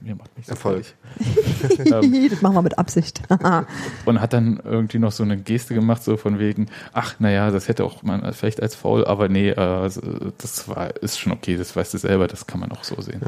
mir 0.00 0.14
macht 0.14 0.36
mich 0.36 0.46
so 0.46 0.52
Erfolg. 0.52 0.84
Ähm, 1.78 2.28
das 2.30 2.42
machen 2.42 2.54
wir 2.54 2.62
mit 2.62 2.78
Absicht. 2.78 3.22
und 4.04 4.20
hat 4.20 4.32
dann 4.32 4.60
irgendwie 4.64 4.98
noch 4.98 5.12
so 5.12 5.22
eine 5.22 5.36
Geste 5.36 5.74
gemacht, 5.74 6.02
so 6.02 6.16
von 6.16 6.38
wegen, 6.38 6.66
ach, 6.92 7.18
naja, 7.18 7.50
das 7.50 7.68
hätte 7.68 7.84
auch 7.84 8.02
man 8.02 8.32
vielleicht 8.32 8.62
als 8.62 8.74
faul, 8.74 9.04
aber 9.04 9.28
nee, 9.28 9.50
äh, 9.50 9.90
das 10.38 10.68
war, 10.68 10.96
ist 11.02 11.18
schon 11.18 11.32
okay, 11.32 11.56
das 11.56 11.74
weißt 11.74 11.94
du 11.94 11.98
selber, 11.98 12.26
das 12.28 12.46
kann 12.46 12.60
man 12.60 12.72
auch 12.72 12.84
so 12.84 13.00
sehen. 13.00 13.22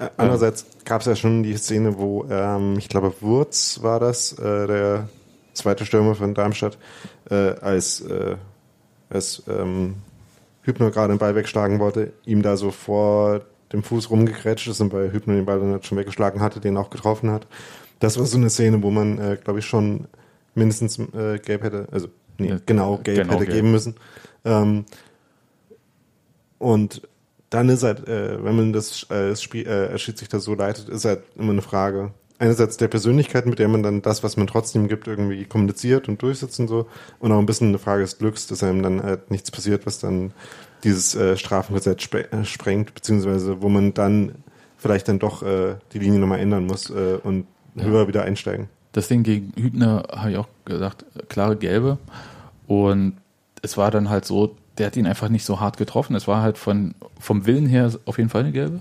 Äh, 0.00 0.08
Andererseits 0.16 0.66
gab 0.84 1.00
es 1.02 1.06
ja 1.06 1.16
schon 1.16 1.42
die 1.42 1.56
Szene, 1.56 1.98
wo, 1.98 2.24
ähm, 2.30 2.76
ich 2.78 2.88
glaube, 2.88 3.12
Wurz 3.20 3.80
war 3.82 4.00
das, 4.00 4.32
äh, 4.32 4.66
der 4.66 5.08
zweite 5.52 5.84
Stürmer 5.84 6.14
von 6.14 6.34
Darmstadt, 6.34 6.78
äh, 7.30 7.34
als, 7.34 8.00
äh, 8.00 8.36
als 9.10 9.42
ähm, 9.48 9.96
Hübner 10.62 10.90
gerade 10.90 11.12
den 11.12 11.18
Ball 11.18 11.34
wegschlagen 11.34 11.78
wollte, 11.78 12.12
ihm 12.24 12.42
da 12.42 12.56
so 12.56 12.70
vor 12.70 13.42
dem 13.72 13.82
Fuß 13.82 14.10
rumgekrätscht 14.10 14.68
ist 14.68 14.80
und 14.80 14.90
bei 14.90 15.10
Hübner 15.12 15.34
den 15.34 15.46
Ball 15.46 15.60
dann 15.60 15.72
halt 15.72 15.86
schon 15.86 15.98
weggeschlagen 15.98 16.40
hatte, 16.40 16.60
den 16.60 16.76
auch 16.76 16.90
getroffen 16.90 17.30
hat. 17.30 17.46
Das 17.98 18.18
war 18.18 18.26
so 18.26 18.36
eine 18.36 18.50
Szene, 18.50 18.82
wo 18.82 18.90
man, 18.90 19.18
äh, 19.18 19.38
glaube 19.42 19.58
ich, 19.58 19.66
schon 19.66 20.06
mindestens 20.54 20.98
äh, 20.98 21.38
gelb 21.38 21.62
hätte, 21.62 21.86
also 21.92 22.08
nee, 22.38 22.56
genau 22.66 22.98
gelb 22.98 23.18
genau 23.18 23.34
hätte 23.34 23.46
gelb. 23.46 23.56
geben 23.56 23.72
müssen. 23.72 23.94
Ähm, 24.44 24.84
und 26.58 27.02
dann 27.50 27.68
ist 27.68 27.82
halt, 27.82 28.06
äh, 28.08 28.42
wenn 28.42 28.56
man 28.56 28.72
das, 28.72 29.08
äh, 29.10 29.34
Spiel 29.36 29.66
äh, 29.66 29.98
Schiedsrichter 29.98 30.40
so 30.40 30.54
leitet, 30.54 30.88
ist 30.88 31.04
halt 31.04 31.22
immer 31.36 31.52
eine 31.52 31.62
Frage. 31.62 32.12
Einerseits 32.40 32.76
der 32.78 32.88
Persönlichkeit, 32.88 33.46
mit 33.46 33.58
der 33.60 33.68
man 33.68 33.82
dann 33.82 34.02
das, 34.02 34.24
was 34.24 34.36
man 34.36 34.46
trotzdem 34.48 34.88
gibt, 34.88 35.06
irgendwie 35.06 35.44
kommuniziert 35.44 36.08
und 36.08 36.20
durchsetzt 36.22 36.58
und 36.58 36.68
so. 36.68 36.86
Und 37.20 37.30
auch 37.30 37.38
ein 37.38 37.46
bisschen 37.46 37.68
eine 37.68 37.78
Frage 37.78 38.02
des 38.02 38.18
Glücks, 38.18 38.46
dass 38.48 38.62
einem 38.64 38.82
dann 38.82 39.02
halt 39.02 39.30
nichts 39.30 39.50
passiert, 39.50 39.86
was 39.86 39.98
dann 40.00 40.32
dieses 40.82 41.14
äh, 41.14 41.36
Strafengesetz 41.36 42.08
äh, 42.14 42.44
sprengt, 42.44 42.94
beziehungsweise 42.94 43.60
wo 43.60 43.68
man 43.68 43.92
dann 43.94 44.36
vielleicht 44.78 45.06
dann 45.08 45.18
doch 45.18 45.42
äh, 45.42 45.76
die 45.92 45.98
Linie 45.98 46.18
nochmal 46.18 46.40
ändern 46.40 46.66
muss 46.66 46.88
äh, 46.90 47.18
und 47.22 47.46
Ja. 47.76 47.84
höher 47.84 48.08
wieder 48.08 48.22
einsteigen. 48.24 48.68
Das 48.92 49.06
Ding 49.06 49.22
gegen 49.22 49.52
Hübner 49.56 50.04
habe 50.10 50.32
ich 50.32 50.36
auch 50.38 50.48
gesagt, 50.64 51.04
klare 51.28 51.56
Gelbe. 51.56 51.98
Und 52.66 53.18
es 53.62 53.76
war 53.76 53.90
dann 53.90 54.08
halt 54.08 54.24
so, 54.24 54.56
der 54.78 54.86
hat 54.86 54.96
ihn 54.96 55.06
einfach 55.06 55.28
nicht 55.28 55.44
so 55.44 55.60
hart 55.60 55.76
getroffen. 55.76 56.16
Es 56.16 56.26
war 56.26 56.40
halt 56.42 56.56
von, 56.56 56.94
vom 57.18 57.44
Willen 57.46 57.66
her 57.66 57.92
auf 58.06 58.16
jeden 58.16 58.30
Fall 58.30 58.42
eine 58.44 58.52
Gelbe. 58.52 58.80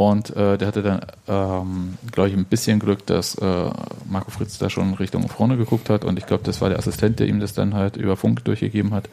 Und 0.00 0.34
äh, 0.34 0.56
der 0.56 0.66
hatte 0.66 0.82
dann, 0.82 1.00
ähm, 1.28 1.98
glaube 2.10 2.30
ich, 2.30 2.34
ein 2.34 2.46
bisschen 2.46 2.78
Glück, 2.78 3.04
dass 3.04 3.34
äh, 3.34 3.70
Marco 4.08 4.30
Fritz 4.30 4.56
da 4.56 4.70
schon 4.70 4.94
Richtung 4.94 5.28
vorne 5.28 5.58
geguckt 5.58 5.90
hat. 5.90 6.06
Und 6.06 6.18
ich 6.18 6.24
glaube, 6.24 6.42
das 6.42 6.62
war 6.62 6.70
der 6.70 6.78
Assistent, 6.78 7.20
der 7.20 7.26
ihm 7.26 7.38
das 7.38 7.52
dann 7.52 7.74
halt 7.74 7.98
über 7.98 8.16
Funk 8.16 8.42
durchgegeben 8.46 8.94
hat. 8.94 9.10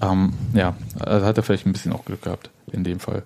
Ähm, 0.00 0.32
ja, 0.52 0.76
also 1.00 1.26
hat 1.26 1.36
er 1.36 1.42
vielleicht 1.42 1.66
ein 1.66 1.72
bisschen 1.72 1.92
auch 1.92 2.04
Glück 2.04 2.22
gehabt 2.22 2.48
in 2.70 2.84
dem 2.84 3.00
Fall. 3.00 3.24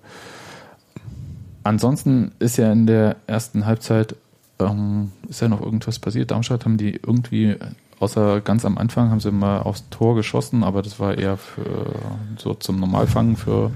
Ansonsten 1.62 2.32
ist 2.38 2.56
ja 2.56 2.72
in 2.72 2.86
der 2.86 3.16
ersten 3.26 3.66
Halbzeit 3.66 4.16
ähm, 4.58 5.12
ist 5.28 5.42
ja 5.42 5.48
noch 5.48 5.60
irgendwas 5.60 5.98
passiert. 5.98 6.30
Darmstadt 6.30 6.64
haben 6.64 6.78
die 6.78 6.92
irgendwie, 6.92 7.56
außer 8.00 8.40
ganz 8.40 8.64
am 8.64 8.78
Anfang, 8.78 9.10
haben 9.10 9.20
sie 9.20 9.30
mal 9.30 9.60
aufs 9.60 9.84
Tor 9.90 10.14
geschossen, 10.14 10.64
aber 10.64 10.80
das 10.80 10.98
war 10.98 11.18
eher 11.18 11.36
für 11.36 11.92
so 12.38 12.54
zum 12.54 12.80
Normalfangen 12.80 13.36
für 13.36 13.72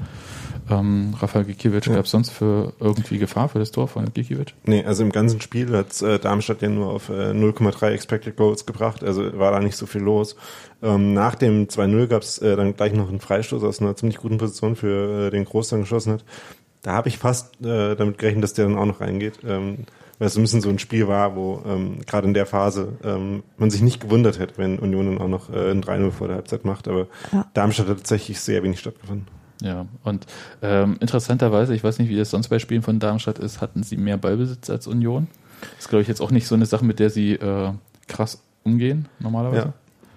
ähm, 0.81 1.15
Rafael 1.19 1.45
Gikiewicz. 1.45 1.87
Ja. 1.87 1.95
Gab 1.97 2.05
es 2.05 2.11
sonst 2.11 2.31
für 2.31 2.73
irgendwie 2.81 3.19
Gefahr 3.19 3.49
für 3.49 3.59
das 3.59 3.71
Tor 3.71 3.89
von 3.89 4.13
Gikiewicz? 4.13 4.53
Nee, 4.65 4.85
also 4.85 5.03
im 5.03 5.13
ganzen 5.13 5.41
Spiel 5.41 5.77
hat 5.77 6.01
äh, 6.03 6.19
Darmstadt 6.19 6.63
ja 6.63 6.69
nur 6.69 6.91
auf 6.93 7.09
äh, 7.09 7.33
0,3 7.33 7.91
Expected 7.91 8.37
Goals 8.37 8.67
gebracht, 8.67 9.05
also 9.05 9.39
war 9.39 9.53
da 9.53 9.61
nicht 9.61 9.77
so 9.77 9.87
viel 9.87 10.03
los. 10.03 10.37
Ähm, 10.83 11.15
nach 11.15 11.35
dem 11.35 11.67
2-0 11.69 12.07
gab 12.07 12.23
es 12.23 12.39
äh, 12.39 12.57
dann 12.57 12.75
gleich 12.77 12.93
noch 12.93 13.09
einen 13.09 13.21
Freistoß 13.21 13.63
aus 13.65 13.81
einer 13.81 13.97
ziemlich 13.97 14.19
guten 14.19 14.39
Position 14.39 14.77
für 14.77 15.29
äh, 15.29 15.31
den 15.31 15.45
Groß 15.45 15.69
dann 15.69 15.81
geschossen 15.81 16.15
hat. 16.15 16.25
Da 16.83 16.93
habe 16.93 17.09
ich 17.09 17.19
fast 17.19 17.65
äh, 17.65 17.95
damit 17.95 18.19
gerechnet, 18.19 18.43
dass 18.43 18.55
der 18.55 18.67
dann 18.67 18.77
auch 18.77 18.87
noch 18.87 19.01
reingeht, 19.01 19.39
ähm, 19.45 19.87
weil 20.19 20.27
es 20.27 20.35
so 20.35 20.41
ein 20.41 20.43
bisschen 20.43 20.61
so 20.61 20.69
ein 20.69 20.81
Spiel 20.81 21.07
war, 21.07 21.37
wo 21.37 21.63
ähm, 21.65 22.01
gerade 22.07 22.27
in 22.27 22.35
der 22.35 22.47
Phase 22.47 22.95
ähm, 23.05 23.45
man 23.57 23.71
sich 23.71 23.83
nicht 23.83 24.01
gewundert 24.01 24.41
hätte, 24.41 24.59
wenn 24.59 24.79
Union 24.81 25.07
dann 25.07 25.19
auch 25.19 25.29
noch 25.29 25.51
äh, 25.51 25.71
ein 25.71 25.83
3-0 25.83 26.11
vor 26.11 26.27
der 26.27 26.37
Halbzeit 26.37 26.65
macht, 26.65 26.89
aber 26.89 27.07
Ja. 27.33 27.47
Darmstadt 27.55 27.87
hat 27.89 27.99
tatsächlich 27.99 28.41
sehr 28.41 28.63
wenig 28.65 28.81
stattgefunden. 28.81 29.29
Ja, 29.63 29.87
und 30.03 30.27
ähm, 30.61 30.97
interessanterweise, 31.01 31.75
ich 31.75 31.85
weiß 31.85 31.99
nicht, 31.99 32.09
wie 32.09 32.17
das 32.17 32.31
sonst 32.31 32.49
bei 32.49 32.59
Spielen 32.59 32.83
von 32.83 32.99
Darmstadt 32.99 33.39
ist, 33.39 33.61
hatten 33.61 33.83
sie 33.85 33.97
mehr 33.97 34.17
Ballbesitz 34.17 34.69
als 34.71 34.87
Union. 34.87 35.29
Das 35.61 35.85
ist, 35.85 35.89
glaube 35.89 36.03
ich, 36.03 36.09
jetzt 36.09 36.21
auch 36.21 36.33
nicht 36.33 36.49
so 36.49 36.57
eine 36.57 36.67
Sache, 36.67 36.85
mit 36.85 36.99
der 36.99 37.11
sie 37.11 37.35
äh, 37.35 37.73
krass 38.09 38.43
umgehen, 38.65 39.09
normalerweise. 39.21 39.67
Ja. 39.67 39.73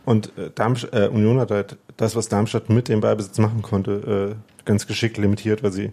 Und 0.06 0.36
äh, 0.38 0.50
Darmst 0.54 0.88
äh, 0.94 1.08
Union 1.08 1.40
hat 1.40 1.52
halt 1.52 1.78
das, 1.98 2.16
was 2.16 2.28
Darmstadt 2.28 2.70
mit 2.70 2.90
dem 2.90 3.02
Ballbesitz 3.02 3.38
machen 3.38 3.62
konnte, 3.62 4.36
äh, 4.36 4.66
ganz 4.66 4.88
geschickt 4.88 5.18
limitiert, 5.18 5.62
weil 5.62 5.72
sie 5.72 5.92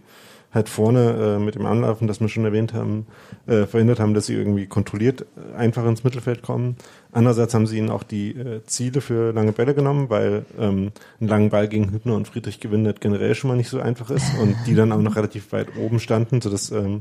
halt 0.52 0.68
vorne 0.68 1.36
äh, 1.36 1.38
mit 1.38 1.54
dem 1.54 1.66
Anlaufen, 1.66 2.06
das 2.06 2.20
wir 2.20 2.28
schon 2.28 2.44
erwähnt 2.44 2.74
haben, 2.74 3.06
äh, 3.46 3.64
verhindert 3.64 4.00
haben, 4.00 4.14
dass 4.14 4.26
sie 4.26 4.34
irgendwie 4.34 4.66
kontrolliert 4.66 5.24
einfach 5.56 5.86
ins 5.86 6.04
Mittelfeld 6.04 6.42
kommen. 6.42 6.76
Andererseits 7.10 7.54
haben 7.54 7.66
sie 7.66 7.78
ihnen 7.78 7.90
auch 7.90 8.02
die 8.02 8.32
äh, 8.32 8.62
Ziele 8.66 9.00
für 9.00 9.32
lange 9.32 9.52
Bälle 9.52 9.74
genommen, 9.74 10.10
weil 10.10 10.44
ähm, 10.58 10.92
einen 11.20 11.28
langen 11.28 11.50
Ball 11.50 11.68
gegen 11.68 11.90
Hübner 11.90 12.14
und 12.14 12.28
Friedrich 12.28 12.60
gewinnen 12.60 12.86
halt 12.86 13.00
generell 13.00 13.34
schon 13.34 13.48
mal 13.48 13.56
nicht 13.56 13.70
so 13.70 13.80
einfach 13.80 14.10
ist 14.10 14.26
und 14.40 14.56
die 14.66 14.74
dann 14.74 14.92
auch 14.92 15.00
noch 15.00 15.16
relativ 15.16 15.52
weit 15.52 15.68
oben 15.78 16.00
standen, 16.00 16.40
sodass 16.42 16.70
ähm, 16.70 17.00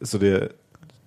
so 0.00 0.18
der 0.18 0.50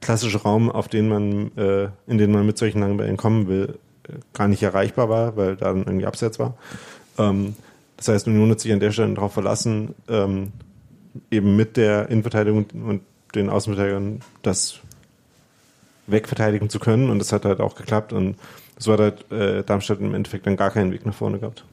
klassische 0.02 0.42
Raum, 0.44 0.70
auf 0.70 0.88
den 0.88 1.10
man, 1.10 1.58
äh, 1.58 1.90
in 2.06 2.20
den 2.20 2.32
man 2.32 2.46
mit 2.46 2.60
solchen 2.60 2.80
langen 2.80 2.98
Bällen 2.98 3.18
kommen 3.18 3.48
will, 3.48 3.80
äh, 4.08 4.14
gar 4.34 4.48
nicht 4.48 4.62
erreichbar 4.62 5.10
war, 5.10 5.36
weil 5.36 5.56
da 5.56 5.66
dann 5.66 5.84
irgendwie 5.84 6.06
Abseits 6.06 6.38
war. 6.38 6.56
Ähm, 7.18 7.56
das 7.98 8.10
heißt, 8.10 8.28
Union 8.28 8.52
hat 8.52 8.60
sich 8.60 8.72
an 8.72 8.80
der 8.80 8.92
Stelle 8.92 9.14
darauf 9.14 9.34
verlassen, 9.34 9.96
ähm, 10.08 10.52
eben 11.32 11.56
mit 11.56 11.78
der 11.78 12.10
Innenverteidigung 12.10 12.66
und 12.86 13.02
den 13.34 13.50
Außenverteidigern 13.50 14.20
das 14.42 14.80
wegverteidigen 16.08 16.70
zu 16.70 16.80
können 16.80 17.10
und 17.10 17.20
das 17.20 17.32
hat 17.32 17.46
halt 17.46 17.60
auch 17.60 17.76
geklappt 17.76 18.14
und 18.14 18.36
so 18.78 18.94
hat 18.94 19.00
halt 19.00 19.32
äh, 19.32 19.64
Darmstadt 19.64 20.00
im 20.00 20.14
Endeffekt 20.14 20.46
dann 20.46 20.56
gar 20.58 20.72
keinen 20.72 20.92
Weg 20.92 21.06
nach 21.06 21.14
vorne 21.14 21.40
gehabt. 21.40 21.66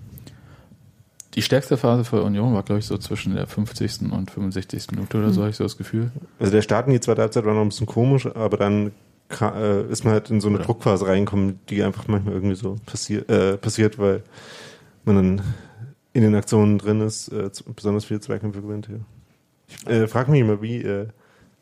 Die 1.35 1.43
stärkste 1.43 1.77
Phase 1.77 2.05
für 2.05 2.23
Union 2.23 2.53
war, 2.55 2.63
glaube 2.63 2.81
ich, 2.81 2.87
so 2.87 2.99
zwischen 2.99 3.35
der 3.35 3.47
50. 3.47 4.13
und 4.13 4.31
65. 4.31 4.91
Minute 4.91 5.19
oder 5.19 5.31
so, 5.31 5.41
habe 5.41 5.51
ich 5.51 5.57
so 5.57 5.65
das 5.65 5.79
Gefühl. 5.79 6.11
Also 6.39 6.53
der 6.53 6.61
Start 6.63 6.87
in 6.87 6.93
die 6.93 7.01
zweite 7.01 7.23
Halbzeit 7.23 7.45
war 7.47 7.55
noch 7.55 7.63
ein 7.63 7.69
bisschen 7.69 7.87
komisch, 7.87 8.27
aber 8.27 8.57
dann 8.59 8.93
äh, 9.41 9.83
ist 9.91 10.05
man 10.05 10.13
halt 10.13 10.29
in 10.31 10.43
so 10.43 10.49
eine 10.49 10.59
Ja. 10.59 10.65
Druckphase 10.65 11.07
reingekommen, 11.07 11.59
die 11.71 11.83
einfach 11.83 12.07
manchmal 12.07 12.35
irgendwie 12.35 12.55
so 12.55 12.77
passier 12.85 13.29
äh, 13.31 13.57
passiert, 13.57 13.99
weil 13.99 14.23
man 15.05 15.17
dann 15.17 15.43
in 16.13 16.23
den 16.23 16.35
Aktionen 16.35 16.77
drin 16.79 17.01
ist, 17.01 17.29
äh, 17.29 17.51
besonders 17.75 18.05
viele 18.05 18.21
Zweikämpfe 18.21 18.61
gewinnt. 18.61 18.89
Ja. 18.89 18.97
Ich 19.87 19.89
äh, 19.89 20.09
frage 20.09 20.31
mich 20.31 20.41
immer, 20.41 20.63
wie, 20.63 20.83
äh, 20.83 21.09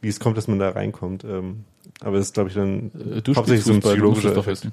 wie 0.00 0.08
es 0.08 0.20
kommt, 0.20 0.36
dass 0.36 0.48
man 0.48 0.58
da 0.58 0.70
reinkommt. 0.70 1.24
Ähm, 1.24 1.64
aber 2.00 2.16
das 2.16 2.26
ist, 2.26 2.34
glaube 2.34 2.48
ich, 2.48 2.54
dann 2.54 2.90
Äh, 2.94 3.22
Du 3.22 3.34
hauptsächlich 3.34 3.64
so 3.64 3.72
ein 3.72 3.80
psychologischer 3.80 4.36
Effekt. 4.36 4.68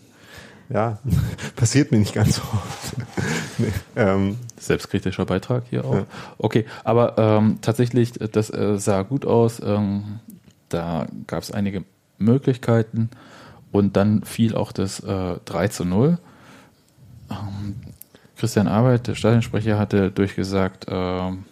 Ja, 0.70 1.00
passiert 1.56 1.92
mir 1.92 2.00
nicht 2.00 2.14
ganz 2.14 2.38
so 2.38 2.42
oft. 2.42 2.96
nee, 3.58 3.72
ähm, 3.96 4.38
Selbstkritischer 4.60 5.26
Beitrag 5.26 5.64
hier 5.70 5.86
auch. 5.86 5.96
Ja. 5.96 6.06
Okay, 6.38 6.66
aber 6.84 7.18
ähm, 7.18 7.60
tatsächlich, 7.62 8.14
das 8.14 8.50
äh, 8.50 8.78
sah 8.78 9.04
gut 9.04 9.26
aus. 9.26 9.62
Ähm, 9.64 10.20
da 10.70 11.08
gab 11.28 11.44
es 11.44 11.52
einige 11.52 11.84
Möglichkeiten 12.18 13.10
und 13.72 13.96
dann 13.96 14.24
fiel 14.24 14.56
auch 14.56 14.74
das 14.74 15.00
äh, 15.00 15.36
3 15.46 15.68
zu 15.70 15.86
0. 15.86 16.18
Ähm, 17.30 17.76
Christian 18.38 18.68
Arbeit, 18.68 19.08
der 19.08 19.16
Stadionsprecher, 19.16 19.80
hatte 19.80 20.12
durchgesagt, 20.12 20.86
ähm, 20.90 21.46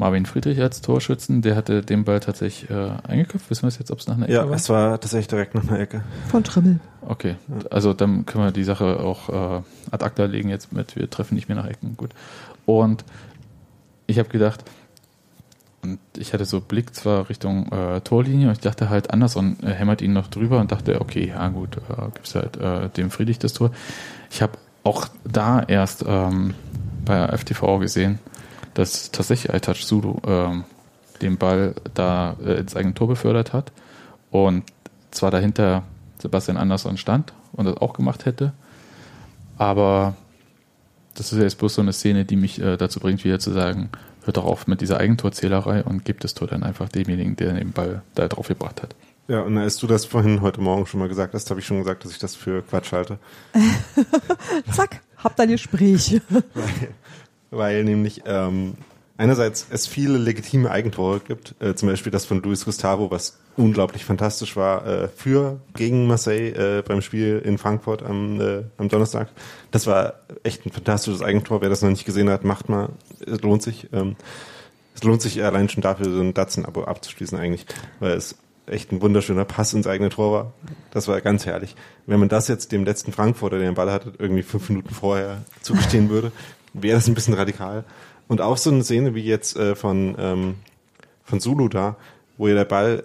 Marvin 0.00 0.24
Friedrich 0.24 0.58
als 0.62 0.80
Torschützen, 0.80 1.42
der 1.42 1.54
hatte 1.54 1.82
den 1.82 2.04
Ball 2.04 2.20
tatsächlich 2.20 2.70
äh, 2.70 2.90
eingeköpft. 3.06 3.50
Wissen 3.50 3.64
wir 3.64 3.68
es 3.68 3.78
jetzt, 3.78 3.90
ob 3.90 3.98
es 3.98 4.08
nach 4.08 4.16
einer 4.16 4.24
Ecke 4.24 4.34
ja, 4.34 4.48
war? 4.48 4.56
es 4.56 4.68
war 4.70 4.98
tatsächlich 4.98 5.28
direkt 5.28 5.54
nach 5.54 5.68
einer 5.68 5.78
Ecke. 5.78 6.02
Von 6.28 6.42
Trimmel. 6.42 6.80
Okay, 7.02 7.36
also 7.70 7.92
dann 7.92 8.24
können 8.24 8.44
wir 8.44 8.50
die 8.50 8.64
Sache 8.64 8.98
auch 9.00 9.28
äh, 9.28 9.62
ad 9.90 10.02
acta 10.02 10.24
legen 10.24 10.48
jetzt 10.48 10.72
mit, 10.72 10.96
wir 10.96 11.08
treffen 11.10 11.34
nicht 11.34 11.48
mehr 11.48 11.56
nach 11.56 11.66
Ecken, 11.66 11.98
gut. 11.98 12.12
Und 12.64 13.04
ich 14.06 14.18
habe 14.18 14.30
gedacht, 14.30 14.64
und 15.82 15.98
ich 16.16 16.32
hatte 16.32 16.46
so 16.46 16.62
Blick 16.62 16.94
zwar 16.94 17.28
Richtung 17.28 17.70
äh, 17.70 18.00
Torlinie 18.00 18.48
und 18.48 18.52
ich 18.52 18.60
dachte 18.60 18.88
halt, 18.88 19.12
Anderson 19.12 19.58
äh, 19.62 19.66
hämmert 19.66 20.00
ihn 20.00 20.14
noch 20.14 20.28
drüber 20.28 20.60
und 20.60 20.72
dachte, 20.72 21.02
okay, 21.02 21.28
ja 21.28 21.46
gut, 21.48 21.76
äh, 21.76 22.04
gibt's 22.14 22.34
halt 22.34 22.56
äh, 22.56 22.88
dem 22.88 23.10
Friedrich 23.10 23.38
das 23.38 23.52
Tor. 23.52 23.70
Ich 24.30 24.40
habe 24.40 24.52
auch 24.82 25.08
da 25.24 25.62
erst 25.62 26.06
ähm, 26.08 26.54
bei 27.04 27.36
FTV 27.36 27.78
gesehen, 27.80 28.18
dass 28.74 29.10
tatsächlich 29.10 29.52
Aitach 29.52 29.76
Sulu 29.76 30.16
ähm, 30.26 30.64
den 31.22 31.36
Ball 31.36 31.74
da 31.94 32.36
äh, 32.44 32.60
ins 32.60 32.76
eigene 32.76 32.94
Tor 32.94 33.08
befördert 33.08 33.52
hat 33.52 33.72
und 34.30 34.64
zwar 35.10 35.30
dahinter 35.30 35.82
Sebastian 36.18 36.56
Andersson 36.56 36.96
stand 36.96 37.32
und 37.52 37.66
das 37.66 37.76
auch 37.76 37.92
gemacht 37.92 38.26
hätte, 38.26 38.52
aber 39.58 40.14
das 41.14 41.32
ist 41.32 41.40
jetzt 41.40 41.58
bloß 41.58 41.74
so 41.74 41.82
eine 41.82 41.92
Szene, 41.92 42.24
die 42.24 42.36
mich 42.36 42.60
äh, 42.60 42.76
dazu 42.76 43.00
bringt, 43.00 43.24
wieder 43.24 43.38
zu 43.38 43.50
sagen, 43.50 43.90
hört 44.24 44.36
doch 44.36 44.44
auf 44.44 44.66
mit 44.66 44.80
dieser 44.80 44.98
Eigentorzählerei 44.98 45.82
und 45.82 46.04
gibt 46.04 46.24
das 46.24 46.34
Tor 46.34 46.48
dann 46.48 46.62
einfach 46.62 46.88
demjenigen, 46.88 47.36
der 47.36 47.52
den 47.52 47.72
Ball 47.72 48.02
da 48.14 48.28
drauf 48.28 48.48
gebracht 48.48 48.82
hat. 48.82 48.94
Ja, 49.28 49.42
und 49.42 49.56
als 49.58 49.76
du 49.76 49.86
das 49.86 50.04
vorhin 50.04 50.40
heute 50.40 50.60
Morgen 50.60 50.86
schon 50.86 50.98
mal 50.98 51.08
gesagt 51.08 51.34
hast, 51.34 51.50
habe 51.50 51.60
ich 51.60 51.66
schon 51.66 51.78
gesagt, 51.78 52.04
dass 52.04 52.12
ich 52.12 52.18
das 52.18 52.34
für 52.34 52.62
Quatsch 52.62 52.92
halte. 52.92 53.18
Zack, 54.72 55.02
habt 55.18 55.38
ein 55.38 55.50
Gespräch. 55.50 56.20
weil, 56.54 56.88
weil 57.50 57.84
nämlich 57.84 58.22
ähm, 58.26 58.74
einerseits 59.16 59.66
es 59.70 59.86
viele 59.86 60.18
legitime 60.18 60.70
Eigentore 60.70 61.20
gibt, 61.20 61.54
äh, 61.60 61.74
zum 61.74 61.88
Beispiel 61.88 62.10
das 62.10 62.24
von 62.24 62.42
Luis 62.42 62.64
Gustavo, 62.64 63.10
was 63.10 63.38
unglaublich 63.56 64.04
fantastisch 64.04 64.56
war 64.56 64.86
äh, 64.86 65.08
für 65.08 65.60
gegen 65.74 66.06
Marseille 66.06 66.50
äh, 66.50 66.82
beim 66.82 67.02
Spiel 67.02 67.42
in 67.44 67.58
Frankfurt 67.58 68.02
am, 68.02 68.40
äh, 68.40 68.62
am 68.78 68.88
Donnerstag. 68.88 69.28
Das 69.70 69.86
war 69.86 70.14
echt 70.42 70.64
ein 70.64 70.72
fantastisches 70.72 71.22
Eigentor. 71.22 71.60
Wer 71.60 71.68
das 71.68 71.82
noch 71.82 71.90
nicht 71.90 72.06
gesehen 72.06 72.30
hat, 72.30 72.44
macht 72.44 72.68
mal. 72.68 72.90
Es 73.26 73.42
lohnt 73.42 73.62
sich. 73.62 73.88
Ähm, 73.92 74.16
es 74.94 75.04
lohnt 75.04 75.22
sich 75.22 75.42
allein 75.42 75.68
schon 75.68 75.82
dafür, 75.82 76.10
so 76.10 76.20
ein 76.20 76.34
Datsen-Abo 76.34 76.84
abzuschließen 76.84 77.38
eigentlich, 77.38 77.64
weil 78.00 78.12
es 78.12 78.36
echt 78.66 78.92
ein 78.92 79.00
wunderschöner 79.00 79.44
Pass 79.44 79.72
ins 79.72 79.86
eigene 79.86 80.10
Tor 80.10 80.32
war. 80.32 80.52
Das 80.90 81.08
war 81.08 81.20
ganz 81.20 81.46
herrlich. 81.46 81.74
Wenn 82.06 82.20
man 82.20 82.28
das 82.28 82.48
jetzt 82.48 82.72
dem 82.72 82.84
letzten 82.84 83.12
Frankfurter, 83.12 83.58
der 83.58 83.68
den 83.68 83.74
Ball 83.74 83.90
hatte, 83.90 84.12
irgendwie 84.18 84.42
fünf 84.42 84.68
Minuten 84.68 84.94
vorher 84.94 85.42
zugestehen 85.62 86.10
würde, 86.10 86.32
wäre 86.72 86.96
das 86.96 87.08
ein 87.08 87.14
bisschen 87.14 87.34
radikal. 87.34 87.84
Und 88.28 88.40
auch 88.40 88.56
so 88.56 88.70
eine 88.70 88.84
Szene 88.84 89.14
wie 89.14 89.24
jetzt 89.24 89.56
äh, 89.56 89.74
von, 89.74 90.14
ähm, 90.18 90.54
von 91.24 91.40
Zulu 91.40 91.68
da, 91.68 91.96
wo 92.38 92.48
ja 92.48 92.54
der 92.54 92.64
Ball 92.64 93.04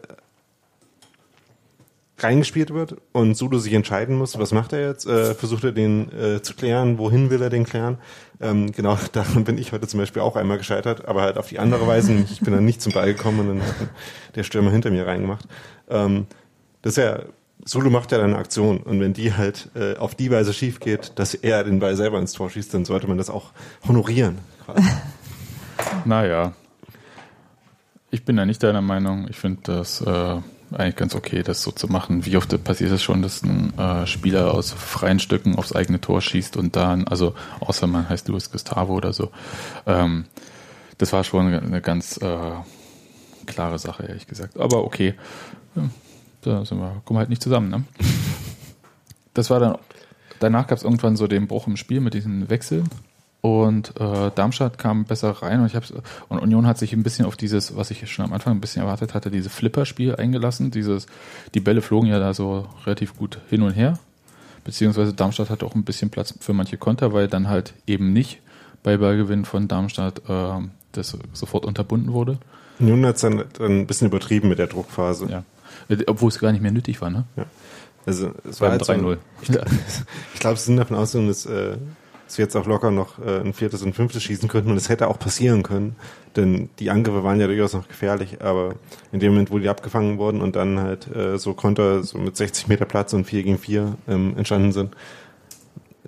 reingespielt 2.17 2.73
wird 2.73 2.95
und 3.11 3.35
Zulu 3.35 3.59
sich 3.59 3.73
entscheiden 3.73 4.17
muss, 4.17 4.39
was 4.39 4.53
macht 4.53 4.71
er 4.71 4.87
jetzt? 4.87 5.05
Äh, 5.05 5.35
versucht 5.35 5.63
er 5.65 5.73
den 5.73 6.11
äh, 6.13 6.41
zu 6.41 6.53
klären? 6.53 6.97
Wohin 6.97 7.29
will 7.29 7.41
er 7.41 7.49
den 7.49 7.65
klären? 7.65 7.97
Ähm, 8.39 8.71
genau, 8.71 8.97
daran 9.11 9.43
bin 9.43 9.57
ich 9.57 9.71
heute 9.71 9.87
zum 9.87 9.99
Beispiel 9.99 10.21
auch 10.21 10.35
einmal 10.35 10.57
gescheitert, 10.57 11.07
aber 11.07 11.23
halt 11.23 11.37
auf 11.37 11.49
die 11.49 11.59
andere 11.59 11.87
Weise. 11.87 12.13
Ich 12.13 12.39
bin 12.39 12.53
dann 12.53 12.65
nicht 12.65 12.81
zum 12.81 12.93
Ball 12.93 13.13
gekommen 13.13 13.39
und 13.41 13.47
dann 13.47 13.67
hat 13.67 13.75
der 14.35 14.43
Stürmer 14.43 14.71
hinter 14.71 14.91
mir 14.91 15.05
reingemacht. 15.05 15.45
Ähm, 15.89 16.27
das 16.81 16.97
ist 16.97 17.03
ja, 17.03 17.23
Zulu 17.65 17.89
macht 17.89 18.11
ja 18.11 18.21
eine 18.21 18.37
Aktion 18.37 18.77
und 18.77 18.99
wenn 18.99 19.13
die 19.13 19.33
halt 19.33 19.69
äh, 19.75 19.97
auf 19.97 20.13
die 20.13 20.29
Weise 20.29 20.53
schief 20.53 20.79
geht, 20.79 21.13
dass 21.15 21.33
er 21.33 21.63
den 21.63 21.79
Ball 21.79 21.95
selber 21.95 22.19
ins 22.19 22.33
Tor 22.33 22.49
schießt, 22.49 22.73
dann 22.73 22.85
sollte 22.85 23.07
man 23.07 23.17
das 23.17 23.29
auch 23.29 23.51
honorieren. 23.87 24.37
Naja. 26.05 26.53
Ich 28.11 28.23
bin 28.23 28.37
da 28.37 28.45
nicht 28.45 28.63
deiner 28.63 28.81
Meinung. 28.81 29.27
Ich 29.29 29.35
finde 29.35 29.61
das 29.63 29.99
äh, 30.01 30.39
eigentlich 30.71 30.95
ganz 30.95 31.15
okay, 31.15 31.43
das 31.43 31.61
so 31.61 31.71
zu 31.71 31.87
machen. 31.87 32.25
Wie 32.25 32.37
oft 32.37 32.63
passiert 32.63 32.91
es 32.91 33.03
schon, 33.03 33.21
dass 33.21 33.43
ein 33.43 33.77
äh, 33.77 34.07
Spieler 34.07 34.53
aus 34.53 34.71
freien 34.71 35.19
Stücken 35.19 35.55
aufs 35.55 35.75
eigene 35.75 35.99
Tor 35.99 36.21
schießt 36.21 36.57
und 36.57 36.75
dann, 36.75 37.07
also 37.07 37.35
außer 37.59 37.87
man 37.87 38.07
heißt 38.07 38.27
Luis 38.29 38.51
Gustavo 38.51 38.93
oder 38.93 39.11
so. 39.11 39.31
Ähm, 39.85 40.25
das 40.97 41.11
war 41.11 41.23
schon 41.23 41.53
eine 41.53 41.81
ganz 41.81 42.17
äh, 42.17 42.51
klare 43.45 43.79
Sache, 43.79 44.03
ehrlich 44.03 44.27
gesagt. 44.27 44.57
Aber 44.57 44.85
okay, 44.85 45.15
ja, 45.75 45.83
da 46.45 46.65
sind 46.65 46.79
wir, 46.79 47.01
kommen 47.05 47.17
wir 47.17 47.19
halt 47.19 47.29
nicht 47.29 47.41
zusammen. 47.41 47.69
Ne? 47.69 47.83
Das 49.33 49.49
war 49.49 49.59
dann, 49.59 49.77
danach 50.39 50.67
gab 50.67 50.77
es 50.77 50.83
irgendwann 50.83 51.15
so 51.15 51.27
den 51.27 51.47
Bruch 51.47 51.67
im 51.67 51.77
Spiel 51.77 51.99
mit 51.99 52.13
diesen 52.13 52.49
Wechseln. 52.49 52.89
Und 53.41 53.93
äh, 53.99 54.31
Darmstadt 54.33 54.79
kam 54.79 55.05
besser 55.05 55.29
rein 55.29 55.59
und 55.59 55.67
ich 55.67 55.75
hab's, 55.75 55.93
und 56.29 56.39
Union 56.39 56.65
hat 56.65 56.79
sich 56.79 56.93
ein 56.93 57.03
bisschen 57.03 57.25
auf 57.25 57.35
dieses, 57.35 57.75
was 57.75 57.91
ich 57.91 58.11
schon 58.11 58.25
am 58.25 58.33
Anfang 58.33 58.55
ein 58.55 58.61
bisschen 58.61 58.81
erwartet 58.81 59.13
hatte, 59.13 59.29
dieses 59.29 59.53
Flipperspiel 59.53 60.15
eingelassen. 60.15 60.71
Dieses, 60.71 61.05
die 61.53 61.59
Bälle 61.59 61.83
flogen 61.83 62.07
ja 62.07 62.17
da 62.17 62.33
so 62.33 62.67
relativ 62.85 63.15
gut 63.15 63.39
hin 63.49 63.61
und 63.61 63.73
her. 63.73 63.99
Beziehungsweise 64.63 65.13
Darmstadt 65.13 65.51
hatte 65.51 65.63
auch 65.63 65.75
ein 65.75 65.83
bisschen 65.83 66.09
Platz 66.09 66.33
für 66.39 66.53
manche 66.53 66.77
Konter, 66.77 67.13
weil 67.13 67.27
dann 67.27 67.47
halt 67.47 67.75
eben 67.85 68.13
nicht 68.13 68.41
bei 68.81 68.97
Ballgewinn 68.97 69.45
von 69.45 69.67
Darmstadt 69.67 70.27
äh, 70.27 70.67
das 70.93 71.15
sofort 71.33 71.65
unterbunden 71.65 72.13
wurde. 72.13 72.39
Union 72.79 73.05
hat 73.05 73.15
es 73.15 73.21
dann, 73.21 73.43
dann 73.53 73.81
ein 73.81 73.87
bisschen 73.87 74.07
übertrieben 74.07 74.49
mit 74.49 74.57
der 74.57 74.67
Druckphase. 74.67 75.27
Ja. 75.29 75.43
Obwohl 76.07 76.29
es 76.29 76.39
gar 76.39 76.51
nicht 76.51 76.61
mehr 76.61 76.71
nötig 76.71 77.01
war, 77.01 77.09
ne? 77.09 77.25
Ja. 77.35 77.45
Also 78.05 78.31
es 78.47 78.61
war 78.61 78.71
halt 78.71 78.85
so, 78.85 78.93
3-0. 78.93 79.17
ich, 79.41 79.49
ich 80.33 80.39
glaube, 80.39 80.57
sie 80.57 80.65
sind 80.65 80.77
davon 80.77 80.97
ausgegangen, 80.97 81.27
dass, 81.29 81.45
äh, 81.45 81.77
dass 82.25 82.37
wir 82.37 82.45
jetzt 82.45 82.55
auch 82.55 82.67
locker 82.67 82.91
noch 82.91 83.19
äh, 83.19 83.39
ein 83.39 83.53
viertes 83.53 83.81
und 83.81 83.95
fünftes 83.95 84.23
schießen 84.23 84.47
könnten 84.47 84.71
und 84.71 84.77
es 84.77 84.89
hätte 84.89 85.07
auch 85.07 85.17
passieren 85.17 85.63
können, 85.63 85.95
denn 86.35 86.69
die 86.79 86.91
Angriffe 86.91 87.23
waren 87.23 87.39
ja 87.39 87.47
durchaus 87.47 87.73
noch 87.73 87.87
gefährlich, 87.87 88.41
aber 88.41 88.75
in 89.11 89.19
dem 89.19 89.31
Moment, 89.31 89.51
wo 89.51 89.57
die 89.57 89.69
abgefangen 89.69 90.17
wurden 90.17 90.41
und 90.41 90.55
dann 90.55 90.79
halt 90.79 91.13
äh, 91.15 91.37
so 91.37 91.53
Konter 91.53 92.03
so 92.03 92.17
mit 92.17 92.37
60 92.37 92.67
Meter 92.67 92.85
Platz 92.85 93.13
und 93.13 93.25
4 93.25 93.43
gegen 93.43 93.57
4 93.57 93.97
ähm, 94.07 94.37
entstanden 94.37 94.71
sind, 94.71 94.95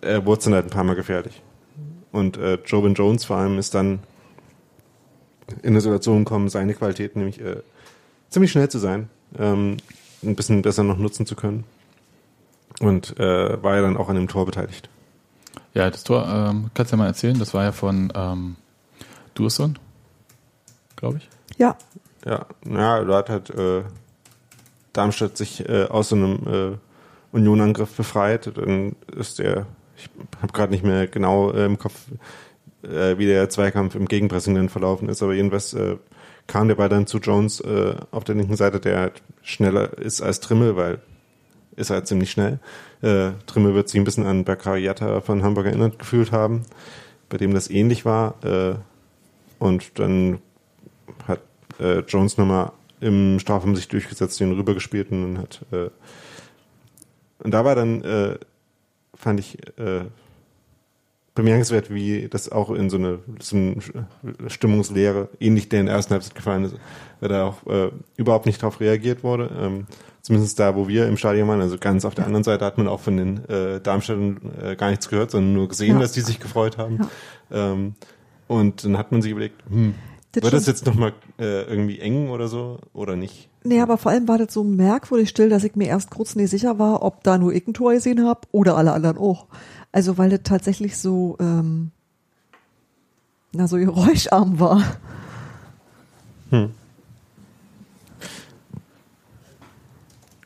äh, 0.01 0.23
wurde 0.23 0.39
es 0.39 0.45
dann 0.45 0.53
halt 0.53 0.65
ein 0.65 0.71
paar 0.71 0.83
Mal 0.83 0.95
gefährlich. 0.95 1.41
Und 2.11 2.37
äh, 2.37 2.59
Jobin 2.65 2.93
Jones 2.93 3.25
vor 3.25 3.37
allem 3.37 3.57
ist 3.57 3.73
dann 3.73 3.99
in 5.61 5.69
eine 5.69 5.81
Situation 5.81 6.25
gekommen, 6.25 6.49
seine 6.49 6.73
Qualität 6.73 7.15
nämlich 7.15 7.39
äh, 7.39 7.57
ziemlich 8.29 8.51
schnell 8.51 8.69
zu 8.69 8.79
sein, 8.79 9.09
ähm, 9.37 9.77
ein 10.23 10.35
bisschen 10.35 10.61
besser 10.61 10.83
noch 10.83 10.97
nutzen 10.97 11.25
zu 11.25 11.35
können. 11.35 11.63
Und 12.79 13.19
äh, 13.19 13.61
war 13.63 13.75
ja 13.75 13.81
dann 13.81 13.97
auch 13.97 14.09
an 14.09 14.15
dem 14.15 14.27
Tor 14.27 14.45
beteiligt. 14.45 14.89
Ja, 15.73 15.89
das 15.89 16.03
Tor, 16.03 16.27
ähm, 16.27 16.69
kannst 16.73 16.91
du 16.91 16.95
ja 16.95 17.03
mal 17.03 17.07
erzählen, 17.07 17.37
das 17.39 17.53
war 17.53 17.63
ja 17.63 17.71
von 17.71 18.11
ähm, 18.15 18.55
Durson, 19.33 19.77
glaube 20.95 21.17
ich. 21.17 21.29
Ja, 21.57 21.77
Ja, 22.25 22.45
ja, 22.67 23.03
da 23.03 23.17
hat 23.17 23.29
halt 23.29 23.49
äh, 23.51 23.83
Darmstadt 24.93 25.37
sich 25.37 25.67
äh, 25.67 25.85
aus 25.85 26.09
so 26.09 26.15
einem 26.15 26.73
äh, 26.73 26.77
Union-Angriff 27.35 27.95
befreit. 27.95 28.51
Dann 28.57 28.95
ist 29.15 29.39
der, 29.39 29.65
ich 29.95 30.09
habe 30.41 30.51
gerade 30.51 30.71
nicht 30.71 30.83
mehr 30.83 31.07
genau 31.07 31.51
äh, 31.51 31.65
im 31.65 31.77
Kopf, 31.77 32.07
äh, 32.83 33.17
wie 33.17 33.25
der 33.27 33.49
Zweikampf 33.49 33.95
im 33.95 34.07
Gegenpressing 34.07 34.55
dann 34.55 34.69
verlaufen 34.69 35.09
ist, 35.09 35.23
aber 35.23 35.33
jedenfalls 35.33 35.73
äh, 35.73 35.97
kam 36.47 36.67
der 36.67 36.75
Ball 36.75 36.89
dann 36.89 37.07
zu 37.07 37.19
Jones 37.19 37.59
äh, 37.61 37.95
auf 38.11 38.23
der 38.23 38.35
linken 38.35 38.55
Seite, 38.55 38.79
der 38.79 38.99
halt 38.99 39.21
schneller 39.41 39.97
ist 39.97 40.21
als 40.21 40.39
Trimmel, 40.39 40.75
weil 40.75 40.99
ist 41.75 41.91
halt 41.91 42.07
ziemlich 42.07 42.31
schnell. 42.31 42.59
Äh, 43.01 43.31
Trimmel 43.45 43.75
wird 43.75 43.89
sich 43.89 43.99
ein 43.99 44.03
bisschen 44.03 44.25
an 44.25 44.45
Bakariata 44.45 45.21
von 45.21 45.43
Hamburg 45.43 45.67
erinnert 45.67 45.99
gefühlt 45.99 46.31
haben, 46.31 46.63
bei 47.29 47.37
dem 47.37 47.53
das 47.53 47.69
ähnlich 47.69 48.03
war. 48.03 48.43
Äh, 48.43 48.75
und 49.59 49.99
dann 49.99 50.39
hat 51.27 51.41
äh, 51.79 51.99
Jones 51.99 52.37
nochmal 52.37 52.71
im 52.99 53.39
Strafraum 53.39 53.75
sich 53.75 53.87
durchgesetzt, 53.87 54.39
den 54.39 54.53
rübergespielt 54.53 55.11
und 55.11 55.37
hat 55.37 55.61
äh, 55.71 55.89
und 57.39 57.51
da 57.51 57.63
war 57.65 57.75
dann, 57.75 58.03
äh, 58.03 58.37
fand 59.13 59.39
ich 59.39 59.57
äh, 59.77 60.05
bemerkenswert, 61.37 61.93
wie 61.93 62.27
das 62.27 62.51
auch 62.51 62.69
in 62.71 62.89
so 62.89 62.97
eine, 62.97 63.19
so 63.39 63.55
eine 63.55 63.77
Stimmungslehre, 64.47 65.29
ähnlich 65.39 65.69
der 65.69 65.79
in 65.81 65.85
der 65.87 65.95
ersten 65.95 66.13
Halbzeit 66.13 66.35
gefallen 66.35 66.65
ist, 66.65 66.75
weil 67.19 67.29
da 67.29 67.45
auch 67.45 67.65
äh, 67.67 67.91
überhaupt 68.17 68.45
nicht 68.45 68.61
darauf 68.61 68.79
reagiert 68.79 69.23
wurde. 69.23 69.49
Ähm, 69.59 69.87
zumindest 70.21 70.59
da, 70.59 70.75
wo 70.75 70.87
wir 70.87 71.07
im 71.07 71.17
Stadion 71.17 71.47
waren, 71.47 71.61
also 71.61 71.77
ganz 71.77 72.05
auf 72.05 72.15
der 72.15 72.25
anderen 72.25 72.43
Seite 72.43 72.65
hat 72.65 72.77
man 72.77 72.87
auch 72.87 72.99
von 72.99 73.17
den 73.17 73.45
äh, 73.49 73.79
Darmstädtern 73.79 74.39
äh, 74.61 74.75
gar 74.75 74.89
nichts 74.89 75.09
gehört, 75.09 75.31
sondern 75.31 75.53
nur 75.53 75.67
gesehen, 75.69 75.95
Ja. 75.95 76.01
dass 76.01 76.11
die 76.11 76.21
sich 76.21 76.39
gefreut 76.39 76.77
haben. 76.77 76.99
Ja. 77.49 77.71
Ähm, 77.73 77.95
und 78.47 78.83
dann 78.83 78.97
hat 78.97 79.11
man 79.11 79.21
sich 79.21 79.31
überlegt, 79.31 79.61
hm, 79.69 79.93
Das 80.33 80.43
wird 80.43 80.53
das 80.53 80.65
jetzt 80.67 80.85
nochmal 80.85 81.13
äh, 81.39 81.63
irgendwie 81.63 81.99
eng 81.99 82.29
oder 82.29 82.47
so 82.47 82.79
oder 82.93 83.15
nicht? 83.15 83.49
Nee, 83.63 83.81
aber 83.81 83.97
vor 83.97 84.11
allem 84.11 84.27
war 84.29 84.37
das 84.37 84.53
so 84.53 84.63
merkwürdig 84.63 85.27
still, 85.27 85.49
dass 85.49 85.65
ich 85.65 85.75
mir 85.75 85.87
erst 85.87 86.09
kurz 86.09 86.35
nicht 86.35 86.49
sicher 86.49 86.79
war, 86.79 87.03
ob 87.03 87.23
da 87.23 87.37
nur 87.37 87.53
ich 87.53 87.67
ein 87.67 87.73
Tor 87.73 87.91
gesehen 87.93 88.25
habe 88.25 88.41
oder 88.53 88.77
alle 88.77 88.93
anderen 88.93 89.17
auch. 89.17 89.47
Also 89.97 90.19
weil 90.19 90.29
das 90.29 90.41
tatsächlich 90.43 90.95
so, 90.95 91.37
ähm, 91.39 91.89
na 93.51 93.67
so 93.67 93.77
geräuscharm 93.77 94.59
war. 94.59 94.83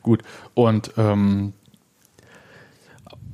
Gut. 0.00 0.22
Und 0.54 0.92
ähm, 0.96 1.52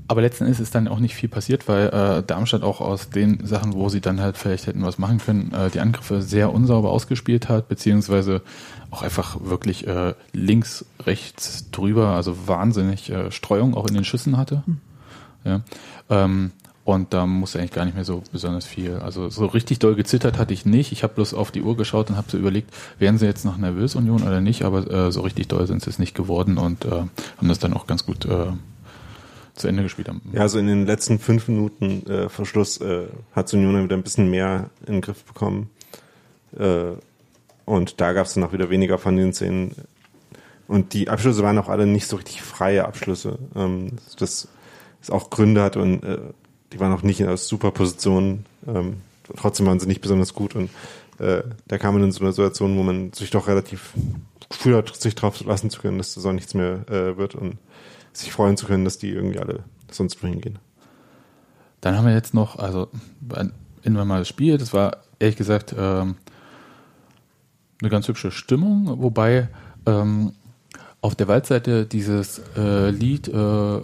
aber 0.09 0.23
letzten 0.23 0.43
Endes 0.43 0.59
ist 0.59 0.75
dann 0.75 0.89
auch 0.89 0.99
nicht 0.99 1.15
viel 1.15 1.29
passiert, 1.29 1.69
weil 1.69 1.87
äh, 1.87 2.25
Darmstadt 2.25 2.65
auch 2.65 2.81
aus 2.81 3.11
den 3.11 3.47
Sachen, 3.47 3.75
wo 3.75 3.89
sie 3.89 4.01
dann 4.01 4.21
halt 4.21 4.37
vielleicht 4.37 4.67
hätten 4.67 4.83
was 4.83 4.99
machen 4.99 5.19
können, 5.19 5.53
äh, 5.53 5.71
die 5.71 5.79
Angriffe 5.79 6.21
sehr 6.21 6.53
unsauber 6.53 6.91
ausgespielt 6.91 7.49
hat, 7.49 7.69
beziehungsweise 7.69 8.43
auch 8.91 9.03
einfach 9.03 9.41
wirklich 9.45 9.87
äh, 9.87 10.15
links, 10.33 10.85
rechts 11.07 11.71
drüber, 11.71 12.09
also 12.09 12.49
wahnsinnig 12.49 13.09
äh, 13.09 13.31
Streuung 13.31 13.77
auch 13.77 13.87
in 13.87 13.95
den 13.95 14.05
Schüssen 14.05 14.37
hatte. 14.37 14.65
Ja. 15.45 15.63
Ähm, 16.11 16.53
Und 16.85 17.13
da 17.13 17.27
musste 17.27 17.59
eigentlich 17.59 17.73
gar 17.73 17.85
nicht 17.85 17.97
mehr 17.97 18.05
so 18.07 18.23
besonders 18.33 18.65
viel. 18.65 18.95
Also 18.95 19.29
so 19.29 19.45
richtig 19.45 19.79
doll 19.79 19.95
gezittert 19.95 20.39
hatte 20.39 20.55
ich 20.55 20.65
nicht. 20.65 20.91
Ich 20.91 21.03
habe 21.03 21.13
bloß 21.13 21.35
auf 21.35 21.51
die 21.51 21.61
Uhr 21.61 21.77
geschaut 21.77 22.09
und 22.09 22.17
habe 22.17 22.31
so 22.31 22.39
überlegt, 22.39 22.73
werden 22.99 23.19
sie 23.19 23.27
jetzt 23.27 23.45
noch 23.45 23.59
nervös 23.59 23.95
Union 23.95 24.23
oder 24.23 24.41
nicht? 24.41 24.63
Aber 24.63 24.91
äh, 24.91 25.13
so 25.13 25.21
richtig 25.21 25.49
doll 25.49 25.67
sind 25.67 25.83
sie 25.83 25.91
es 25.91 25.99
nicht 25.99 26.15
geworden 26.15 26.57
und 26.57 26.87
äh, 26.87 26.91
haben 26.91 27.49
das 27.49 27.59
dann 27.59 27.75
auch 27.75 27.87
ganz 27.87 28.07
gut 28.07 28.25
äh, 28.25 28.47
zu 29.55 29.69
Ende 29.69 29.83
gespielt. 29.83 30.09
Ja, 30.33 30.41
also 30.41 30.59
in 30.59 30.67
den 30.67 30.87
letzten 30.87 31.19
fünf 31.19 31.49
Minuten 31.49 32.07
äh, 32.07 32.31
vor 32.31 32.47
Schluss 32.47 32.81
äh, 32.81 33.09
hat 33.33 33.53
Union 33.53 33.85
wieder 33.85 33.97
ein 33.97 34.03
bisschen 34.03 34.31
mehr 34.31 34.71
in 34.87 34.95
den 34.95 35.01
Griff 35.03 35.25
bekommen. 35.25 35.69
Äh, 36.59 36.93
und 37.67 38.01
da 38.01 38.15
gab 38.15 38.25
es 38.25 38.33
dann 38.33 38.45
auch 38.45 38.55
wieder 38.55 38.71
weniger 38.71 38.97
von 38.97 39.15
den 39.15 39.35
Szenen. 39.35 39.75
Und 40.69 40.95
die 40.95 41.11
Abschlüsse 41.11 41.43
waren 41.43 41.59
auch 41.59 41.69
alle 41.69 41.87
nicht 41.87 42.07
so 42.07 42.17
richtig 42.17 42.41
freie 42.41 42.87
Abschlüsse. 42.87 43.39
Ähm, 43.55 43.99
das, 44.19 44.49
das 45.01 45.11
auch 45.11 45.31
Gründe 45.31 45.63
hat 45.63 45.77
und 45.77 46.03
äh, 46.03 46.19
die 46.73 46.81
waren 46.81 46.93
auch 46.93 47.03
nicht 47.03 47.21
in 47.21 47.27
einer 47.27 47.37
super 47.37 47.71
Position. 47.71 48.45
Ähm, 48.67 48.99
trotzdem 49.37 49.67
waren 49.67 49.81
sie 49.81 49.87
nicht 49.87 50.01
besonders 50.01 50.35
gut 50.35 50.55
und 50.55 50.71
äh, 51.19 51.43
da 51.67 51.79
kam 51.79 51.95
man 51.95 52.05
in 52.05 52.13
so 52.13 52.21
eine 52.21 52.33
Situation, 52.33 52.77
wo 52.77 52.83
man 52.83 53.13
sich 53.13 53.31
doch 53.31 53.49
relativ 53.49 53.93
Gefühl 54.49 54.77
hat, 54.77 54.95
sich 54.95 55.15
drauf 55.15 55.45
lassen 55.45 55.71
zu 55.71 55.81
können, 55.81 55.99
dass 55.99 56.15
das 56.15 56.25
auch 56.25 56.33
nichts 56.33 56.55
mehr 56.55 56.89
äh, 56.89 57.17
wird 57.17 57.35
und 57.35 57.59
sich 58.13 58.33
freuen 58.33 58.57
zu 58.57 58.67
können, 58.67 58.85
dass 58.85 58.99
die 58.99 59.11
irgendwie 59.11 59.39
alle 59.39 59.65
sonst 59.91 60.23
wohin 60.23 60.41
gehen. 60.41 60.59
Dann 61.81 61.97
haben 61.97 62.07
wir 62.07 62.15
jetzt 62.15 62.35
noch, 62.35 62.59
also 62.59 62.89
ein 63.31 63.53
normales 63.85 64.29
Spiel, 64.29 64.59
das 64.59 64.73
war 64.73 64.99
ehrlich 65.19 65.37
gesagt 65.37 65.75
ähm, 65.77 66.17
eine 67.81 67.91
ganz 67.91 68.09
hübsche 68.09 68.31
Stimmung, 68.31 69.01
wobei 69.01 69.49
ähm, 69.87 70.33
auf 71.01 71.15
der 71.15 71.29
Waldseite 71.29 71.87
dieses 71.87 72.41
äh, 72.57 72.91
Lied 72.91 73.29
äh, 73.29 73.81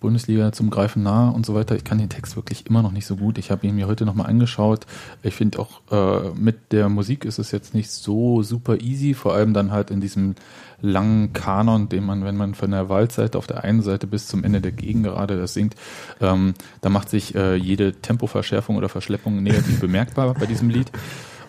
Bundesliga 0.00 0.52
zum 0.52 0.70
Greifen 0.70 1.02
nah 1.02 1.28
und 1.28 1.44
so 1.44 1.54
weiter. 1.54 1.74
Ich 1.74 1.84
kann 1.84 1.98
den 1.98 2.08
Text 2.08 2.36
wirklich 2.36 2.66
immer 2.66 2.82
noch 2.82 2.92
nicht 2.92 3.06
so 3.06 3.16
gut. 3.16 3.38
Ich 3.38 3.50
habe 3.50 3.66
ihn 3.66 3.74
mir 3.74 3.86
heute 3.86 4.04
nochmal 4.04 4.26
angeschaut. 4.26 4.86
Ich 5.22 5.34
finde 5.34 5.58
auch 5.58 5.80
äh, 5.90 6.30
mit 6.34 6.72
der 6.72 6.88
Musik 6.88 7.24
ist 7.24 7.38
es 7.38 7.50
jetzt 7.50 7.74
nicht 7.74 7.90
so 7.90 8.42
super 8.42 8.80
easy, 8.80 9.14
vor 9.14 9.34
allem 9.34 9.54
dann 9.54 9.72
halt 9.72 9.90
in 9.90 10.00
diesem 10.00 10.36
langen 10.80 11.32
Kanon, 11.32 11.88
den 11.88 12.04
man, 12.04 12.24
wenn 12.24 12.36
man 12.36 12.54
von 12.54 12.70
der 12.70 12.88
Waldseite 12.88 13.36
auf 13.36 13.48
der 13.48 13.64
einen 13.64 13.82
Seite 13.82 14.06
bis 14.06 14.28
zum 14.28 14.44
Ende 14.44 14.60
der 14.60 14.72
Gegengerade 14.72 15.36
das 15.36 15.54
singt, 15.54 15.74
ähm, 16.20 16.54
da 16.80 16.88
macht 16.88 17.10
sich 17.10 17.34
äh, 17.34 17.56
jede 17.56 17.94
Tempoverschärfung 17.94 18.76
oder 18.76 18.88
Verschleppung 18.88 19.42
negativ 19.42 19.80
bemerkbar 19.80 20.34
bei 20.34 20.46
diesem 20.46 20.70
Lied. 20.70 20.92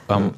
Ähm, 0.09 0.31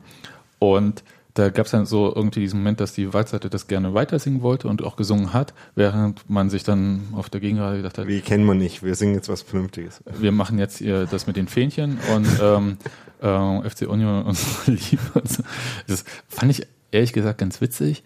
und 0.59 1.03
da 1.33 1.49
gab 1.49 1.65
es 1.65 1.71
dann 1.71 1.85
so 1.85 2.13
irgendwie 2.13 2.41
diesen 2.41 2.59
Moment, 2.59 2.79
dass 2.79 2.93
die 2.93 3.13
Waldseite 3.13 3.49
das 3.49 3.67
gerne 3.67 3.93
weiter 3.93 4.19
singen 4.19 4.41
wollte 4.41 4.67
und 4.67 4.83
auch 4.83 4.95
gesungen 4.95 5.33
hat, 5.33 5.53
während 5.75 6.29
man 6.29 6.49
sich 6.49 6.63
dann 6.63 7.03
auf 7.13 7.29
der 7.29 7.39
Gegenrate 7.39 7.77
gedacht 7.77 7.97
hat, 7.97 8.07
wie 8.07 8.21
kennen 8.21 8.45
wir 8.45 8.55
nicht, 8.55 8.83
wir 8.83 8.95
singen 8.95 9.15
jetzt 9.15 9.29
was 9.29 9.41
Vernünftiges. 9.41 10.03
Wir 10.19 10.31
machen 10.31 10.59
jetzt 10.59 10.77
hier 10.77 11.05
das 11.05 11.27
mit 11.27 11.37
den 11.37 11.47
Fähnchen 11.47 11.99
und 12.13 12.27
ähm, 12.41 12.77
äh, 13.21 13.69
FC 13.69 13.87
Union 13.87 14.23
und 14.23 14.37
so 14.37 14.47
Liebe. 14.71 15.21
so. 15.23 15.43
Das 15.87 16.03
fand 16.27 16.51
ich 16.51 16.67
ehrlich 16.91 17.13
gesagt 17.13 17.37
ganz 17.37 17.61
witzig 17.61 18.03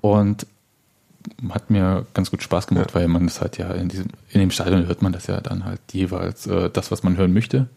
und 0.00 0.46
hat 1.50 1.70
mir 1.70 2.06
ganz 2.14 2.30
gut 2.30 2.42
Spaß 2.42 2.68
gemacht, 2.68 2.90
ja. 2.90 2.94
weil 2.94 3.08
man 3.08 3.26
das 3.26 3.40
halt 3.40 3.58
ja 3.58 3.70
in 3.72 3.88
diesem 3.88 4.06
in 4.30 4.40
dem 4.40 4.50
Stadion 4.50 4.86
hört 4.86 5.02
man 5.02 5.12
das 5.12 5.26
ja 5.26 5.40
dann 5.40 5.64
halt 5.64 5.80
jeweils 5.92 6.46
äh, 6.46 6.70
das, 6.70 6.90
was 6.90 7.02
man 7.02 7.16
hören 7.16 7.32
möchte 7.32 7.68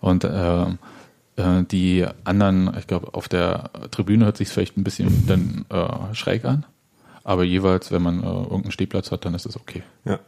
und 0.00 0.24
äh, 0.24 0.66
äh, 1.36 1.62
die 1.64 2.06
anderen, 2.24 2.74
ich 2.78 2.86
glaube, 2.86 3.14
auf 3.14 3.28
der 3.28 3.70
Tribüne 3.90 4.24
hört 4.26 4.36
sich 4.36 4.48
vielleicht 4.48 4.76
ein 4.76 4.84
bisschen 4.84 5.26
dann 5.26 5.64
äh, 5.70 6.14
schräg 6.14 6.44
an. 6.44 6.64
Aber 7.24 7.44
jeweils, 7.44 7.92
wenn 7.92 8.02
man 8.02 8.22
äh, 8.22 8.26
irgendeinen 8.26 8.72
Stehplatz 8.72 9.10
hat, 9.10 9.24
dann 9.24 9.34
ist 9.34 9.46
es 9.46 9.56
okay. 9.56 9.82
Ja. 10.04 10.18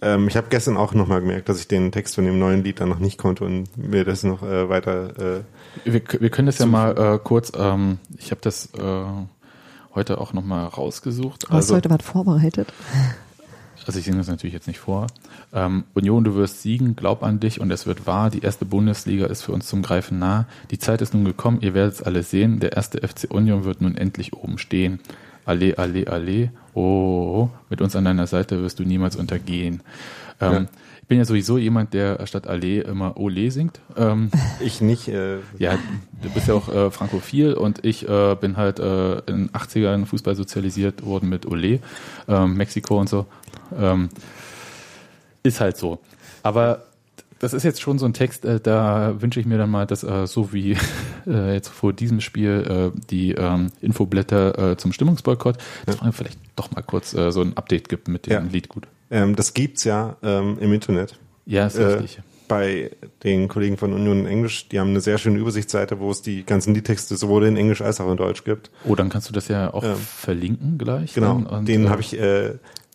Ähm, 0.00 0.28
ich 0.28 0.36
habe 0.36 0.46
gestern 0.48 0.76
auch 0.76 0.94
nochmal 0.94 1.20
gemerkt, 1.20 1.48
dass 1.48 1.58
ich 1.58 1.68
den 1.68 1.90
Text 1.90 2.14
von 2.14 2.24
dem 2.24 2.38
neuen 2.38 2.62
Lied 2.62 2.80
dann 2.80 2.88
noch 2.88 3.00
nicht 3.00 3.18
konnte 3.18 3.44
und 3.44 3.76
mir 3.76 4.04
das 4.04 4.22
noch 4.22 4.42
äh, 4.42 4.68
weiter. 4.68 5.38
Äh, 5.38 5.40
wir, 5.84 6.02
wir 6.20 6.30
können 6.30 6.46
das 6.46 6.58
ja 6.58 6.66
mal 6.66 6.96
äh, 6.96 7.18
kurz, 7.18 7.52
ähm, 7.56 7.98
ich 8.16 8.30
habe 8.30 8.40
das 8.40 8.72
äh, 8.74 9.04
heute 9.94 10.20
auch 10.20 10.32
nochmal 10.32 10.66
rausgesucht. 10.66 11.46
Hast 11.48 11.54
also, 11.54 11.74
du 11.74 11.76
heute 11.76 11.90
was 11.90 12.02
vorbereitet? 12.02 12.72
Also 13.88 14.00
ich 14.00 14.04
singe 14.04 14.18
das 14.18 14.28
natürlich 14.28 14.52
jetzt 14.52 14.66
nicht 14.66 14.80
vor. 14.80 15.06
Ähm, 15.54 15.84
Union, 15.94 16.22
du 16.22 16.34
wirst 16.34 16.60
siegen, 16.60 16.94
glaub 16.94 17.22
an 17.22 17.40
dich 17.40 17.58
und 17.58 17.70
es 17.70 17.86
wird 17.86 18.06
wahr. 18.06 18.28
Die 18.28 18.42
erste 18.42 18.66
Bundesliga 18.66 19.24
ist 19.24 19.40
für 19.40 19.52
uns 19.52 19.66
zum 19.66 19.80
Greifen 19.80 20.18
nah. 20.18 20.44
Die 20.70 20.78
Zeit 20.78 21.00
ist 21.00 21.14
nun 21.14 21.24
gekommen, 21.24 21.62
ihr 21.62 21.72
werdet 21.72 21.94
es 21.94 22.02
alle 22.02 22.22
sehen. 22.22 22.60
Der 22.60 22.74
erste 22.74 22.98
FC 22.98 23.30
Union 23.30 23.64
wird 23.64 23.80
nun 23.80 23.96
endlich 23.96 24.34
oben 24.34 24.58
stehen. 24.58 25.00
Alle, 25.46 25.78
alle, 25.78 26.06
alle. 26.06 26.50
Oh, 26.74 27.48
mit 27.70 27.80
uns 27.80 27.96
an 27.96 28.04
deiner 28.04 28.26
Seite 28.26 28.62
wirst 28.62 28.78
du 28.78 28.82
niemals 28.82 29.16
untergehen. 29.16 29.80
Ähm, 30.38 30.52
ja. 30.52 30.66
Ich 31.00 31.08
bin 31.08 31.16
ja 31.16 31.24
sowieso 31.24 31.56
jemand, 31.56 31.94
der 31.94 32.26
statt 32.26 32.46
Allee 32.46 32.80
immer 32.80 33.16
Ole 33.16 33.50
singt. 33.50 33.80
Ähm, 33.96 34.30
ich 34.60 34.82
nicht. 34.82 35.08
Äh 35.08 35.38
ja, 35.56 35.78
du 36.22 36.28
bist 36.28 36.48
ja 36.48 36.52
auch 36.52 36.68
äh, 36.68 36.90
frankophil 36.90 37.54
und 37.54 37.86
ich 37.86 38.06
äh, 38.06 38.36
bin 38.38 38.58
halt 38.58 38.80
äh, 38.80 39.20
in 39.20 39.46
den 39.46 39.50
80ern 39.52 40.04
Fußball 40.04 40.34
sozialisiert 40.34 41.06
worden 41.06 41.30
mit 41.30 41.46
Ole, 41.46 41.80
ähm, 42.28 42.58
Mexiko 42.58 43.00
und 43.00 43.08
so. 43.08 43.24
Ähm, 43.76 44.08
ist 45.42 45.60
halt 45.60 45.76
so. 45.76 45.98
Aber 46.42 46.84
das 47.38 47.52
ist 47.52 47.62
jetzt 47.62 47.80
schon 47.80 47.98
so 47.98 48.06
ein 48.06 48.14
Text, 48.14 48.44
äh, 48.44 48.60
da 48.60 49.20
wünsche 49.20 49.40
ich 49.40 49.46
mir 49.46 49.58
dann 49.58 49.70
mal, 49.70 49.86
dass 49.86 50.02
äh, 50.02 50.26
so 50.26 50.52
wie 50.52 50.76
äh, 51.26 51.54
jetzt 51.54 51.68
vor 51.68 51.92
diesem 51.92 52.20
Spiel 52.20 52.92
äh, 52.94 53.00
die 53.10 53.32
ähm, 53.32 53.68
Infoblätter 53.80 54.72
äh, 54.72 54.76
zum 54.76 54.92
Stimmungsboykott, 54.92 55.58
dass 55.86 56.00
man 56.00 56.12
vielleicht 56.12 56.38
doch 56.56 56.70
mal 56.70 56.82
kurz 56.82 57.14
äh, 57.14 57.30
so 57.30 57.40
ein 57.40 57.56
Update 57.56 57.88
gibt 57.88 58.08
mit 58.08 58.26
dem 58.26 58.32
ja. 58.32 58.40
Lied 58.40 58.68
gut. 58.68 58.88
Ähm, 59.10 59.36
das 59.36 59.54
gibt's 59.54 59.84
ja 59.84 60.16
ähm, 60.22 60.58
im 60.60 60.72
Internet. 60.72 61.18
Ja, 61.46 61.66
ist 61.66 61.78
richtig. 61.78 62.20
Bei 62.46 62.90
den 63.24 63.46
Kollegen 63.46 63.76
von 63.76 63.92
Union 63.92 64.24
Englisch, 64.24 64.68
die 64.70 64.80
haben 64.80 64.88
eine 64.88 65.02
sehr 65.02 65.18
schöne 65.18 65.38
Übersichtsseite, 65.38 66.00
wo 66.00 66.10
es 66.10 66.22
die 66.22 66.44
ganzen 66.44 66.74
Liedtexte 66.74 67.14
sowohl 67.18 67.44
in 67.44 67.58
Englisch 67.58 67.82
als 67.82 68.00
auch 68.00 68.10
in 68.10 68.16
Deutsch 68.16 68.42
gibt. 68.42 68.70
Oh, 68.86 68.94
dann 68.94 69.10
kannst 69.10 69.28
du 69.28 69.34
das 69.34 69.48
ja 69.48 69.72
auch 69.72 69.84
verlinken 69.84 70.78
gleich. 70.78 71.12
Genau, 71.12 71.36
und, 71.36 71.68
den 71.68 71.90
habe 71.90 72.00
ich 72.00 72.16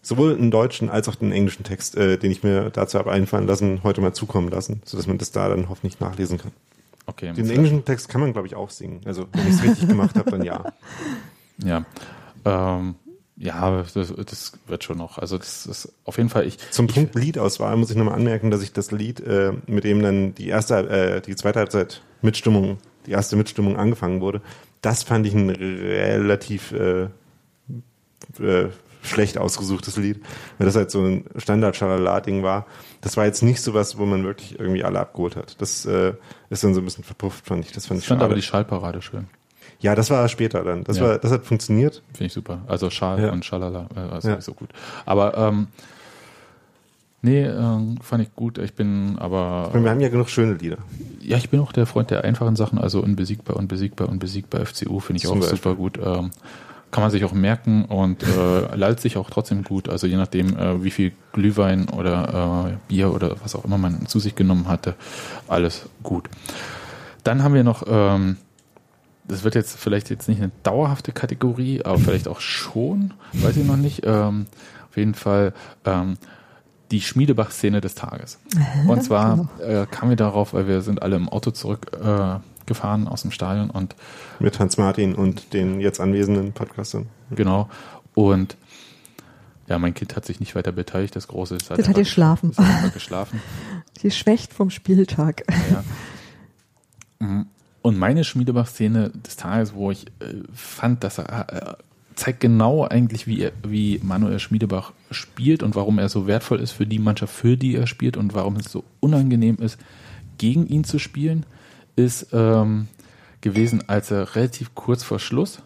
sowohl 0.04 0.36
einen 0.36 0.52
deutschen 0.52 0.90
als 0.90 1.10
auch 1.10 1.16
den 1.16 1.32
englischen 1.32 1.64
Text, 1.64 1.96
äh, 1.96 2.18
den 2.18 2.30
ich 2.30 2.44
mir 2.44 2.70
dazu 2.70 3.00
habe 3.00 3.12
einfallen 3.12 3.48
lassen, 3.48 3.82
heute 3.84 4.02
mal 4.02 4.14
zukommen 4.14 4.50
lassen, 4.50 4.82
sodass 4.86 5.08
man 5.08 5.18
das 5.18 5.32
da 5.32 5.50
dann 5.50 5.70
hoffentlich 5.70 6.00
nachlesen 6.00 6.38
kann. 6.38 6.52
Okay. 7.06 7.34
Den 7.34 7.50
englischen 7.50 7.84
Text 7.84 8.10
kann 8.10 8.22
man, 8.22 8.34
glaube 8.34 8.48
ich, 8.48 8.56
auch 8.56 8.70
singen. 8.70 9.02
Also 9.06 9.28
wenn 9.34 9.48
ich 9.48 9.56
es 9.56 9.64
richtig 9.64 9.88
gemacht 9.88 10.16
habe, 10.16 10.30
dann 10.30 10.44
ja. 10.44 10.72
Ja. 11.64 11.86
Ähm, 12.46 12.96
ja, 13.36 13.84
das, 13.94 13.94
das 13.94 14.54
wird 14.68 14.84
schon 14.84 14.98
noch. 14.98 15.18
Also 15.18 15.38
das 15.38 15.66
ist 15.66 15.94
auf 16.04 16.18
jeden 16.18 16.30
Fall 16.30 16.46
ich. 16.46 16.58
Zum 16.72 16.88
ich, 16.88 16.94
Punkt 16.94 17.16
Liedauswahl 17.16 17.76
muss 17.78 17.92
ich 17.92 17.96
nochmal 17.96 18.16
anmerken, 18.16 18.52
dass 18.52 18.64
ich 18.64 18.74
das 18.74 18.92
Lied, 18.92 19.20
äh, 19.20 19.54
mit 19.68 19.84
dem 19.84 20.02
dann 20.02 20.34
die 20.36 20.48
erste, 20.48 20.90
äh, 20.90 21.22
die 21.22 21.36
zweite 21.36 21.60
Halbzeit 21.60 22.02
Mitstimmung, 22.22 22.78
die 23.06 23.12
erste 23.12 23.36
Mitstimmung 23.36 23.78
angefangen 23.78 24.22
wurde, 24.22 24.42
das 24.82 25.04
fand 25.04 25.28
ich 25.28 25.34
ein 25.34 25.50
relativ 25.50 26.72
äh, 26.72 27.04
äh, 28.40 28.70
schlecht 29.04 29.38
ausgesuchtes 29.38 29.98
Lied, 29.98 30.22
weil 30.58 30.66
das 30.66 30.76
halt 30.76 30.92
so 30.92 31.02
ein 31.04 31.26
Standard-Schalala-Ding 31.36 32.42
war. 32.44 32.66
Das 33.02 33.18
war 33.18 33.26
jetzt 33.26 33.44
nicht 33.44 33.62
so 33.62 33.74
was, 33.74 33.98
wo 33.98 34.06
man 34.06 34.24
wirklich 34.24 34.60
irgendwie 34.60 34.84
alle 34.84 35.00
abgeholt 35.00 35.36
hat. 35.36 35.62
Das 35.62 35.86
äh, 35.86 36.14
ist 36.50 36.64
dann 36.64 36.74
so 36.74 36.82
ein 36.82 36.86
bisschen 36.86 37.04
verpufft, 37.04 37.46
fand 37.46 37.66
ich. 37.66 37.72
Das 37.72 37.86
fand 37.86 38.00
ich 38.00 38.08
fand 38.08 38.22
aber 38.24 38.36
die 38.36 38.42
Schallparade 38.42 39.02
schön. 39.02 39.28
Ja, 39.84 39.96
das 39.96 40.10
war 40.10 40.28
später 40.30 40.64
dann. 40.64 40.86
Das 40.86 40.98
ja. 40.98 41.04
war, 41.04 41.18
das 41.18 41.32
hat 41.32 41.46
funktioniert. 41.46 42.02
Finde 42.14 42.28
ich 42.28 42.34
super. 42.34 42.62
Also 42.68 42.90
Schal 42.90 43.22
ja. 43.22 43.32
und 43.32 43.44
Schalala, 43.44 43.90
äh, 43.96 44.00
also 44.00 44.30
ja. 44.30 44.42
so 44.42 44.54
gut. 44.54 44.70
Aber 45.06 45.38
ähm, 45.38 45.68
nee, 47.22 47.44
äh, 47.44 47.80
fand 48.02 48.24
ich 48.24 48.34
gut. 48.34 48.58
Ich 48.60 48.74
bin 48.74 49.18
aber. 49.20 49.72
wir 49.74 49.92
haben 49.92 50.00
ja 50.00 50.08
genug 50.08 50.30
schöne 50.30 50.54
Lieder. 50.54 50.78
Ja, 51.20 51.36
ich 51.36 51.50
bin 51.50 51.60
auch 51.60 51.74
der 51.74 51.86
Freund 51.86 52.12
der 52.12 52.24
einfachen 52.24 52.56
Sachen. 52.56 52.80
Also 52.80 53.02
unbesiegbar, 53.02 53.58
unbesiegbar, 53.58 54.08
unbesiegbar 54.08 54.66
FCU 54.66 55.02
finde 55.02 55.18
ich 55.18 55.24
Zum 55.24 55.34
auch 55.34 55.42
Beispiel. 55.42 55.58
super 55.58 55.76
gut. 55.76 56.00
Ähm, 56.02 56.32
kann 56.94 57.02
man 57.02 57.10
sich 57.10 57.26
auch 57.26 57.34
merken 57.34 57.86
und 57.86 58.22
äh, 58.22 58.76
lallt 58.76 59.02
sich 59.02 59.18
auch 59.18 59.32
trotzdem 59.32 59.64
gut. 59.64 59.90
Also 59.90 60.06
je 60.06 60.16
nachdem, 60.16 60.56
äh, 60.56 60.84
wie 60.84 60.92
viel 60.92 61.12
Glühwein 61.32 61.90
oder 61.90 62.70
äh, 62.70 62.78
Bier 62.88 63.12
oder 63.12 63.36
was 63.42 63.56
auch 63.56 63.66
immer 63.66 63.80
man 63.80 64.06
zu 64.06 64.20
sich 64.20 64.36
genommen 64.36 64.68
hatte, 64.68 64.94
alles 65.48 65.90
gut. 66.04 66.30
Dann 67.24 67.44
haben 67.44 67.56
wir 67.56 67.64
noch, 67.64 67.84
ähm, 67.88 68.38
das 69.28 69.44
wird 69.44 69.56
jetzt 69.56 69.76
vielleicht 69.76 70.12
jetzt 70.12 70.30
nicht 70.30 70.40
eine 70.40 70.52
dauerhafte 70.62 71.14
Kategorie, 71.14 71.82
aber 71.84 71.98
vielleicht 71.98 72.28
auch 72.28 72.40
schon, 72.40 73.16
weiß 73.34 73.58
ich 73.58 73.66
noch 73.66 73.78
nicht. 73.78 74.04
Ähm, 74.06 74.46
auf 74.88 74.96
jeden 74.96 75.16
Fall 75.16 75.54
ähm, 75.86 76.18
die 76.92 77.02
Schmiedebach-Szene 77.02 77.82
des 77.82 77.96
Tages. 77.96 78.40
Und 78.88 79.04
zwar 79.04 79.50
genau. 79.58 79.82
äh, 79.82 79.88
kamen 79.88 80.12
wir 80.12 80.16
darauf, 80.16 80.54
weil 80.54 80.68
wir 80.68 80.82
sind 80.82 81.02
alle 81.02 81.16
im 81.16 81.28
Auto 81.28 81.50
zurück 81.50 81.88
äh, 81.94 82.36
gefahren 82.66 83.08
aus 83.08 83.22
dem 83.22 83.32
Stadion 83.32 83.70
und 83.70 83.96
mit 84.40 84.60
Hans 84.60 84.78
Martin 84.78 85.16
und 85.16 85.54
den 85.54 85.80
jetzt 85.80 86.00
anwesenden 86.00 86.54
Podcastern. 86.54 87.08
Genau. 87.32 87.70
Und 88.14 88.58
ja, 89.68 89.80
mein 89.80 89.94
Kind 89.94 90.16
hat 90.16 90.26
sich 90.26 90.40
nicht 90.40 90.56
weiter 90.56 90.72
beteiligt, 90.72 91.16
das 91.16 91.28
große. 91.28 91.58
Das 91.58 91.70
hat, 91.70 91.80
das 91.80 91.88
hat 91.88 91.96
geschlafen. 91.96 92.52
Hat 92.58 92.94
geschlafen. 92.94 93.42
Die 94.02 94.12
schwächt 94.12 94.54
vom 94.54 94.70
Spieltag. 94.70 95.44
Ja. 95.72 95.84
Mhm. 97.20 97.48
Und 97.82 97.98
meine 97.98 98.24
Schmiedebach-Szene 98.24 99.10
des 99.10 99.36
Tages, 99.36 99.74
wo 99.74 99.92
ich 99.92 100.08
äh, 100.20 100.36
fand, 100.54 101.04
dass 101.04 101.18
er 101.18 101.48
äh, 101.50 101.74
zeigt 102.16 102.40
genau 102.40 102.86
eigentlich, 102.86 103.28
wie, 103.28 103.42
er, 103.42 103.52
wie 103.68 104.00
Manuel 104.04 104.40
Schmiedebach 104.40 104.94
spielt 105.12 105.64
und 105.64 105.76
warum 105.76 106.00
er 106.00 106.10
so 106.10 106.28
wertvoll 106.28 106.60
ist 106.60 106.72
für 106.72 106.86
die 106.86 107.00
Mannschaft, 107.00 107.34
für 107.34 107.58
die 107.58 107.76
er 107.76 107.88
spielt 107.88 108.18
und 108.18 108.34
warum 108.34 108.56
es 108.56 108.72
so 108.72 108.84
unangenehm 109.00 109.58
ist, 109.58 109.78
gegen 110.38 110.68
ihn 110.68 110.84
zu 110.84 111.00
spielen, 111.00 111.46
ist 111.96 112.28
ähm, 112.34 112.88
gewesen, 113.42 113.88
als 113.88 114.12
er 114.12 114.36
relativ 114.36 114.74
kurz 114.76 115.04
vor 115.04 115.20
Schluss 115.20 115.60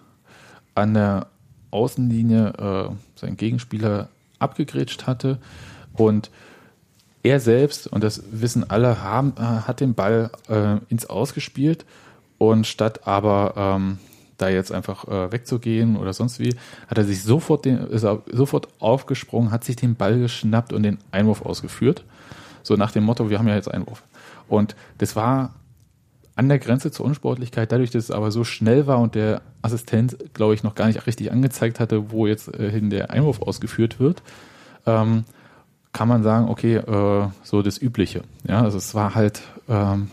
an 0.75 0.93
der 0.93 1.27
Außenlinie 1.71 2.53
äh, 2.57 3.19
seinen 3.19 3.37
Gegenspieler 3.37 4.09
abgegrätscht 4.39 5.07
hatte 5.07 5.39
und 5.93 6.29
er 7.23 7.39
selbst, 7.39 7.87
und 7.87 8.03
das 8.03 8.23
wissen 8.31 8.69
alle, 8.69 9.01
haben, 9.01 9.33
äh, 9.37 9.41
hat 9.41 9.79
den 9.79 9.93
Ball 9.93 10.31
äh, 10.49 10.77
ins 10.89 11.07
Ausgespielt 11.07 11.85
und 12.37 12.65
statt 12.67 13.07
aber 13.07 13.53
ähm, 13.57 13.99
da 14.37 14.49
jetzt 14.49 14.71
einfach 14.71 15.07
äh, 15.07 15.31
wegzugehen 15.31 15.97
oder 15.97 16.13
sonst 16.13 16.39
wie, 16.39 16.55
hat 16.87 16.97
er 16.97 17.05
sich 17.05 17.23
sofort, 17.23 17.65
den, 17.65 17.79
ist 17.87 18.05
sofort 18.31 18.67
aufgesprungen, 18.79 19.51
hat 19.51 19.63
sich 19.63 19.75
den 19.75 19.95
Ball 19.95 20.19
geschnappt 20.19 20.73
und 20.73 20.83
den 20.83 20.99
Einwurf 21.11 21.41
ausgeführt. 21.41 22.03
So 22.63 22.75
nach 22.75 22.91
dem 22.91 23.03
Motto, 23.03 23.29
wir 23.29 23.39
haben 23.39 23.47
ja 23.47 23.55
jetzt 23.55 23.71
Einwurf. 23.71 24.03
Und 24.47 24.75
das 24.99 25.15
war 25.15 25.53
an 26.37 26.49
der 26.49 26.59
Grenze 26.59 26.91
zur 26.91 27.05
Unsportlichkeit, 27.05 27.71
dadurch, 27.71 27.89
dass 27.89 28.05
es 28.05 28.11
aber 28.11 28.31
so 28.31 28.43
schnell 28.43 28.85
war 28.85 28.99
und 28.99 29.15
der 29.15 29.41
Assistent, 29.63 30.17
glaube 30.33 30.53
ich, 30.53 30.63
noch 30.63 30.75
gar 30.75 30.85
nicht 30.85 31.07
richtig 31.07 31.31
angezeigt 31.31 31.79
hatte, 31.79 32.11
wo 32.11 32.27
jetzt 32.27 32.53
äh, 32.53 32.69
hin 32.69 32.91
der 32.91 33.09
Einwurf 33.09 33.41
ausgeführt 33.41 33.99
wird, 33.99 34.21
ähm, 34.85 35.25
kann 35.93 36.07
man 36.07 36.21
sagen, 36.21 36.47
okay, 36.47 36.75
äh, 36.75 37.27
so 37.41 37.63
das 37.63 37.81
Übliche. 37.81 38.21
Ja, 38.47 38.61
also 38.61 38.77
es 38.77 38.93
war 38.93 39.15
halt, 39.15 39.41
ähm, 39.67 40.11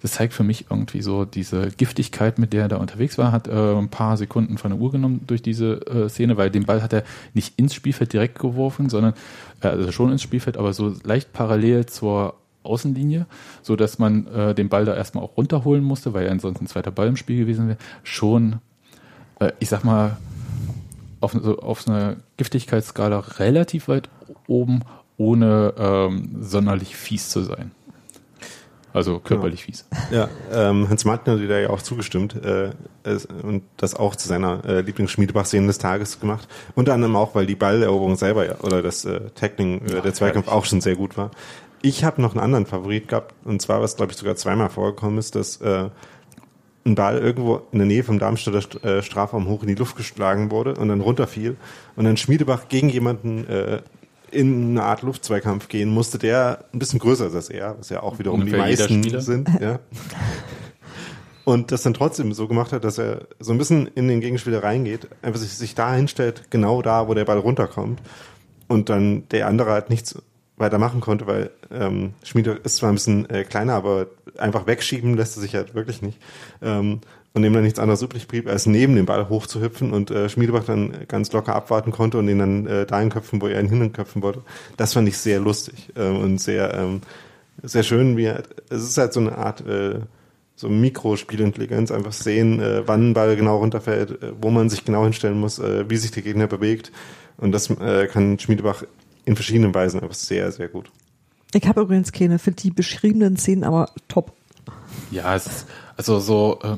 das 0.00 0.12
zeigt 0.12 0.32
für 0.32 0.44
mich 0.44 0.66
irgendwie 0.70 1.02
so 1.02 1.24
diese 1.24 1.70
Giftigkeit, 1.70 2.38
mit 2.38 2.52
der 2.52 2.62
er 2.62 2.68
da 2.68 2.76
unterwegs 2.76 3.18
war, 3.18 3.32
hat 3.32 3.48
äh, 3.48 3.74
ein 3.74 3.88
paar 3.88 4.16
Sekunden 4.16 4.58
von 4.58 4.70
der 4.70 4.80
Uhr 4.80 4.92
genommen 4.92 5.22
durch 5.26 5.42
diese 5.42 5.84
äh, 5.88 6.08
Szene, 6.08 6.36
weil 6.36 6.50
den 6.50 6.66
Ball 6.66 6.82
hat 6.82 6.92
er 6.92 7.02
nicht 7.32 7.58
ins 7.58 7.74
Spielfeld 7.74 8.12
direkt 8.12 8.38
geworfen, 8.38 8.88
sondern 8.88 9.14
äh, 9.60 9.68
also 9.68 9.90
schon 9.90 10.12
ins 10.12 10.22
Spielfeld, 10.22 10.56
aber 10.56 10.72
so 10.72 10.94
leicht 11.02 11.32
parallel 11.32 11.86
zur 11.86 12.34
Außenlinie, 12.64 13.26
so 13.62 13.76
dass 13.76 13.98
man 13.98 14.26
äh, 14.26 14.54
den 14.54 14.68
Ball 14.68 14.84
da 14.84 14.94
erstmal 14.94 15.24
auch 15.24 15.36
runterholen 15.36 15.84
musste, 15.84 16.14
weil 16.14 16.26
ja 16.26 16.30
ansonsten 16.30 16.64
ein 16.64 16.68
zweiter 16.68 16.90
Ball 16.90 17.08
im 17.08 17.16
Spiel 17.16 17.38
gewesen 17.38 17.68
wäre, 17.68 17.78
schon, 18.02 18.60
äh, 19.40 19.52
ich 19.58 19.68
sag 19.68 19.84
mal, 19.84 20.16
auf, 21.20 21.32
so, 21.32 21.58
auf 21.58 21.88
einer 21.88 22.16
Giftigkeitsskala 22.36 23.18
relativ 23.38 23.88
weit 23.88 24.08
oben 24.46 24.82
ohne 25.16 25.74
ähm, 25.78 26.36
sonderlich 26.40 26.96
fies 26.96 27.30
zu 27.30 27.42
sein. 27.42 27.70
Also 28.94 29.18
körperlich 29.18 29.64
fies. 29.64 29.88
Ja, 30.12 30.28
ähm, 30.52 30.88
Hans 30.88 31.04
Martin 31.04 31.32
hat 31.34 31.40
dir 31.40 31.60
ja 31.60 31.70
auch 31.70 31.82
zugestimmt 31.82 32.36
äh, 32.36 32.70
und 33.42 33.64
das 33.76 33.96
auch 33.96 34.14
zu 34.14 34.28
seiner 34.28 34.64
äh, 34.64 34.82
Lieblingsschmiedebach-Szene 34.82 35.66
des 35.66 35.78
Tages 35.78 36.20
gemacht. 36.20 36.46
Unter 36.76 36.94
anderem 36.94 37.16
auch, 37.16 37.34
weil 37.34 37.44
die 37.44 37.56
Balleroberung 37.56 38.14
selber 38.14 38.46
ja, 38.46 38.60
oder 38.60 38.82
das 38.82 39.04
äh, 39.04 39.30
Tackling, 39.34 39.84
äh, 39.86 40.00
der 40.00 40.14
Zweikampf 40.14 40.46
auch 40.46 40.64
schon 40.64 40.80
sehr 40.80 40.94
gut 40.94 41.16
war. 41.16 41.32
Ich 41.84 42.02
habe 42.02 42.22
noch 42.22 42.30
einen 42.30 42.40
anderen 42.40 42.64
Favorit 42.64 43.08
gehabt 43.08 43.34
und 43.44 43.60
zwar, 43.60 43.82
was 43.82 43.96
glaube 43.96 44.10
ich 44.10 44.16
sogar 44.16 44.36
zweimal 44.36 44.70
vorgekommen 44.70 45.18
ist, 45.18 45.34
dass 45.34 45.60
äh, 45.60 45.90
ein 46.86 46.94
Ball 46.94 47.18
irgendwo 47.18 47.60
in 47.72 47.78
der 47.78 47.86
Nähe 47.86 48.02
vom 48.02 48.18
Darmstädter 48.18 48.82
äh, 48.82 49.02
Strafraum 49.02 49.48
hoch 49.48 49.60
in 49.60 49.68
die 49.68 49.74
Luft 49.74 49.94
geschlagen 49.94 50.50
wurde 50.50 50.76
und 50.76 50.88
dann 50.88 51.02
runterfiel 51.02 51.56
und 51.94 52.06
dann 52.06 52.16
Schmiedebach 52.16 52.68
gegen 52.70 52.88
jemanden 52.88 53.46
äh, 53.48 53.82
in 54.30 54.70
eine 54.70 54.84
Art 54.84 55.02
Luftzweikampf 55.02 55.68
gehen 55.68 55.90
musste, 55.90 56.16
der 56.16 56.64
ein 56.72 56.78
bisschen 56.78 57.00
größer 57.00 57.26
ist 57.26 57.34
als 57.34 57.50
er, 57.50 57.76
was 57.78 57.90
ja 57.90 58.02
auch 58.02 58.18
wiederum 58.18 58.40
Ungefähr 58.40 58.64
die 58.64 58.70
meisten 58.70 59.20
sind. 59.20 59.50
Ja. 59.60 59.78
Und 61.44 61.70
das 61.70 61.82
dann 61.82 61.92
trotzdem 61.92 62.32
so 62.32 62.48
gemacht 62.48 62.72
hat, 62.72 62.84
dass 62.84 62.96
er 62.96 63.26
so 63.40 63.52
ein 63.52 63.58
bisschen 63.58 63.88
in 63.88 64.08
den 64.08 64.22
Gegenspieler 64.22 64.62
reingeht, 64.62 65.08
einfach 65.20 65.38
sich, 65.38 65.50
sich 65.50 65.74
da 65.74 65.92
hinstellt, 65.92 66.44
genau 66.48 66.80
da, 66.80 67.08
wo 67.08 67.12
der 67.12 67.26
Ball 67.26 67.36
runterkommt. 67.36 68.00
Und 68.68 68.88
dann 68.88 69.28
der 69.28 69.48
andere 69.48 69.72
halt 69.72 69.90
nichts 69.90 70.16
weiter 70.56 70.78
machen 70.78 71.00
konnte, 71.00 71.26
weil 71.26 71.50
ähm, 71.72 72.14
Schmiede 72.22 72.60
ist 72.62 72.76
zwar 72.76 72.90
ein 72.90 72.94
bisschen 72.94 73.28
äh, 73.28 73.44
kleiner, 73.44 73.74
aber 73.74 74.06
einfach 74.38 74.66
wegschieben 74.66 75.16
lässt 75.16 75.36
er 75.36 75.40
sich 75.40 75.54
halt 75.54 75.74
wirklich 75.74 76.02
nicht. 76.02 76.18
Ähm, 76.62 77.00
und 77.34 77.42
dem 77.42 77.52
dann 77.52 77.64
nichts 77.64 77.80
anderes 77.80 78.00
übrig 78.00 78.28
blieb, 78.28 78.48
als 78.48 78.66
neben 78.66 78.94
dem 78.94 79.06
Ball 79.06 79.28
hochzuhüpfen 79.28 79.92
und 79.92 80.12
äh, 80.12 80.28
Schmiedebach 80.28 80.64
dann 80.64 80.94
ganz 81.08 81.32
locker 81.32 81.56
abwarten 81.56 81.90
konnte 81.90 82.18
und 82.18 82.28
ihn 82.28 82.38
dann 82.38 82.66
äh, 82.68 82.86
dahin 82.86 83.10
köpfen, 83.10 83.42
wo 83.42 83.48
er 83.48 83.60
ihn 83.60 83.68
hinköpfen 83.68 84.22
wollte. 84.22 84.42
Das 84.76 84.92
fand 84.92 85.08
ich 85.08 85.18
sehr 85.18 85.40
lustig 85.40 85.92
ähm, 85.96 86.18
und 86.18 86.40
sehr, 86.40 86.72
ähm, 86.74 87.00
sehr 87.60 87.82
schön. 87.82 88.16
Wie 88.16 88.26
er, 88.26 88.44
es 88.70 88.84
ist 88.84 88.98
halt 88.98 89.12
so 89.12 89.18
eine 89.18 89.36
Art 89.36 89.66
äh, 89.66 89.98
so 90.54 90.68
Mikrospielintelligenz, 90.68 91.90
einfach 91.90 92.12
sehen, 92.12 92.60
äh, 92.60 92.86
wann 92.86 93.10
ein 93.10 93.14
Ball 93.14 93.34
genau 93.34 93.58
runterfällt, 93.58 94.22
äh, 94.22 94.32
wo 94.40 94.50
man 94.50 94.70
sich 94.70 94.84
genau 94.84 95.02
hinstellen 95.02 95.40
muss, 95.40 95.58
äh, 95.58 95.90
wie 95.90 95.96
sich 95.96 96.12
der 96.12 96.22
Gegner 96.22 96.46
bewegt. 96.46 96.92
Und 97.36 97.50
das 97.50 97.68
äh, 97.68 98.06
kann 98.06 98.38
Schmiedebach 98.38 98.84
in 99.24 99.36
verschiedenen 99.36 99.74
Weisen 99.74 100.00
einfach 100.00 100.14
sehr, 100.14 100.50
sehr 100.52 100.68
gut. 100.68 100.90
Ich 101.54 101.66
habe 101.66 101.82
übrigens 101.82 102.12
keine, 102.12 102.38
finde 102.38 102.62
die 102.62 102.70
beschriebenen 102.70 103.36
Szenen 103.36 103.64
aber 103.64 103.90
top. 104.08 104.32
Ja, 105.10 105.34
es 105.34 105.46
ist, 105.46 105.66
also 105.96 106.18
so 106.18 106.58
äh, 106.62 106.76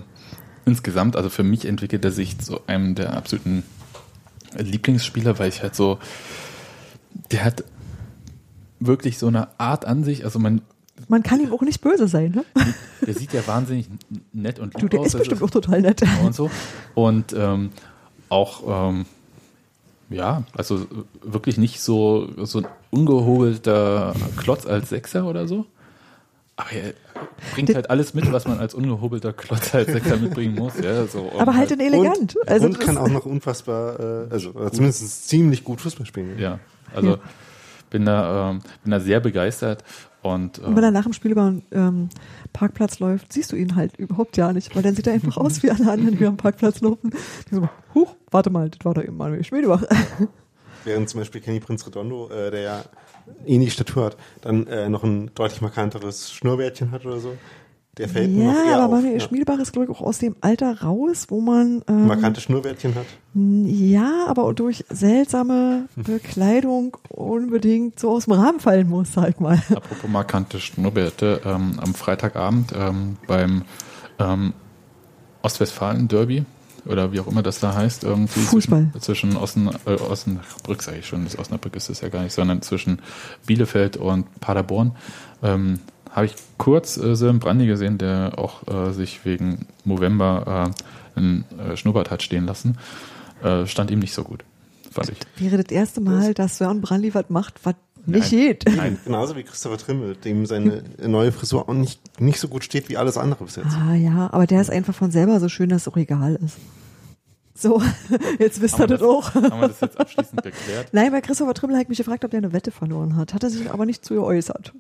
insgesamt, 0.67 1.17
also 1.17 1.29
für 1.31 1.43
mich 1.45 1.65
entwickelt 1.65 2.05
er 2.05 2.13
sich 2.13 2.39
zu 2.39 2.61
einem 2.67 2.95
der 2.95 3.17
absoluten 3.17 3.63
Lieblingsspieler, 4.57 5.39
weil 5.39 5.49
ich 5.49 5.63
halt 5.63 5.75
so, 5.75 5.99
der 7.31 7.45
hat 7.45 7.65
wirklich 8.81 9.19
so 9.19 9.27
eine 9.29 9.59
Art 9.59 9.85
an 9.87 10.05
sich, 10.05 10.25
also 10.25 10.39
man 10.39 10.61
Man 11.09 11.23
kann 11.23 11.41
ihm 11.41 11.53
auch 11.53 11.63
nicht 11.63 11.81
böse 11.81 12.09
sein, 12.09 12.33
ne? 12.33 12.45
der 13.07 13.15
sieht 13.15 13.33
ja 13.33 13.47
wahnsinnig 13.47 13.89
nett 14.33 14.59
und 14.59 14.75
lieb 14.75 14.83
Du, 14.83 14.89
der 14.89 15.01
aus. 15.01 15.09
ist 15.09 15.19
bestimmt 15.19 15.43
also- 15.43 15.47
auch 15.47 15.51
total 15.63 15.81
nett. 15.83 16.03
und 16.23 16.35
so. 16.35 16.51
Und 16.95 17.33
ähm, 17.37 17.71
auch, 18.29 18.91
ähm, 18.91 19.07
ja, 20.09 20.45
also 20.57 20.87
wirklich 21.23 21.59
nicht 21.59 21.81
so, 21.81 22.29
so 22.45 22.61
ein 22.61 22.67
ungehobelter 22.91 24.15
Klotz 24.37 24.67
als 24.67 24.91
Sechser 24.91 25.27
oder 25.27 25.49
so. 25.49 25.67
Aber 26.57 26.73
er 26.73 26.95
bringt 27.53 27.75
halt 27.75 27.91
alles 27.91 28.15
mit, 28.15 28.33
was 28.33 28.47
man 28.47 28.59
als 28.59 28.73
ungehobelter 28.75 29.33
Klotz 29.35 29.75
als 29.75 29.93
Sechser 29.93 30.17
mitbringen 30.17 30.55
muss. 30.55 30.79
Ja, 30.83 31.07
so, 31.07 31.31
Aber 31.39 31.55
halt 31.55 31.71
in 31.71 31.81
elegant. 31.81 32.37
Und, 32.37 32.49
also 32.49 32.67
und 32.67 32.81
kann 32.81 32.97
auch 32.97 33.09
noch 33.09 33.27
unfassbar, 33.27 34.01
äh, 34.01 34.33
also 34.33 34.53
zumindest 34.71 35.29
ziemlich 35.29 35.65
gut 35.65 35.81
Fußball 35.83 36.07
spielen. 36.07 36.39
Ja, 36.39 36.59
also 36.95 37.19
bin 37.91 38.07
da, 38.07 38.51
ähm, 38.51 38.61
bin 38.83 38.91
da 38.91 39.01
sehr 39.01 39.21
begeistert. 39.21 39.85
Und, 40.35 40.59
Und 40.59 40.77
wenn 40.77 40.85
er 40.85 40.89
ähm, 40.89 40.95
nach 40.95 41.05
dem 41.05 41.13
Spiel 41.13 41.33
über 41.33 41.51
den 41.51 41.63
ähm, 41.73 42.09
Parkplatz 42.53 42.99
läuft, 42.99 43.33
siehst 43.33 43.53
du 43.53 43.57
ihn 43.57 43.77
halt 43.77 43.97
überhaupt 43.97 44.37
ja 44.37 44.53
nicht, 44.53 44.75
weil 44.75 44.83
dann 44.83 44.95
sieht 44.95 45.07
er 45.07 45.13
einfach 45.13 45.37
aus 45.37 45.63
wie 45.63 45.71
alle 45.71 45.91
anderen, 45.91 46.13
die 46.13 46.23
über 46.23 46.31
den 46.31 46.37
Parkplatz 46.37 46.81
laufen. 46.81 47.11
Die 47.51 47.55
so, 47.55 47.69
huch, 47.95 48.15
warte 48.31 48.51
mal, 48.51 48.71
das 48.71 48.85
war 48.85 48.95
doch 48.95 49.03
eben 49.03 49.17
Manuel 49.17 49.45
Schmiedebach. 49.45 49.83
Während 50.85 51.09
zum 51.09 51.21
Beispiel 51.21 51.41
Kenny 51.41 51.61
Prinz 51.61 51.87
Redondo, 51.87 52.29
äh, 52.31 52.51
der 52.51 52.61
ja 52.61 52.85
ähnliche 53.45 53.73
Statur 53.73 54.07
hat, 54.07 54.17
dann 54.41 54.67
äh, 54.69 54.89
noch 54.89 55.03
ein 55.03 55.31
deutlich 55.35 55.61
markanteres 55.61 56.33
Schnurrbärtchen 56.33 56.93
hat 56.93 57.05
oder 57.05 57.19
so. 57.19 57.37
Der 57.99 58.09
fällt 58.11 58.31
mir 58.31 58.45
noch 58.45 58.55
Ja, 58.55 58.65
eher 58.65 58.77
aber 58.77 58.85
auf. 58.85 58.91
Manuel 59.03 59.15
ja. 59.15 59.21
Schmiedebach 59.21 59.59
ist, 59.59 59.73
glaube 59.73 59.91
ich, 59.91 59.97
auch 59.97 60.03
aus 60.03 60.19
dem 60.19 60.37
Alter 60.43 60.83
raus, 60.83 61.27
wo 61.29 61.41
man 61.41 61.83
ähm, 61.89 62.07
Markante 62.07 62.41
Schnurrbärtchen 62.41 62.95
hat. 62.95 63.07
ja, 63.35 64.27
aber 64.27 64.53
durch 64.53 64.85
seltsame 64.91 65.89
Bekleidung 65.97 66.97
unbedingt 67.09 67.99
so 67.99 68.11
aus 68.11 68.25
dem 68.25 68.35
Rahmen 68.35 68.61
fallen 68.61 68.89
muss, 68.89 69.13
sag 69.15 69.41
mal. 69.41 69.63
apropos 69.75 70.11
markante 70.11 70.61
Schnurrbärte, 70.61 71.41
ähm, 71.45 71.81
am 71.81 71.95
Freitagabend 71.95 72.73
ähm, 72.77 73.17
beim 73.27 73.63
ähm, 74.19 74.53
Ostwestfalen-Derby 75.43 76.45
oder 76.87 77.13
wie 77.13 77.21
auch 77.21 77.27
immer 77.27 77.43
das 77.43 77.61
da 77.61 77.75
heißt, 77.75 78.05
irgendwie 78.05 78.41
Fußball. 78.41 78.89
zwischen, 79.01 79.31
zwischen 79.33 79.37
Osten, 79.37 79.71
äh, 79.87 79.95
Osnabrück, 79.95 80.83
sage 80.83 80.99
ich 80.99 81.07
schon, 81.07 81.25
das 81.25 81.39
Osnabrück 81.39 81.75
ist 81.77 81.89
es 81.89 82.01
ja 82.01 82.09
gar 82.09 82.23
nicht, 82.23 82.33
sondern 82.33 82.63
zwischen 82.63 83.01
Bielefeld 83.47 83.97
und 83.97 84.41
Paderborn, 84.41 84.93
ähm, 85.43 85.81
habe 86.17 86.27
ich 86.27 86.35
kurz 86.57 86.97
äh, 86.97 87.15
Sören 87.15 87.39
Brandy 87.39 87.67
gesehen, 87.67 87.99
der 87.99 88.33
auch 88.39 88.67
äh, 88.67 88.93
sich 88.93 89.25
wegen 89.25 89.67
November 89.85 90.73
äh, 91.15 91.19
einen 91.19 91.45
äh, 91.59 91.77
Schnurrbart 91.77 92.11
hat 92.11 92.23
stehen 92.23 92.47
lassen. 92.47 92.79
Äh, 93.43 93.67
stand 93.67 93.91
ihm 93.91 93.99
nicht 93.99 94.15
so 94.15 94.25
gut, 94.25 94.43
fand 94.91 95.11
ich. 95.11 95.19
Wäre 95.37 95.63
das 95.63 95.71
erste 95.71 96.01
Mal, 96.01 96.33
dass 96.33 96.57
Sören 96.57 96.81
Brandli 96.81 97.15
was 97.15 97.27
macht, 97.29 97.61
was 97.65 97.75
nicht 98.07 98.31
geht. 98.31 98.65
Nein. 98.77 98.99
Genauso 99.05 99.37
wie 99.37 99.43
Christopher 99.43 99.77
Trimmel, 99.77 100.17
dem 100.17 100.47
seine 100.47 100.83
neue 101.07 101.33
Frisur 101.33 101.69
auch 101.69 101.75
nicht, 101.75 102.21
nicht 102.21 102.41
so 102.41 102.49
gut 102.49 102.65
steht 102.65 102.89
wie 102.89 102.97
alles 102.97 103.19
andere 103.19 103.45
bis 103.45 103.57
jetzt. 103.57 103.77
Ah 103.77 103.95
ja, 103.95 104.31
aber 104.33 104.47
der 104.47 104.63
ist 104.63 104.71
einfach 104.71 104.95
von 104.95 105.11
selber 105.11 105.39
so 105.39 105.51
schön, 105.51 105.69
dass 105.69 105.83
es 105.83 105.89
auch 105.89 105.97
egal 105.99 106.37
ist. 106.43 106.57
So, 107.55 107.83
jetzt 108.39 108.61
wisst 108.63 108.77
ihr 108.77 108.81
wir 108.81 108.87
das 108.87 109.03
auch. 109.03 109.35
Haben 109.35 109.61
wir 109.61 109.69
das 109.69 109.81
jetzt 109.81 110.01
abschließend 110.01 110.43
geklärt? 110.43 110.89
Nein, 110.93 111.11
bei 111.13 111.21
Christopher 111.21 111.53
Trimmel 111.53 111.77
hat 111.77 111.89
mich 111.89 111.99
gefragt, 111.99 112.25
ob 112.25 112.31
der 112.31 112.39
eine 112.39 112.53
Wette 112.55 112.71
verloren 112.71 113.17
hat. 113.17 113.35
Hat 113.35 113.43
er 113.43 113.51
sich 113.51 113.71
aber 113.71 113.85
nicht 113.85 114.05
zu 114.05 114.15
geäußert. 114.15 114.73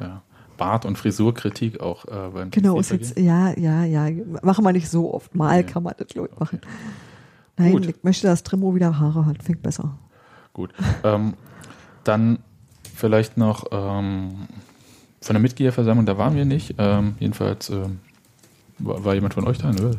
Ja. 0.00 0.22
Bart- 0.58 0.84
und 0.84 0.98
Frisurkritik 0.98 1.80
auch 1.80 2.04
äh, 2.04 2.28
beim 2.34 2.50
Genau, 2.50 2.78
ist 2.78 2.90
jetzt, 2.90 3.18
ja, 3.18 3.56
ja, 3.58 3.84
ja. 3.84 4.10
Machen 4.42 4.64
wir 4.64 4.72
nicht 4.72 4.90
so 4.90 5.14
oft. 5.14 5.34
Mal 5.34 5.56
Ja. 5.58 5.62
kann 5.62 5.82
man 5.82 5.94
das, 5.96 6.08
ich, 6.10 6.38
machen. 6.38 6.60
Nein, 7.56 7.72
Gut. 7.72 7.86
ich 7.86 8.04
möchte, 8.04 8.26
dass 8.26 8.42
Trimmo 8.42 8.74
wieder 8.74 8.98
Haare 8.98 9.24
hat. 9.24 9.42
Fängt 9.42 9.62
besser. 9.62 9.96
Gut. 10.52 10.74
Ähm, 11.04 11.34
dann 12.04 12.40
vielleicht 12.94 13.36
noch 13.36 13.64
ähm, 13.72 14.48
von 15.20 15.34
der 15.34 15.40
Mitgliederversammlung, 15.40 16.04
da 16.06 16.18
waren 16.18 16.36
wir 16.36 16.44
nicht. 16.44 16.74
Ähm, 16.78 17.14
jedenfalls 17.18 17.70
ähm, 17.70 18.00
war, 18.78 19.04
war 19.04 19.14
jemand 19.14 19.34
von 19.34 19.46
euch 19.46 19.58
da? 19.58 19.72
Nö. 19.72 19.92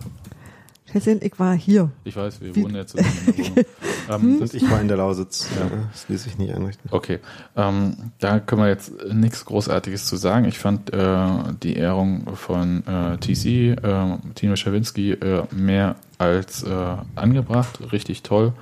Tessin, 0.92 1.20
ich 1.22 1.38
war 1.40 1.56
hier. 1.56 1.92
Ich 2.04 2.16
weiß, 2.16 2.42
wir 2.42 2.56
Wie- 2.56 2.64
wohnen 2.64 2.76
ja 2.76 2.86
zusammen 2.88 3.10
in 3.28 3.36
der 3.36 3.46
Wohnung. 3.46 3.66
ähm, 4.10 4.40
das, 4.40 4.54
Und 4.54 4.62
ich 4.62 4.70
war 4.72 4.82
in 4.82 4.88
der 4.88 4.98
Lausitz. 4.98 5.48
Ja. 5.58 5.70
Das 5.92 6.08
ließ 6.10 6.24
sich 6.24 6.38
nicht 6.38 6.54
einrichten. 6.54 6.90
okay, 6.92 7.20
ähm, 7.56 8.12
da 8.20 8.40
können 8.40 8.62
wir 8.62 8.70
jetzt 8.70 8.92
nichts 9.12 9.46
Großartiges 9.46 10.06
zu 10.06 10.16
sagen. 10.16 10.46
Ich 10.46 10.58
fand 10.60 10.92
äh, 10.94 11.28
die 11.62 11.76
Ehrung 11.76 12.36
von 12.36 12.84
äh, 12.88 13.18
TC, 13.18 13.78
äh, 13.84 14.18
Tino 14.36 14.56
Schawinski, 14.56 15.12
äh, 15.12 15.44
mehr 15.54 15.96
als 16.18 16.64
äh, 16.64 16.96
angebracht, 17.16 17.80
richtig 17.92 18.24
toll. 18.24 18.54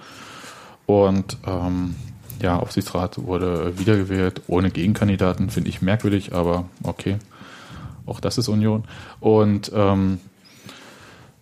Und 0.85 1.37
ähm, 1.45 1.95
ja, 2.41 2.57
Aufsichtsrat 2.59 3.17
wurde 3.23 3.77
wiedergewählt, 3.79 4.41
ohne 4.47 4.69
Gegenkandidaten, 4.69 5.49
finde 5.49 5.69
ich 5.69 5.81
merkwürdig, 5.81 6.33
aber 6.33 6.65
okay. 6.83 7.17
Auch 8.05 8.19
das 8.21 8.37
ist 8.37 8.47
Union. 8.47 8.85
Und 9.19 9.71
ähm, 9.75 10.19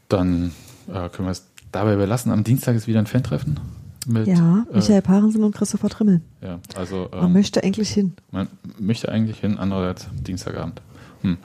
dann 0.09 0.51
äh, 0.88 1.09
können 1.09 1.27
wir 1.27 1.31
es 1.31 1.47
dabei 1.71 1.95
belassen. 1.95 2.31
Am 2.31 2.43
Dienstag 2.43 2.75
ist 2.75 2.88
wieder 2.88 2.99
ein 2.99 3.07
Fan-Treffen. 3.07 3.59
Mit, 4.07 4.27
Ja, 4.27 4.65
äh, 4.71 4.75
Michael 4.75 5.01
Parensen 5.01 5.43
und 5.43 5.55
Christopher 5.55 5.89
Trimmel. 5.89 6.21
ja, 6.41 6.59
also 6.75 7.09
Man 7.11 7.25
ähm, 7.25 7.33
möchte 7.33 7.63
eigentlich 7.63 7.89
hin. 7.89 8.13
man 8.31 8.47
möchte 8.77 9.09
eigentlich 9.09 9.39
hin, 9.39 9.57
andererseits 9.57 10.07
Dienstagabend. 10.13 10.81
Hm. 11.21 11.38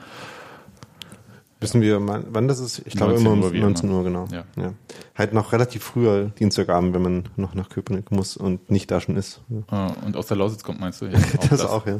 Wissen 1.59 1.81
wir, 1.81 1.99
mal, 1.99 2.23
wann 2.31 2.47
das 2.47 2.59
ist? 2.59 2.79
Ich 2.85 2.93
glaube 2.93 3.13
19 3.13 3.25
immer 3.25 3.33
um 3.35 3.43
Uhr 3.43 3.53
wie 3.53 3.59
19 3.59 3.87
immer. 3.89 3.99
Uhr, 3.99 4.03
genau. 4.03 4.27
Ja. 4.31 4.73
Halt 5.15 5.33
noch 5.33 5.51
relativ 5.53 5.83
früher 5.83 6.29
Dienstagabend, 6.39 6.95
wenn 6.95 7.01
man 7.03 7.23
noch 7.35 7.53
nach 7.53 7.69
Köpenick 7.69 8.11
muss 8.11 8.35
und 8.35 8.71
nicht 8.71 8.89
da 8.89 8.99
schon 8.99 9.15
ist. 9.15 9.41
Ja. 9.71 9.87
Äh, 9.87 10.05
und 10.05 10.17
aus 10.17 10.25
der 10.25 10.37
Lausitz 10.37 10.63
kommt, 10.63 10.79
meinst 10.79 11.01
du? 11.01 11.05
Ja, 11.05 11.19
das, 11.49 11.61
auch, 11.61 11.85
ja. 11.85 11.99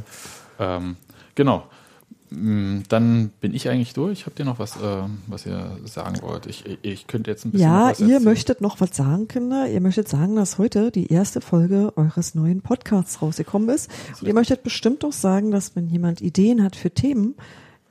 Ähm, 0.57 0.95
genau. 1.35 1.65
Mm, 2.31 2.83
Dann 2.87 3.29
bin 3.41 3.53
ich 3.53 3.67
eigentlich 3.69 3.93
durch. 3.93 4.25
Habt 4.25 4.39
ihr 4.39 4.45
noch 4.45 4.57
was, 4.57 4.77
ähm, 4.81 5.17
was 5.27 5.45
ihr 5.45 5.77
sagen 5.85 6.21
wollt? 6.21 6.45
Ich, 6.45 6.65
ich- 6.65 6.79
ich 6.81 7.07
könnte 7.07 7.29
jetzt 7.29 7.45
ein 7.45 7.51
bisschen. 7.51 7.67
Ja, 7.67 7.91
ihr 7.99 8.19
möchtet 8.21 8.61
noch 8.61 8.79
was 8.79 8.95
sagen, 8.95 9.27
Kinder. 9.27 9.67
Ihr 9.69 9.81
möchtet 9.81 10.07
sagen, 10.07 10.35
dass 10.37 10.57
heute 10.57 10.91
die 10.91 11.11
erste 11.11 11.41
Folge 11.41 11.91
eures 11.97 12.33
neuen 12.33 12.61
Podcasts 12.61 13.21
rausgekommen 13.21 13.69
ist. 13.69 13.89
Und 14.21 14.27
ihr 14.27 14.33
möchtet 14.33 14.63
bestimmt 14.63 15.03
auch 15.03 15.11
sagen, 15.13 15.51
dass 15.51 15.75
wenn 15.75 15.87
jemand 15.89 16.21
Ideen 16.21 16.63
hat 16.63 16.75
für 16.77 16.89
Themen, 16.91 17.35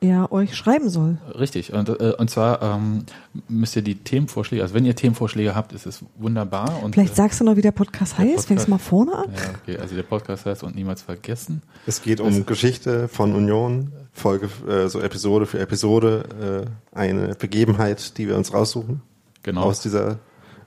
er 0.00 0.32
euch 0.32 0.56
schreiben 0.56 0.88
soll. 0.88 1.18
Richtig. 1.38 1.72
Und, 1.72 1.88
äh, 1.88 2.14
und 2.16 2.30
zwar 2.30 2.62
ähm, 2.62 3.04
müsst 3.48 3.76
ihr 3.76 3.82
die 3.82 3.96
Themenvorschläge, 3.96 4.62
also 4.62 4.74
wenn 4.74 4.84
ihr 4.86 4.96
Themenvorschläge 4.96 5.54
habt, 5.54 5.72
ist 5.72 5.86
es 5.86 6.02
wunderbar. 6.16 6.82
Und, 6.82 6.94
Vielleicht 6.94 7.12
äh, 7.12 7.16
sagst 7.16 7.40
du 7.40 7.44
noch, 7.44 7.56
wie 7.56 7.62
der 7.62 7.72
Podcast 7.72 8.18
der 8.18 8.24
heißt. 8.24 8.46
Fängst 8.46 8.66
Podcast- 8.66 8.66
du 8.66 8.70
mal 8.70 8.78
vorne 8.78 9.14
an? 9.14 9.34
Ja, 9.34 9.50
okay. 9.62 9.76
Also 9.78 9.94
der 9.94 10.02
Podcast 10.02 10.46
heißt 10.46 10.62
und 10.62 10.74
niemals 10.74 11.02
vergessen. 11.02 11.62
Es 11.86 12.02
geht 12.02 12.20
um 12.20 12.46
Geschichte 12.46 13.08
von 13.08 13.34
Union, 13.34 13.92
Folge, 14.12 14.48
äh, 14.68 14.88
so 14.88 15.00
Episode 15.00 15.46
für 15.46 15.58
Episode, 15.58 16.66
äh, 16.94 16.96
eine 16.98 17.34
Begebenheit, 17.34 18.16
die 18.18 18.26
wir 18.28 18.36
uns 18.36 18.52
raussuchen. 18.54 19.02
Genau. 19.42 19.62
Aus 19.62 19.80
dieser 19.80 20.18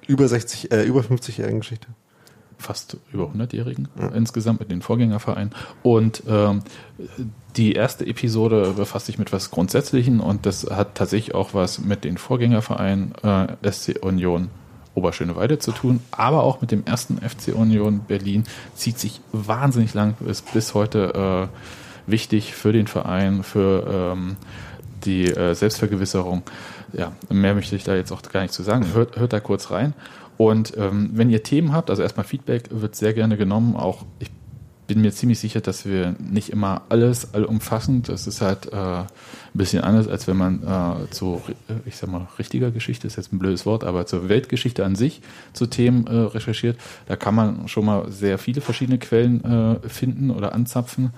über 0.07 0.27
60, 0.27 0.71
äh, 0.71 0.83
über 0.83 1.01
50-jährigen 1.01 1.59
Geschichte. 1.61 1.87
Fast 2.57 2.97
über 3.11 3.25
100-Jährigen 3.25 3.87
insgesamt 4.13 4.59
mit 4.59 4.71
den 4.71 4.81
Vorgängervereinen. 4.81 5.53
Und 5.81 6.23
ähm, 6.27 6.61
die 7.55 7.73
erste 7.73 8.05
Episode 8.05 8.73
befasst 8.75 9.07
sich 9.07 9.17
mit 9.17 9.31
was 9.31 9.51
Grundsätzlichen 9.51 10.19
und 10.19 10.45
das 10.45 10.69
hat 10.69 10.95
tatsächlich 10.95 11.35
auch 11.35 11.53
was 11.53 11.79
mit 11.79 12.03
den 12.03 12.17
Vorgängervereinen 12.17 13.13
äh, 13.23 13.71
SC 13.71 13.99
Union 14.01 14.49
Oberschöneweide 14.95 15.57
zu 15.57 15.71
tun, 15.71 16.01
aber 16.11 16.43
auch 16.43 16.61
mit 16.61 16.71
dem 16.71 16.85
ersten 16.85 17.17
FC 17.17 17.55
Union 17.55 18.01
Berlin 18.07 18.43
zieht 18.75 18.99
sich 18.99 19.21
wahnsinnig 19.31 19.93
lang, 19.93 20.15
ist 20.27 20.53
bis 20.53 20.73
heute 20.73 21.49
äh, 21.49 22.11
wichtig 22.11 22.53
für 22.53 22.71
den 22.71 22.87
Verein, 22.87 23.43
für 23.43 24.13
ähm, 24.13 24.35
die 25.03 25.25
äh, 25.25 25.55
Selbstvergewisserung. 25.55 26.43
Ja, 26.93 27.11
mehr 27.29 27.55
möchte 27.55 27.75
ich 27.75 27.83
da 27.83 27.95
jetzt 27.95 28.11
auch 28.11 28.21
gar 28.21 28.41
nicht 28.41 28.53
zu 28.53 28.61
sagen. 28.61 28.93
Hört, 28.93 29.17
hört 29.17 29.33
da 29.33 29.39
kurz 29.39 29.71
rein. 29.71 29.93
Und 30.43 30.73
ähm, 30.75 31.11
wenn 31.13 31.29
ihr 31.29 31.41
Themen 31.41 31.71
habt, 31.71 31.89
also 31.89 32.03
erstmal 32.03 32.25
Feedback 32.25 32.63
wird 32.69 32.97
sehr 32.97 33.13
gerne 33.13 33.37
genommen. 33.37 33.77
Auch 33.77 34.03
ich 34.19 34.29
bin 34.87 34.99
mir 34.99 35.13
ziemlich 35.13 35.39
sicher, 35.39 35.61
dass 35.61 35.85
wir 35.85 36.17
nicht 36.19 36.49
immer 36.49 36.81
alles 36.89 37.33
allumfassend. 37.33 38.09
Das 38.09 38.27
ist 38.27 38.41
halt 38.41 38.65
äh, 38.73 38.75
ein 38.75 39.07
bisschen 39.53 39.85
anders, 39.85 40.09
als 40.09 40.27
wenn 40.27 40.35
man 40.35 40.61
äh, 40.61 41.09
zu, 41.11 41.41
äh, 41.69 41.75
ich 41.85 41.95
sag 41.95 42.09
mal, 42.09 42.27
richtiger 42.37 42.71
Geschichte 42.71 43.07
ist 43.07 43.15
jetzt 43.15 43.31
ein 43.31 43.39
blödes 43.39 43.65
Wort, 43.65 43.85
aber 43.85 44.05
zur 44.05 44.27
Weltgeschichte 44.27 44.83
an 44.83 44.97
sich 44.97 45.21
zu 45.53 45.65
Themen 45.65 46.07
äh, 46.07 46.13
recherchiert. 46.13 46.77
Da 47.05 47.15
kann 47.15 47.35
man 47.35 47.69
schon 47.69 47.85
mal 47.85 48.11
sehr 48.11 48.37
viele 48.37 48.59
verschiedene 48.59 48.97
Quellen 48.97 49.45
äh, 49.45 49.87
finden 49.87 50.29
oder 50.29 50.53
anzapfen. 50.53 51.11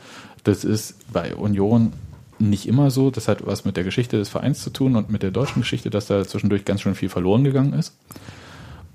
Das 0.44 0.64
ist 0.64 1.12
bei 1.12 1.34
Union 1.34 1.94
nicht 2.38 2.68
immer 2.68 2.92
so. 2.92 3.10
Das 3.10 3.28
hat 3.28 3.48
was 3.48 3.66
mit 3.66 3.76
der 3.76 3.86
Geschichte 3.86 4.18
des 4.20 4.30
Vereins 4.30 4.62
zu 4.62 4.70
tun 4.70 4.96
und 4.96 5.10
mit 5.10 5.24
der 5.24 5.32
deutschen 5.32 5.64
Geschichte, 5.64 5.90
dass 5.90 6.06
da 6.06 6.24
zwischendurch 6.28 6.64
ganz 6.64 6.82
schön 6.82 6.94
viel 6.94 7.10
verloren 7.10 7.44
gegangen 7.44 7.74
ist. 7.74 7.98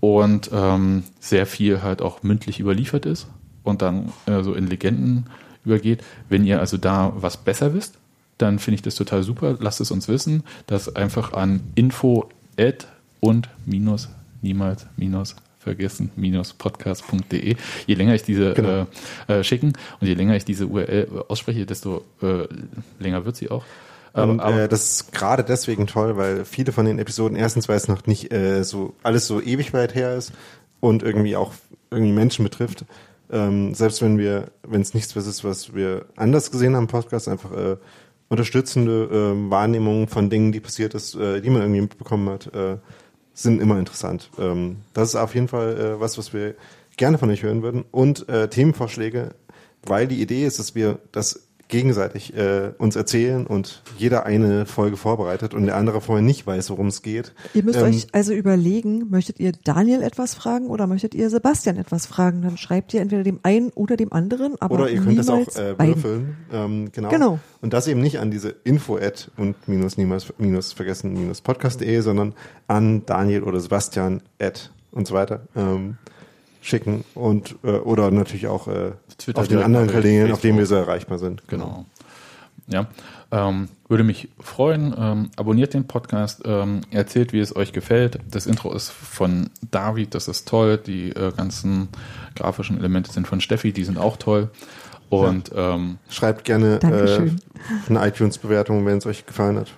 Und 0.01 0.51
ähm, 0.53 1.05
sehr 1.20 1.44
viel 1.46 1.82
halt 1.82 2.01
auch 2.01 2.22
mündlich 2.22 2.59
überliefert 2.59 3.05
ist 3.05 3.26
und 3.64 3.82
dann 3.82 4.12
äh, 4.26 4.42
so 4.42 4.55
in 4.55 4.66
Legenden 4.66 5.26
übergeht. 5.64 6.03
Wenn 6.30 6.46
ihr 6.46 6.59
also 6.61 6.78
da 6.78 7.12
was 7.16 7.36
besser 7.36 7.74
wisst, 7.74 7.98
dann 8.38 8.59
finde 8.59 8.76
ich 8.76 8.82
das 8.82 8.94
total 8.94 9.22
super. 9.22 9.57
Lasst 9.61 9.80
es 9.82 9.90
uns 9.90 10.09
wissen. 10.09 10.42
Das 10.66 10.96
einfach 10.96 11.34
an 11.34 11.61
info 11.74 12.30
at 12.59 12.86
und 13.20 13.51
minus 13.66 14.09
niemals 14.40 14.86
minus 14.96 15.36
vergessen 15.59 16.11
minus 16.16 16.55
podcast.de. 16.55 17.57
Je 17.86 17.94
länger 17.94 18.14
ich 18.14 18.22
diese 18.22 18.55
Genau. 18.55 18.86
äh, 19.28 19.40
äh, 19.40 19.44
schicken 19.44 19.74
und 20.01 20.07
je 20.07 20.14
länger 20.14 20.34
ich 20.34 20.46
diese 20.46 20.66
URL 20.66 21.24
ausspreche, 21.28 21.66
desto 21.66 22.07
äh, 22.22 22.46
länger 22.98 23.26
wird 23.26 23.36
sie 23.36 23.51
auch. 23.51 23.64
Ähm, 24.14 24.30
Und 24.30 24.40
äh, 24.40 24.68
das 24.68 24.90
ist 24.92 25.12
gerade 25.12 25.44
deswegen 25.44 25.86
toll, 25.86 26.16
weil 26.16 26.44
viele 26.44 26.72
von 26.72 26.86
den 26.86 26.98
Episoden 26.98 27.36
erstens, 27.36 27.68
weil 27.68 27.76
es 27.76 27.88
noch 27.88 28.06
nicht 28.06 28.32
äh, 28.32 28.62
so 28.64 28.94
alles 29.02 29.26
so 29.26 29.40
ewig 29.40 29.72
weit 29.72 29.94
her 29.94 30.16
ist 30.16 30.32
und 30.80 31.02
irgendwie 31.02 31.36
auch 31.36 31.52
irgendwie 31.90 32.12
Menschen 32.12 32.44
betrifft. 32.44 32.84
Ähm, 33.30 33.74
selbst 33.74 34.02
wenn 34.02 34.18
wir, 34.18 34.48
wenn 34.66 34.80
es 34.80 34.94
nichts 34.94 35.14
was 35.14 35.26
ist, 35.26 35.44
was 35.44 35.74
wir 35.74 36.06
anders 36.16 36.50
gesehen 36.50 36.74
haben 36.74 36.84
im 36.84 36.88
Podcast, 36.88 37.28
einfach 37.28 37.52
äh, 37.52 37.76
unterstützende 38.28 39.04
äh, 39.04 39.50
Wahrnehmungen 39.50 40.08
von 40.08 40.30
Dingen, 40.30 40.52
die 40.52 40.61
passiert 40.61 40.94
ist, 40.94 41.14
äh, 41.14 41.40
die 41.40 41.50
man 41.50 41.62
irgendwie 41.62 41.82
mitbekommen 41.82 42.28
hat, 42.28 42.52
äh, 42.54 42.78
sind 43.34 43.61
immer 43.61 43.78
interessant. 43.78 44.30
Ähm, 44.38 44.78
das 44.94 45.11
ist 45.11 45.16
auf 45.16 45.34
jeden 45.34 45.48
Fall 45.48 45.78
äh, 45.78 46.00
was, 46.00 46.18
was 46.18 46.32
wir 46.32 46.54
gerne 46.96 47.18
von 47.18 47.30
euch 47.30 47.42
hören 47.42 47.62
würden. 47.62 47.84
Und 47.90 48.28
äh, 48.28 48.48
Themenvorschläge, 48.48 49.34
weil 49.86 50.06
die 50.08 50.20
Idee 50.20 50.44
ist, 50.44 50.58
dass 50.58 50.74
wir 50.74 50.98
das 51.12 51.48
gegenseitig 51.70 52.36
äh, 52.36 52.72
uns 52.78 52.96
erzählen 52.96 53.46
und 53.46 53.82
jeder 53.96 54.26
eine 54.26 54.66
Folge 54.66 54.96
vorbereitet 54.96 55.54
und 55.54 55.66
der 55.66 55.76
andere 55.76 56.00
vorher 56.00 56.22
nicht 56.22 56.46
weiß, 56.46 56.70
worum 56.70 56.88
es 56.88 57.02
geht. 57.02 57.32
Ihr 57.54 57.64
müsst 57.64 57.78
Ähm, 57.78 57.86
euch 57.86 58.08
also 58.12 58.32
überlegen, 58.32 59.08
möchtet 59.10 59.40
ihr 59.40 59.52
Daniel 59.64 60.02
etwas 60.02 60.34
fragen 60.34 60.66
oder 60.66 60.86
möchtet 60.86 61.14
ihr 61.14 61.30
Sebastian 61.30 61.76
etwas 61.76 62.06
fragen? 62.06 62.42
Dann 62.42 62.56
schreibt 62.58 62.92
ihr 62.92 63.00
entweder 63.00 63.22
dem 63.22 63.40
einen 63.42 63.70
oder 63.70 63.96
dem 63.96 64.12
anderen, 64.12 64.60
aber 64.60 64.74
Oder 64.74 64.90
ihr 64.90 65.00
könnt 65.00 65.18
es 65.18 65.28
auch 65.30 65.46
äh, 65.56 65.78
würfeln. 65.78 66.36
Ähm, 66.52 66.90
genau. 66.92 67.08
Genau. 67.08 67.38
Und 67.60 67.72
das 67.72 67.86
eben 67.88 68.00
nicht 68.00 68.18
an 68.18 68.30
diese 68.30 68.54
Info-Ad 68.64 69.30
und 69.36 69.68
minus 69.68 69.96
niemals 69.96 70.32
minus 70.38 70.72
vergessen 70.72 71.12
minus 71.12 71.40
podcast.de, 71.40 72.00
sondern 72.00 72.34
an 72.66 73.06
Daniel 73.06 73.44
oder 73.44 73.60
Sebastian 73.60 74.22
Ad 74.40 74.60
und 74.90 75.06
so 75.06 75.14
weiter 75.14 75.42
ähm, 75.54 75.96
schicken 76.61 77.04
und 77.14 77.56
äh, 77.64 77.70
oder 77.72 78.11
natürlich 78.11 78.46
auch 78.46 78.68
äh, 78.68 78.92
Twitter 79.18 79.40
auf 79.40 79.48
den 79.48 79.62
anderen 79.62 79.88
Kanälen, 79.88 80.32
auf 80.32 80.40
denen 80.40 80.58
wir 80.58 80.66
so 80.66 80.74
erreichbar 80.74 81.18
sind. 81.18 81.46
Genau. 81.48 81.86
Ja, 82.66 82.86
ähm, 83.32 83.68
würde 83.88 84.04
mich 84.04 84.28
freuen. 84.38 84.94
Ähm, 84.96 85.30
abonniert 85.36 85.74
den 85.74 85.86
Podcast, 85.86 86.42
ähm, 86.44 86.82
erzählt, 86.90 87.32
wie 87.32 87.40
es 87.40 87.54
euch 87.56 87.72
gefällt. 87.72 88.18
Das 88.30 88.46
Intro 88.46 88.72
ist 88.72 88.90
von 88.90 89.50
David, 89.70 90.14
das 90.14 90.28
ist 90.28 90.46
toll. 90.46 90.78
Die 90.78 91.11
äh, 91.11 91.32
ganzen 91.36 91.88
grafischen 92.36 92.78
Elemente 92.78 93.12
sind 93.12 93.26
von 93.26 93.40
Steffi, 93.40 93.72
die 93.72 93.84
sind 93.84 93.98
auch 93.98 94.16
toll. 94.16 94.50
Und 95.08 95.50
ähm, 95.56 95.98
Schreibt 96.08 96.44
gerne 96.44 96.78
äh, 96.82 97.30
eine 97.88 98.06
iTunes-Bewertung, 98.06 98.86
wenn 98.86 98.98
es 98.98 99.06
euch 99.06 99.26
gefallen 99.26 99.58
hat. 99.58 99.72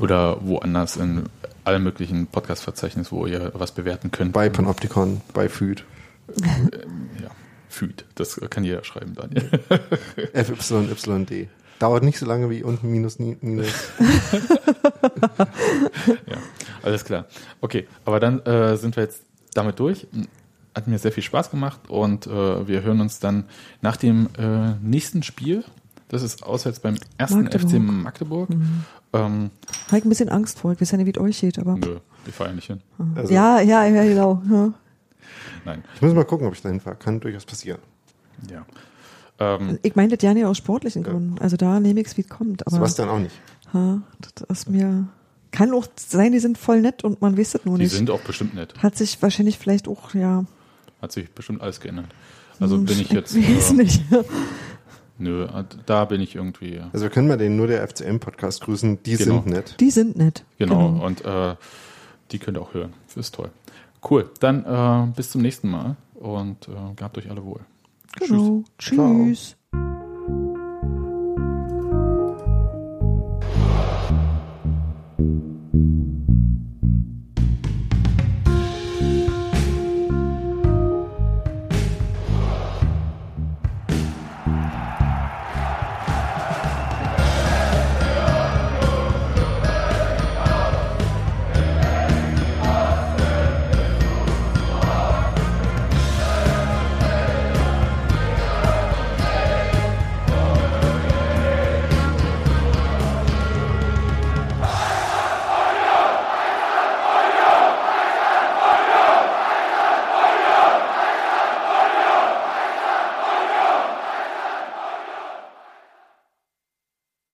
oder 0.00 0.38
woanders 0.46 0.96
in 0.96 1.24
allen 1.64 1.82
möglichen 1.82 2.28
Podcast-Verzeichnissen, 2.28 3.16
wo 3.16 3.26
ihr 3.26 3.50
was 3.54 3.72
bewerten 3.72 4.12
könnt. 4.12 4.32
Bei 4.32 4.48
Panopticon, 4.48 5.20
bei 5.34 5.48
Food. 5.48 5.84
Ja, 7.22 7.30
Füd. 7.68 8.04
Das 8.14 8.40
kann 8.50 8.64
jeder 8.64 8.84
schreiben, 8.84 9.14
Daniel. 9.14 9.42
FYYD. 10.32 11.48
Dauert 11.78 12.04
nicht 12.04 12.18
so 12.18 12.24
lange 12.24 12.48
wie 12.48 12.62
unten 12.62 12.90
minus 12.90 13.18
minus. 13.18 13.66
Ja, 16.26 16.36
alles 16.82 17.04
klar. 17.04 17.26
Okay, 17.60 17.86
aber 18.04 18.20
dann 18.20 18.40
äh, 18.40 18.76
sind 18.76 18.96
wir 18.96 19.02
jetzt 19.04 19.22
damit 19.54 19.78
durch. 19.78 20.06
Hat 20.74 20.88
mir 20.88 20.98
sehr 20.98 21.12
viel 21.12 21.22
Spaß 21.22 21.50
gemacht 21.50 21.80
und 21.88 22.26
äh, 22.26 22.66
wir 22.68 22.82
hören 22.82 23.00
uns 23.00 23.18
dann 23.18 23.44
nach 23.80 23.96
dem 23.96 24.28
äh, 24.38 24.74
nächsten 24.82 25.22
Spiel. 25.22 25.64
Das 26.08 26.22
ist 26.22 26.42
auswärts 26.44 26.80
beim 26.80 26.96
ersten 27.18 27.44
Magdeburg. 27.44 27.70
FC 27.70 27.78
Magdeburg. 27.78 28.50
Ähm, 29.12 29.50
Habe 29.88 29.98
ich 29.98 30.04
ein 30.04 30.08
bisschen 30.08 30.28
Angst 30.28 30.60
vor. 30.60 30.72
Ich 30.72 30.80
weiß 30.80 30.92
ja 30.92 30.98
nicht, 30.98 31.06
wie 31.06 31.10
es 31.10 31.18
euch 31.18 31.40
geht, 31.40 31.58
aber. 31.58 31.76
nö, 31.76 31.98
wir 32.24 32.32
feiern 32.32 32.56
nicht 32.56 32.66
hin. 32.66 32.80
Also, 33.14 33.32
ja, 33.32 33.60
ja, 33.60 33.84
ja, 33.86 34.04
genau. 34.04 34.42
Ja. 34.50 34.72
Nein, 35.64 35.84
Ich 35.94 36.02
muss 36.02 36.14
mal 36.14 36.24
gucken, 36.24 36.46
ob 36.46 36.54
ich 36.54 36.62
dahin 36.62 36.80
fahre. 36.80 36.96
Kann 36.96 37.20
durchaus 37.20 37.44
passieren. 37.44 37.80
ja. 38.50 38.64
Ähm, 39.38 39.78
Ich 39.82 39.94
meine 39.96 40.16
das 40.16 40.22
ja 40.24 40.32
nicht 40.32 40.46
aus 40.46 40.56
sportlichen 40.56 41.02
Gründen. 41.02 41.38
Also 41.40 41.56
da 41.56 41.78
nehme 41.80 42.00
ich 42.00 42.06
es, 42.06 42.16
wie 42.16 42.22
es 42.22 42.28
kommt. 42.28 42.66
Aber 42.66 42.76
Sebastian 42.76 43.08
auch 43.10 43.18
nicht. 43.18 43.34
ha, 43.72 44.00
das 44.20 44.48
ist 44.48 44.70
mir. 44.70 45.08
Kann 45.52 45.72
auch 45.74 45.86
sein, 45.96 46.32
die 46.32 46.38
sind 46.38 46.56
voll 46.58 46.80
nett 46.80 47.04
und 47.04 47.20
man 47.22 47.36
weiß 47.38 47.54
es 47.54 47.64
nur 47.64 47.76
Die 47.78 47.84
nicht. 47.84 47.92
sind 47.92 48.10
auch 48.10 48.20
bestimmt 48.20 48.54
nett. 48.54 48.74
Hat 48.82 48.96
sich 48.96 49.20
wahrscheinlich 49.22 49.58
vielleicht 49.58 49.88
auch, 49.88 50.14
ja. 50.14 50.44
Hat 51.02 51.12
sich 51.12 51.30
bestimmt 51.30 51.60
alles 51.62 51.80
geändert. 51.80 52.06
Also 52.60 52.76
hm, 52.76 52.84
bin 52.86 52.98
ich 53.00 53.10
jetzt. 53.12 53.34
weiß 53.36 53.70
Äh, 53.72 53.74
nicht. 53.74 54.02
nö, 55.18 55.46
da 55.86 56.04
bin 56.06 56.20
ich 56.20 56.34
irgendwie. 56.34 56.80
Also 56.92 57.04
wir 57.04 57.10
können 57.10 57.28
mal 57.28 57.36
den 57.38 57.56
nur 57.56 57.66
der 57.66 57.86
FCM-Podcast 57.86 58.62
grüßen, 58.62 59.02
die 59.02 59.16
Genau. 59.16 59.34
sind 59.42 59.46
nett. 59.46 59.76
Die 59.80 59.90
sind 59.90 60.16
nett. 60.16 60.44
Genau. 60.58 60.88
Und 61.04 61.24
äh, 61.24 61.54
die 62.32 62.38
könnt 62.38 62.56
ihr 62.56 62.62
auch 62.62 62.74
hören. 62.74 62.92
Das 63.08 63.16
ist 63.16 63.34
toll. 63.34 63.50
Cool, 64.08 64.30
dann 64.40 64.64
äh, 64.64 65.12
bis 65.16 65.30
zum 65.30 65.42
nächsten 65.42 65.68
Mal 65.70 65.96
und 66.14 66.68
äh, 66.68 66.94
gehabt 66.94 67.18
euch 67.18 67.28
alle 67.28 67.44
wohl. 67.44 67.60
Genau. 68.18 68.62
Tschüss. 68.78 68.96
Tschüss. 68.96 69.56
Ciao. 69.66 69.76